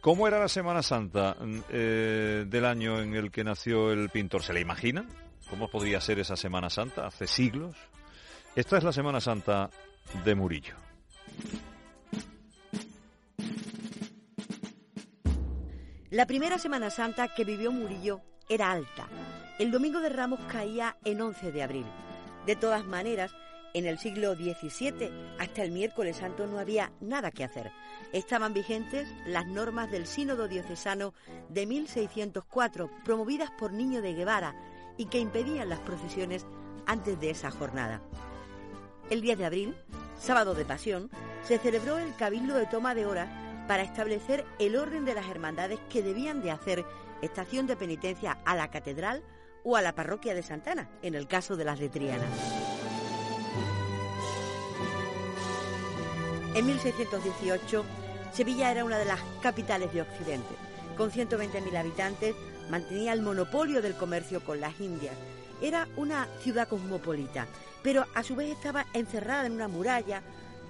[0.00, 1.36] ¿Cómo era la Semana Santa
[1.70, 4.42] eh, del año en el que nació el pintor?
[4.42, 5.08] ¿Se le imaginan?
[5.48, 7.76] ¿Cómo podría ser esa Semana Santa hace siglos?
[8.56, 9.70] Esta es la Semana Santa
[10.24, 10.74] de Murillo.
[16.12, 19.08] La primera Semana Santa que vivió Murillo era alta.
[19.58, 21.86] El Domingo de Ramos caía en 11 de abril.
[22.44, 23.34] De todas maneras,
[23.72, 27.72] en el siglo XVII hasta el miércoles santo no había nada que hacer.
[28.12, 31.14] Estaban vigentes las normas del Sínodo Diocesano
[31.48, 34.54] de 1604, promovidas por Niño de Guevara,
[34.98, 36.44] y que impedían las procesiones
[36.84, 38.02] antes de esa jornada.
[39.08, 39.76] El 10 de abril,
[40.18, 41.08] sábado de Pasión,
[41.42, 43.41] se celebró el Cabildo de Toma de Horas
[43.72, 46.84] para establecer el orden de las hermandades que debían de hacer
[47.22, 49.22] estación de penitencia a la catedral
[49.64, 52.26] o a la parroquia de Santana, en el caso de las de Triana.
[56.54, 57.84] En 1618,
[58.34, 60.54] Sevilla era una de las capitales de Occidente.
[60.98, 62.34] Con 120.000 habitantes,
[62.68, 65.14] mantenía el monopolio del comercio con las Indias.
[65.62, 67.46] Era una ciudad cosmopolita,
[67.82, 70.20] pero a su vez estaba encerrada en una muralla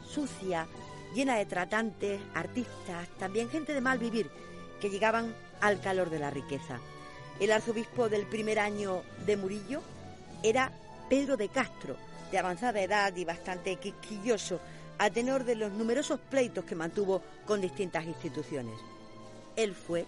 [0.09, 0.69] sucia,
[1.15, 4.31] llena de tratantes, artistas, también gente de mal vivir,
[4.81, 6.81] que llegaban al calor de la riqueza.
[7.41, 9.83] El arzobispo del primer año de Murillo
[10.43, 10.73] era
[11.09, 11.97] Pedro de Castro,
[12.31, 14.61] de avanzada edad y bastante quisquilloso,
[14.99, 18.75] a tenor de los numerosos pleitos que mantuvo con distintas instituciones.
[19.57, 20.07] Él fue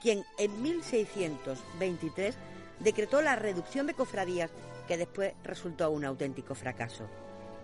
[0.00, 2.34] quien en 1623
[2.80, 4.50] decretó la reducción de cofradías
[4.88, 7.08] que después resultó un auténtico fracaso.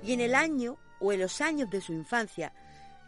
[0.02, 2.52] Y en el año o en los años de su infancia,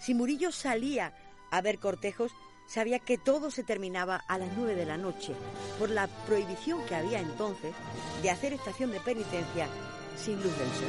[0.00, 1.14] si Murillo salía
[1.50, 2.32] a ver cortejos,
[2.66, 5.34] sabía que todo se terminaba a las nueve de la noche,
[5.78, 7.74] por la prohibición que había entonces
[8.22, 9.68] de hacer estación de penitencia
[10.16, 10.88] sin luz del sol.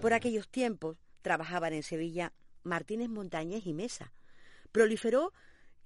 [0.00, 4.12] Por aquellos tiempos trabajaban en Sevilla Martínez Montañez y Mesa.
[4.70, 5.32] Proliferó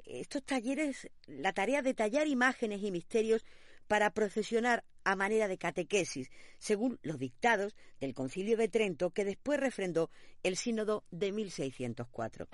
[0.05, 3.45] estos talleres la tarea de tallar imágenes y misterios
[3.87, 9.59] para procesionar a manera de catequesis, según los dictados del Concilio de Trento que después
[9.59, 10.11] refrendó
[10.43, 12.49] el Sínodo de 1604.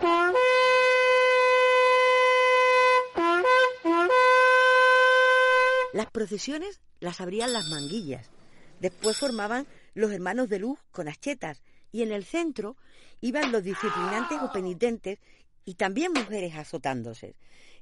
[5.92, 8.30] Las procesiones las abrían las manguillas,
[8.78, 11.60] después formaban los hermanos de luz con achetas
[11.90, 12.76] y en el centro
[13.20, 15.18] iban los disciplinantes o penitentes
[15.64, 17.34] y también mujeres azotándose.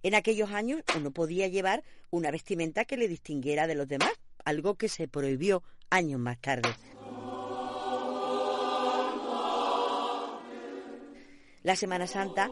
[0.02, 4.12] En aquellos años uno podía llevar una vestimenta que le distinguiera de los demás,
[4.44, 6.68] algo que se prohibió años más tarde.
[11.62, 12.50] La Semana Santa,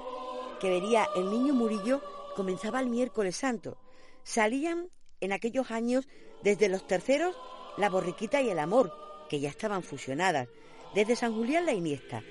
[0.61, 2.01] que vería el niño Murillo,
[2.37, 3.77] comenzaba el miércoles santo.
[4.23, 4.89] Salían
[5.21, 6.07] en aquellos años
[6.43, 7.37] desde los terceros
[7.77, 8.93] la borriquita y el amor,
[9.29, 10.49] que ya estaban fusionadas,
[10.95, 12.23] desde San Julián la Iniesta,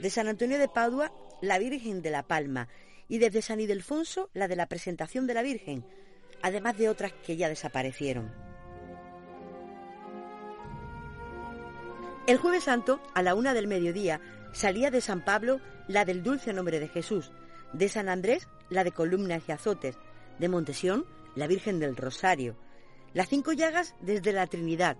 [0.00, 2.68] de San Antonio de Padua la Virgen de la Palma
[3.08, 5.84] y desde San Ildefonso la de la presentación de la Virgen,
[6.42, 8.47] además de otras que ya desaparecieron.
[12.28, 14.20] El jueves santo, a la una del mediodía,
[14.52, 17.32] salía de San Pablo la del dulce nombre de Jesús,
[17.72, 19.96] de San Andrés la de columnas y azotes,
[20.38, 21.06] de Montesión
[21.36, 22.54] la Virgen del Rosario,
[23.14, 24.98] las cinco llagas desde la Trinidad,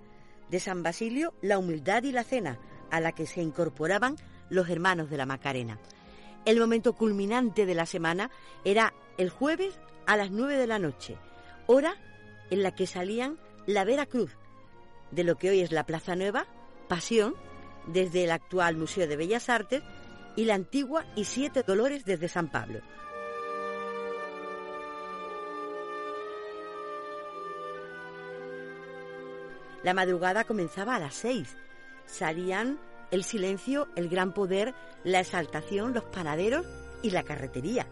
[0.49, 2.59] de San Basilio la humildad y la cena,
[2.91, 4.17] a la que se incorporaban
[4.49, 5.79] los hermanos de la Macarena.
[6.47, 8.31] El momento culminante de la semana
[8.65, 11.19] era el jueves a las nueve de la noche,
[11.67, 11.95] hora
[12.49, 14.35] en la que salían la Vera Cruz,
[15.11, 16.47] de lo que hoy es la Plaza Nueva,
[16.89, 17.35] Pasión,
[17.87, 19.83] desde el actual Museo de Bellas Artes,
[20.37, 22.81] y la antigua y Siete Dolores desde San Pablo.
[29.83, 31.57] La madrugada comenzaba a las seis.
[32.07, 32.79] Salían
[33.11, 34.75] el silencio, el gran poder,
[35.05, 36.67] la exaltación, los panaderos
[37.03, 37.87] y la carretería.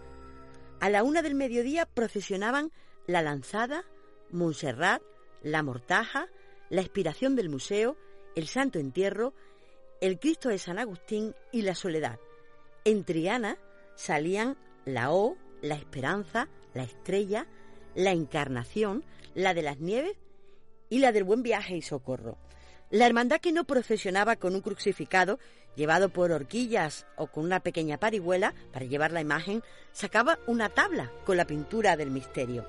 [0.81, 2.71] A la una del mediodía procesionaban
[3.07, 3.85] la lanzada,
[4.31, 5.01] Montserrat,
[5.43, 6.27] la mortaja,
[6.69, 7.97] la expiración del museo,
[8.37, 9.33] el santo entierro,
[10.01, 12.21] el Cristo de San Agustín y la soledad.
[12.85, 13.59] En Triana
[13.97, 17.47] salían la O, la esperanza, la estrella,
[17.95, 19.05] la encarnación,
[19.35, 20.17] la de las nieves
[20.91, 22.37] y la del buen viaje y socorro.
[22.91, 25.41] La hermandad que no procesionaba con un crucificado
[25.75, 31.11] llevado por horquillas o con una pequeña parihuela para llevar la imagen, sacaba una tabla
[31.25, 32.67] con la pintura del misterio.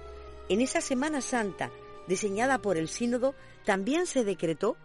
[0.50, 1.72] En esa Semana Santa,
[2.08, 3.34] diseñada por el sínodo,
[3.66, 4.78] también se decretó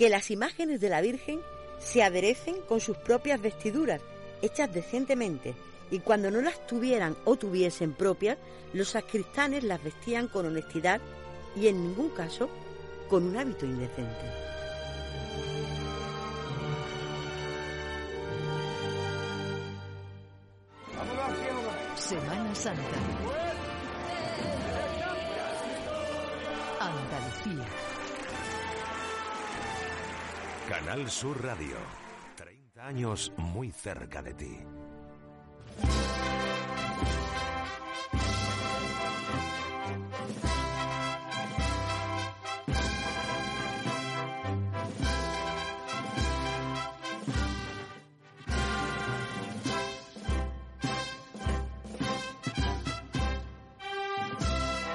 [0.00, 1.42] que las imágenes de la Virgen
[1.78, 4.00] se aderecen con sus propias vestiduras,
[4.40, 5.54] hechas decentemente,
[5.90, 8.38] y cuando no las tuvieran o tuviesen propias,
[8.72, 11.02] los sacristanes las vestían con honestidad
[11.54, 12.48] y en ningún caso
[13.10, 14.24] con un hábito indecente.
[21.96, 22.82] Semana Santa.
[26.80, 27.99] Andalucía.
[30.68, 31.76] Canal Sur Radio.
[32.36, 34.58] 30 años muy cerca de ti.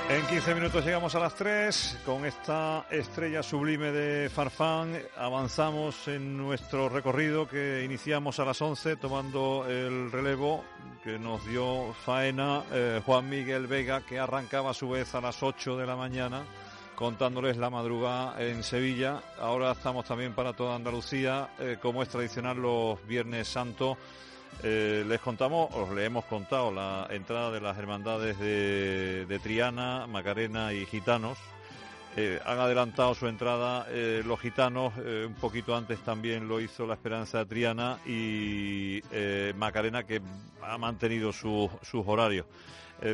[0.07, 4.95] En 15 minutos llegamos a las 3 con esta estrella sublime de Farfán.
[5.17, 10.63] Avanzamos en nuestro recorrido que iniciamos a las 11 tomando el relevo
[11.03, 15.41] que nos dio faena eh, Juan Miguel Vega que arrancaba a su vez a las
[15.41, 16.43] 8 de la mañana
[16.93, 19.23] contándoles la madrugada en Sevilla.
[19.39, 23.97] Ahora estamos también para toda Andalucía, eh, como es tradicional los Viernes Santos
[24.63, 30.73] eh, les contamos, os le hemos contado la entrada de las hermandades de, Triana, Macarena
[30.73, 31.37] y Gitanos.
[32.17, 36.93] Eh, han adelantado su entrada eh, los gitanos, un poquito antes también lo hizo la
[36.93, 39.01] Esperanza Triana y
[39.57, 40.21] Macarena que
[40.61, 41.69] ha mantenido sus
[42.05, 42.45] horarios.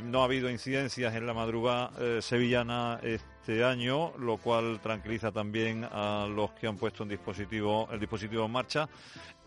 [0.03, 1.91] No ha habido incidencias en la madrugada
[2.21, 8.51] sevillana este año, lo cual tranquiliza también a los que han puesto el dispositivo en
[8.51, 8.87] marcha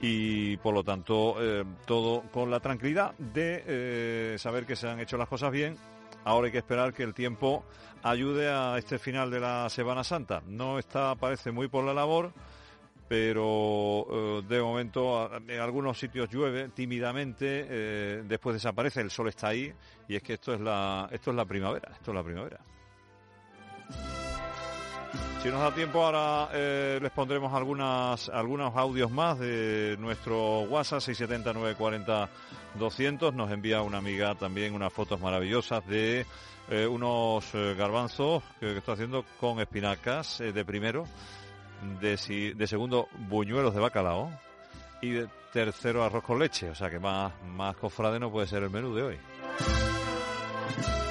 [0.00, 5.00] y por lo tanto eh, todo con la tranquilidad de eh, saber que se han
[5.00, 5.76] hecho las cosas bien.
[6.24, 7.64] Ahora hay que esperar que el tiempo
[8.02, 10.42] ayude a este final de la Semana Santa.
[10.46, 12.32] No está, parece, muy por la labor,
[13.08, 19.72] pero eh, de momento en algunos sitios llueve tímidamente, después desaparece, el sol está ahí
[20.08, 22.60] y es que esto es la, esto es la primavera, esto es la primavera.
[25.44, 31.00] Si nos da tiempo ahora eh, les pondremos algunas algunos audios más de nuestro WhatsApp
[31.00, 32.30] 670
[32.76, 33.34] 200.
[33.34, 36.24] Nos envía una amiga también unas fotos maravillosas de
[36.70, 41.04] eh, unos eh, garbanzos que, está haciendo con espinacas de primero,
[42.00, 44.30] de, de segundo buñuelos de bacalao
[45.02, 46.70] y de tercero arroz con leche.
[46.70, 49.18] O sea que más, más cofrade no puede ser el menú de hoy.
[50.64, 51.03] Bye.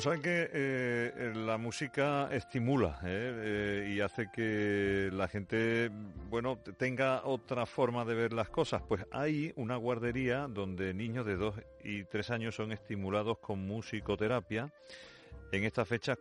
[0.00, 5.90] Bueno, saben que eh, la música estimula eh, eh, y hace que la gente,
[6.30, 8.80] bueno, tenga otra forma de ver las cosas.
[8.88, 11.54] Pues hay una guardería donde niños de dos
[11.84, 14.72] y tres años son estimulados con musicoterapia
[15.52, 16.16] en estas fechas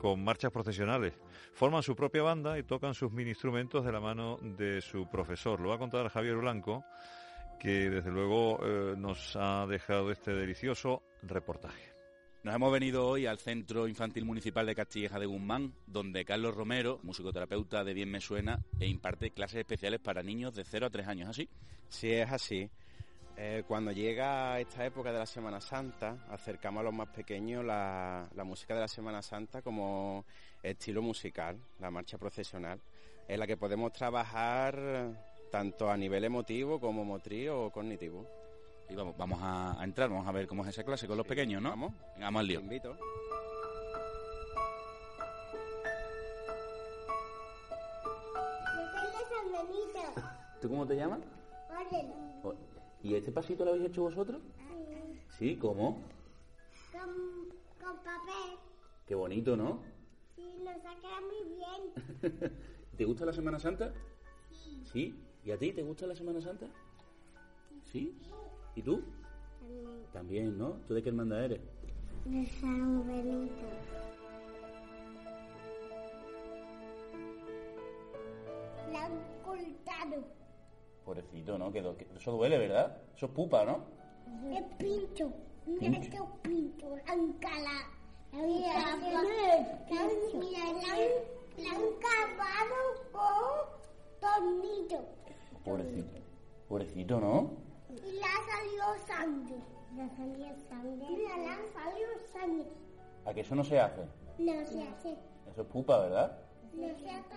[0.00, 1.12] con marchas profesionales.
[1.52, 5.60] Forman su propia banda y tocan sus mini instrumentos de la mano de su profesor.
[5.60, 6.84] Lo va a contar Javier Blanco,
[7.60, 8.58] que desde luego
[8.96, 11.89] nos ha dejado este delicioso reportaje.
[12.42, 16.98] Nos hemos venido hoy al Centro Infantil Municipal de Castilleja de Guzmán, donde Carlos Romero,
[17.02, 21.06] musicoterapeuta de Bien Me Suena, e imparte clases especiales para niños de 0 a 3
[21.06, 21.50] años, ¿así?
[21.90, 22.70] Sí, es así.
[23.36, 28.26] Eh, cuando llega esta época de la Semana Santa, acercamos a los más pequeños la,
[28.34, 30.24] la, música de la Semana Santa como
[30.62, 32.80] estilo musical, la marcha procesional,
[33.28, 35.12] en la que podemos trabajar
[35.50, 38.39] tanto a nivel emotivo como motriz o cognitivo.
[38.90, 41.62] Y vamos, vamos a, entrar, vamos a ver cómo es esa clase con los pequeños,
[41.62, 41.70] ¿no?
[41.70, 42.58] Vamos, Venga, vamos al lío.
[42.58, 42.96] Te invito.
[50.60, 51.20] ¿Tú cómo te llamas?
[51.70, 52.12] Orden.
[53.02, 54.42] ¿Y este pasito lo habéis hecho vosotros?
[54.58, 55.20] Sí.
[55.38, 55.56] ¿Sí?
[55.56, 56.02] ¿Cómo?
[56.92, 57.08] Con,
[57.80, 58.58] con papel.
[59.06, 59.80] Qué bonito, ¿no?
[60.36, 62.52] Sí, ha quedado muy bien.
[62.96, 63.94] ¿Te gusta la Semana Santa?
[64.50, 64.84] Sí.
[64.92, 65.14] ¿Sí?
[65.46, 66.66] ¿Y a ti te gusta la Semana Santa?
[67.90, 68.18] ¿Sí?
[68.80, 69.02] ¿Y tú?
[69.60, 70.10] También.
[70.10, 70.70] También, ¿no?
[70.88, 71.60] ¿Tú de qué hermandad eres?
[72.24, 73.66] De San Benito.
[78.90, 79.12] La han
[79.44, 80.24] cortado.
[81.04, 81.70] Pobrecito, ¿no?
[81.70, 82.96] Que, que, eso duele, ¿verdad?
[83.14, 83.84] Eso es pupa, ¿no?
[84.50, 85.30] Es pincho.
[85.66, 86.00] Mira Pincho.
[86.00, 86.96] este pincho.
[86.96, 87.90] La han calado.
[88.32, 88.92] Mira, la
[91.70, 92.78] han cavado
[93.12, 95.04] con tornillo.
[95.66, 96.18] Pobrecito.
[96.66, 97.69] Pobrecito, ¿no?
[98.04, 99.56] Y le ha salido sangre.
[99.94, 101.08] Le ha salido sangre.
[101.16, 102.72] Le ha salido sangre.
[103.26, 104.02] ¿A que eso no se hace?
[104.38, 105.18] No se hace.
[105.50, 106.38] Eso es pupa, ¿verdad?
[106.72, 107.34] No se hace,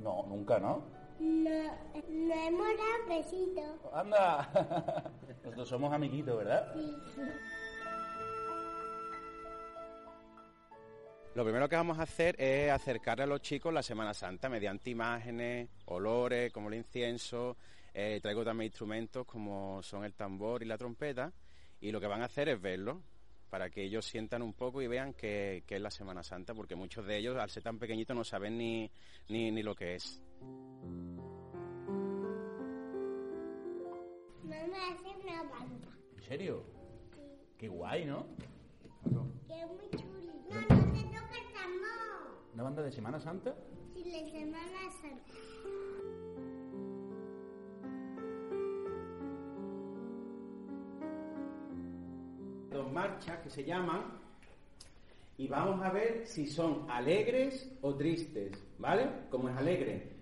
[0.00, 0.82] no nunca, ¿no?
[1.18, 1.72] No,
[2.08, 3.90] no hemos dado besito.
[3.92, 4.48] ¡Anda!
[5.44, 6.72] Nosotros somos amiguitos, ¿verdad?
[6.74, 6.96] Sí.
[11.34, 14.90] Lo primero que vamos a hacer es acercar a los chicos la Semana Santa mediante
[14.90, 17.56] imágenes, olores, como el incienso.
[18.00, 21.32] Eh, traigo también instrumentos como son el tambor y la trompeta.
[21.80, 23.02] Y lo que van a hacer es verlo,
[23.50, 26.76] para que ellos sientan un poco y vean que, que es la Semana Santa, porque
[26.76, 28.88] muchos de ellos, al ser tan pequeñitos, no saben ni,
[29.28, 30.22] ni, ni lo que es.
[34.44, 35.88] Mamá hace una banda.
[36.14, 36.62] ¿En serio?
[37.56, 38.28] Qué guay, ¿no?
[39.48, 40.30] Que es muy chuli.
[40.48, 42.46] No, no te toca el tambor.
[42.54, 43.56] ¿Una banda de Semana Santa?
[43.92, 45.34] Si la Semana Santa.
[52.78, 54.04] Dos marchas que se llaman
[55.36, 59.08] y vamos a ver si son alegres o tristes, ¿vale?
[59.32, 60.12] Como es alegre.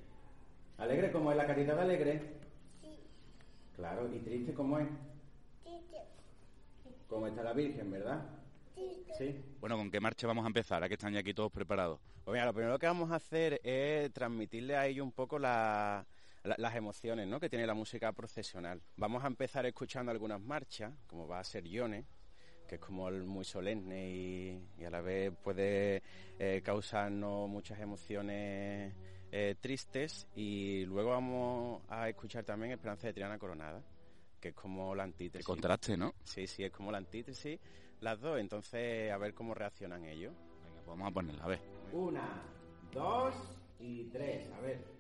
[0.79, 2.33] Alegre como es la caridad alegre.
[2.81, 2.99] Sí.
[3.75, 4.89] Claro, y triste como es.
[5.65, 5.99] Triste.
[7.07, 8.25] Como está la Virgen, ¿verdad?
[8.75, 9.13] Triste.
[9.19, 9.45] Sí.
[9.61, 10.83] Bueno, ¿con qué marcha vamos a empezar?
[10.83, 12.01] A que están ya aquí todos preparados.
[12.25, 16.07] Pues mira, lo primero que vamos a hacer es transmitirle a ellos un poco la-
[16.43, 17.39] la- las emociones ¿no?
[17.39, 18.81] que tiene la música procesional.
[18.97, 22.07] Vamos a empezar escuchando algunas marchas, como va a ser Yone,
[22.67, 26.03] que es como el muy solemne y, y a la vez puede
[26.39, 28.95] eh, causarnos muchas emociones
[29.33, 30.27] eh, tristes.
[30.35, 33.83] Y luego vamos a escuchar también Esperanza de Triana Coronada,
[34.41, 35.41] que es como la antítesis.
[35.41, 36.15] El contraste, ¿no?
[36.25, 37.59] Sí, sí, es como la antítesis,
[38.01, 38.39] las dos.
[38.39, 40.33] Entonces, a ver cómo reaccionan ellos.
[40.63, 41.61] Venga, pues vamos a ponerla, a ver.
[41.93, 42.43] Una,
[42.93, 43.35] dos
[43.79, 44.51] y tres.
[44.53, 44.97] A ver.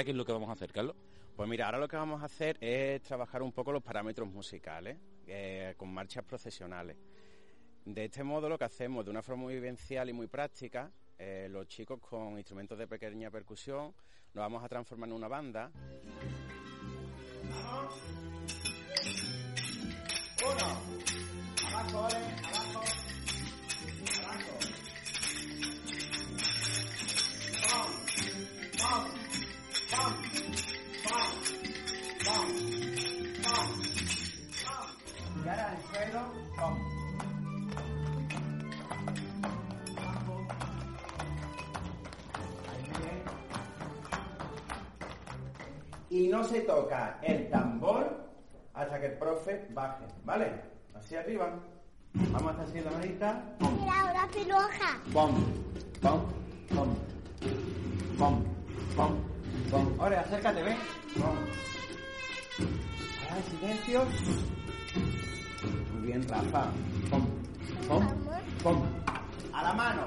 [0.00, 0.96] Ahora qué es lo que vamos a hacer, Carlos?
[1.36, 4.96] Pues mira, ahora lo que vamos a hacer es trabajar un poco los parámetros musicales
[5.26, 6.96] eh, con marchas procesionales.
[7.84, 11.48] De este modo lo que hacemos de una forma muy vivencial y muy práctica, eh,
[11.50, 13.94] los chicos con instrumentos de pequeña percusión
[14.32, 15.70] nos vamos a transformar en una banda.
[20.42, 20.82] Uno.
[21.68, 22.16] Abajo, ¿vale?
[22.16, 22.48] Abajo.
[22.48, 22.59] Abajo.
[46.10, 48.28] Y no se toca el tambor
[48.74, 50.52] hasta que el profe baje, ¿vale?
[50.94, 51.54] Así arriba.
[52.12, 53.42] Vamos a hacer la manita.
[53.60, 55.00] Mira, una piloja.
[55.12, 55.34] Pom,
[56.02, 56.20] pom,
[56.74, 56.94] pom.
[58.18, 58.44] Pom,
[58.96, 59.16] pom,
[59.70, 60.00] pom.
[60.00, 60.76] Ahora, acércate, ven.
[61.14, 61.36] Pom.
[63.28, 64.04] Ahora, silencio.
[65.92, 66.66] Muy bien, Rafa.
[67.10, 67.26] Pom,
[67.86, 68.06] pom,
[68.62, 68.82] pom.
[69.52, 70.02] A la mano.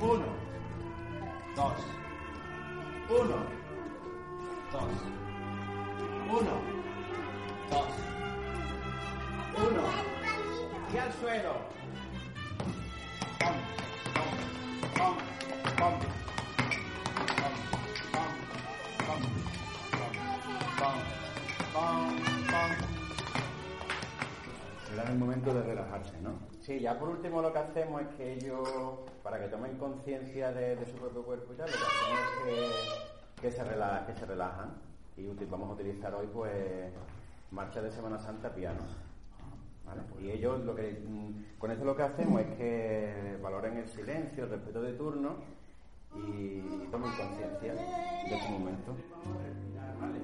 [0.00, 0.26] Uno.
[1.56, 1.72] Dos.
[3.08, 3.61] Uno.
[4.72, 4.82] Dos.
[6.30, 6.54] Uno.
[7.70, 7.92] Dos.
[9.58, 9.82] Uno.
[10.92, 11.52] Y al suelo.
[13.38, 13.56] Pom,
[14.14, 14.34] pom,
[14.96, 15.14] pom,
[15.76, 15.94] pom.
[17.36, 18.32] Pom,
[19.06, 19.22] pom, pom,
[20.78, 20.96] pom,
[21.74, 22.16] pom,
[22.50, 22.70] pom.
[24.88, 26.38] Será el momento de relajarse, ¿no?
[26.62, 28.68] Sí, ya por último lo que hacemos es que ellos,
[29.22, 32.44] para que tomen conciencia de, de su propio cuerpo y tal, lo que hacemos es
[32.44, 33.11] que,
[33.42, 34.70] que se, rela- que se relajan
[35.16, 36.92] y vamos a utilizar hoy pues
[37.50, 38.80] marcha de Semana Santa piano.
[40.22, 44.44] Y ellos lo que mm, con eso lo que hacemos es que valoren el silencio,
[44.44, 45.34] el respeto de turno
[46.14, 46.60] y
[46.90, 48.94] tomen conciencia de su momento.
[50.00, 50.18] ¿vale?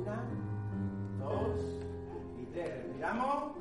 [0.00, 0.22] Una,
[1.18, 1.58] dos
[2.40, 2.84] y tres.
[2.84, 3.52] Respiramos.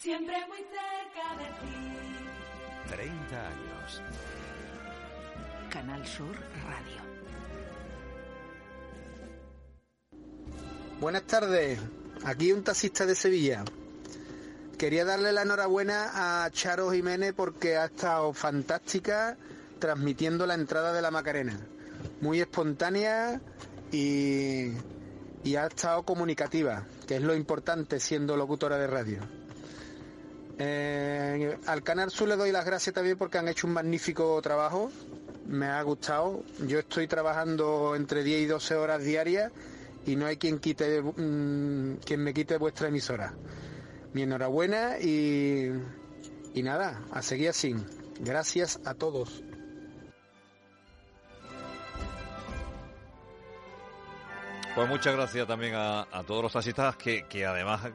[0.00, 1.76] Siempre muy cerca de ti.
[2.88, 4.02] 30 años.
[5.68, 7.02] Canal Sur Radio.
[11.02, 11.78] Buenas tardes,
[12.24, 13.62] aquí un taxista de Sevilla.
[14.78, 19.36] Quería darle la enhorabuena a Charo Jiménez porque ha estado fantástica
[19.78, 21.60] transmitiendo la entrada de la Macarena.
[22.22, 23.38] Muy espontánea
[23.92, 24.72] y,
[25.44, 29.39] y ha estado comunicativa, que es lo importante siendo locutora de radio.
[30.62, 34.92] Eh, al Canal Sur le doy las gracias también porque han hecho un magnífico trabajo.
[35.46, 36.44] Me ha gustado.
[36.66, 39.50] Yo estoy trabajando entre 10 y 12 horas diarias
[40.04, 43.32] y no hay quien quite mm, quien me quite vuestra emisora.
[44.12, 45.70] Mi enhorabuena y,
[46.52, 47.74] y nada, a seguir así.
[48.20, 49.42] Gracias a todos.
[54.74, 57.90] Pues muchas gracias también a, todos los taxistas que, que además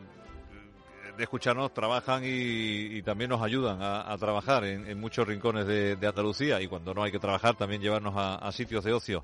[1.17, 6.67] de escucharnos trabajan y, también nos ayudan a, trabajar en, muchos rincones de, Andalucía y
[6.67, 9.23] cuando no hay que trabajar también llevarnos a, sitios de ocio.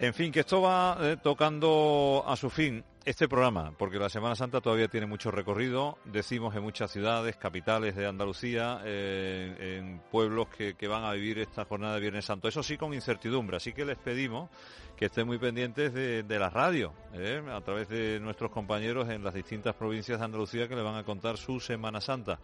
[0.00, 4.36] En fin, que esto va eh, tocando a su fin este programa, porque la Semana
[4.36, 10.48] Santa todavía tiene mucho recorrido, decimos en muchas ciudades, capitales de Andalucía, eh, en pueblos
[10.48, 12.46] que van a vivir esta jornada de Viernes Santo.
[12.46, 14.50] Eso sí con incertidumbre, así que les pedimos
[14.98, 19.32] que estén muy pendientes de, la radio, eh, a través de nuestros compañeros en las
[19.32, 22.40] distintas provincias de Andalucía que le van a contar su Semana Santa.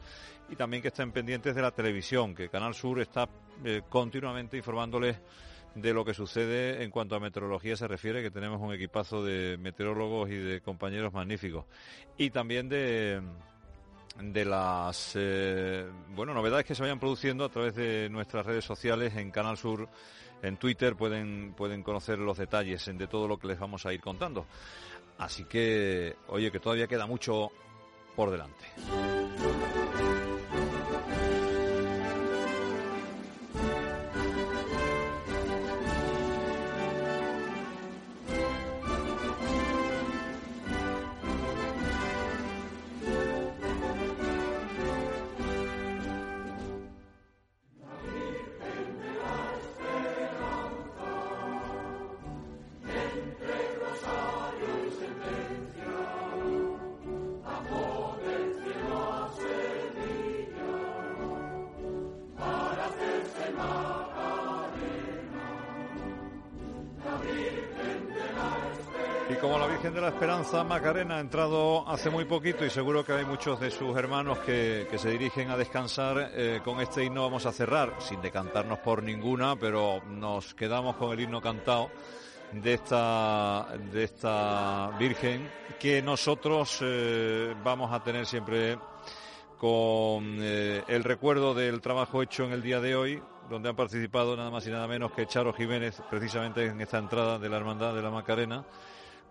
[0.49, 3.29] Y también que estén pendientes de la televisión, que Canal Sur está
[3.65, 5.21] eh, continuamente informándoles
[5.75, 9.59] de lo que sucede en cuanto a meteorología se refiere, que tenemos un equipazo de
[9.59, 11.65] meteorólogos y de compañeros magníficos.
[12.17, 13.21] Y también de
[14.21, 19.17] de las eh, bueno novedades que se vayan produciendo a través de nuestras redes sociales
[19.17, 19.89] en Canal Sur
[20.43, 24.01] en Twitter pueden pueden conocer los detalles de todo lo que les vamos a ir
[24.01, 24.47] contando.
[25.19, 27.51] Así que oye que todavía queda mucho
[28.17, 28.65] por delante
[69.45, 73.13] como la Virgen de la Esperanza, Macarena ha entrado hace muy poquito y seguro que
[73.13, 76.31] hay muchos de sus hermanos que, se dirigen a descansar.
[76.33, 81.13] eh, con este himno vamos a cerrar, sin decantarnos por ninguna, pero nos quedamos con
[81.13, 81.91] el himno cantado
[82.53, 85.47] de esta, de esta Virgen
[85.79, 88.79] que nosotros eh, vamos a tener siempre
[89.59, 94.39] con eh, el recuerdo del trabajo hecho en el día de hoy, donde han participado
[94.39, 97.95] nada más y nada menos que Charo Jiménez, precisamente en esta entrada de la Hermandad
[97.95, 98.65] de la Macarena,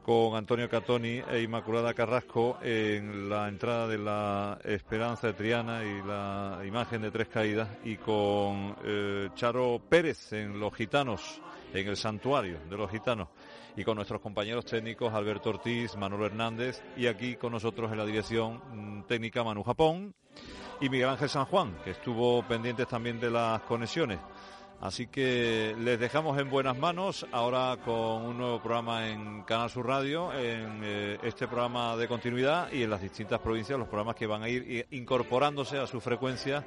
[0.03, 6.05] con Antonio Catoni e Inmaculada Carrasco en la entrada de la Esperanza de Triana y
[6.05, 11.41] la imagen de Tres Caídas, y con eh, Charo Pérez en Los Gitanos
[11.73, 13.29] en el santuario de los gitanos
[13.75, 18.05] y con nuestros compañeros técnicos Alberto Ortiz, Manuel Hernández y aquí con nosotros en la
[18.05, 20.13] dirección mm, técnica Manu Japón
[20.79, 24.19] y Miguel Ángel San Juan, que estuvo pendiente también de las conexiones.
[24.83, 29.87] Así que les dejamos en buenas manos ahora con un nuevo programa en Canal Sur
[29.87, 34.27] Radio, en eh, este programa de continuidad y en las distintas provincias, los programas que
[34.27, 36.65] van a ir incorporándose a su frecuencia.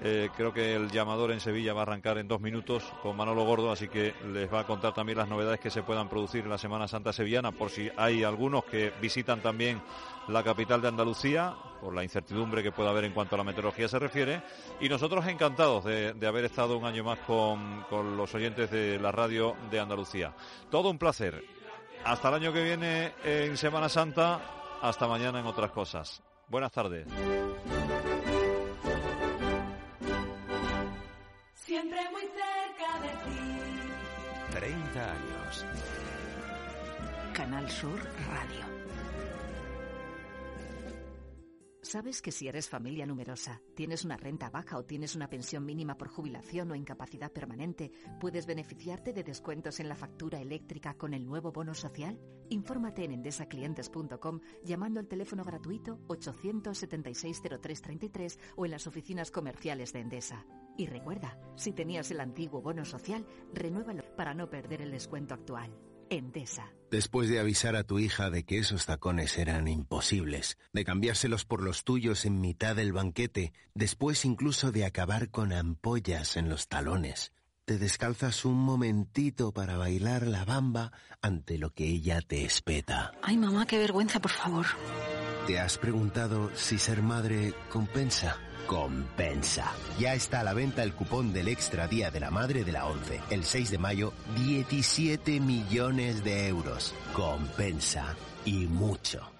[0.00, 3.44] Eh, creo que el llamador en Sevilla va a arrancar en dos minutos con Manolo
[3.44, 6.50] Gordo, así que les va a contar también las novedades que se puedan producir en
[6.50, 9.82] la Semana Santa Sevillana, por si hay algunos que visitan también
[10.28, 13.88] la capital de Andalucía, por la incertidumbre que pueda haber en cuanto a la meteorología
[13.88, 14.42] se refiere.
[14.80, 19.12] Y nosotros encantados de, haber estado un año más con, con los oyentes de la
[19.12, 20.34] radio de Andalucía.
[20.70, 21.42] Todo un placer.
[22.04, 24.40] Hasta el año que viene en Semana Santa,
[24.82, 26.22] hasta mañana en otras cosas.
[26.48, 27.06] Buenas tardes.
[31.54, 34.58] Siempre muy cerca de ti.
[34.58, 35.66] 30 años.
[37.34, 38.77] Canal Sur Radio.
[41.88, 45.96] ¿Sabes que si eres familia numerosa, tienes una renta baja o tienes una pensión mínima
[45.96, 51.24] por jubilación o incapacidad permanente, puedes beneficiarte de descuentos en la factura eléctrica con el
[51.24, 52.20] nuevo bono social?
[52.50, 60.44] Infórmate en endesaclientes.com llamando al teléfono gratuito 876-0333 o en las oficinas comerciales de Endesa.
[60.76, 63.24] Y recuerda, si tenías el antiguo bono social,
[63.54, 65.74] renuévalo para no perder el descuento actual.
[66.10, 66.72] Endesa.
[66.90, 71.62] Después de avisar a tu hija de que esos tacones eran imposibles, de cambiárselos por
[71.62, 77.32] los tuyos en mitad del banquete, después incluso de acabar con ampollas en los talones,
[77.68, 83.12] te descalzas un momentito para bailar la bamba ante lo que ella te espeta.
[83.22, 84.64] Ay, mamá, qué vergüenza, por favor.
[85.46, 88.38] ¿Te has preguntado si ser madre compensa?
[88.68, 89.72] Compensa.
[89.98, 92.86] Ya está a la venta el cupón del Extra Día de la Madre de la
[92.86, 93.18] 11.
[93.30, 96.94] El 6 de mayo, 17 millones de euros.
[97.14, 98.14] Compensa.
[98.44, 99.37] Y mucho.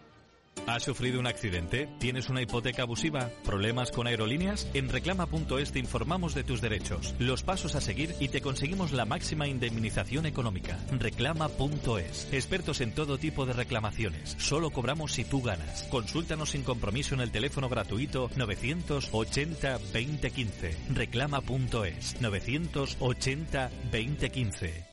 [0.69, 1.89] ¿Has sufrido un accidente?
[1.99, 3.31] ¿Tienes una hipoteca abusiva?
[3.43, 4.69] ¿Problemas con aerolíneas?
[4.75, 9.07] En reclama.es te informamos de tus derechos, los pasos a seguir y te conseguimos la
[9.07, 10.79] máxima indemnización económica.
[10.93, 12.29] Reclama.es.
[12.33, 14.37] Expertos en todo tipo de reclamaciones.
[14.39, 15.85] Solo cobramos si tú ganas.
[15.85, 20.77] Consúltanos sin compromiso en el teléfono gratuito 980 2015.
[20.95, 22.21] Reclama.es.
[22.21, 24.88] 980 2015.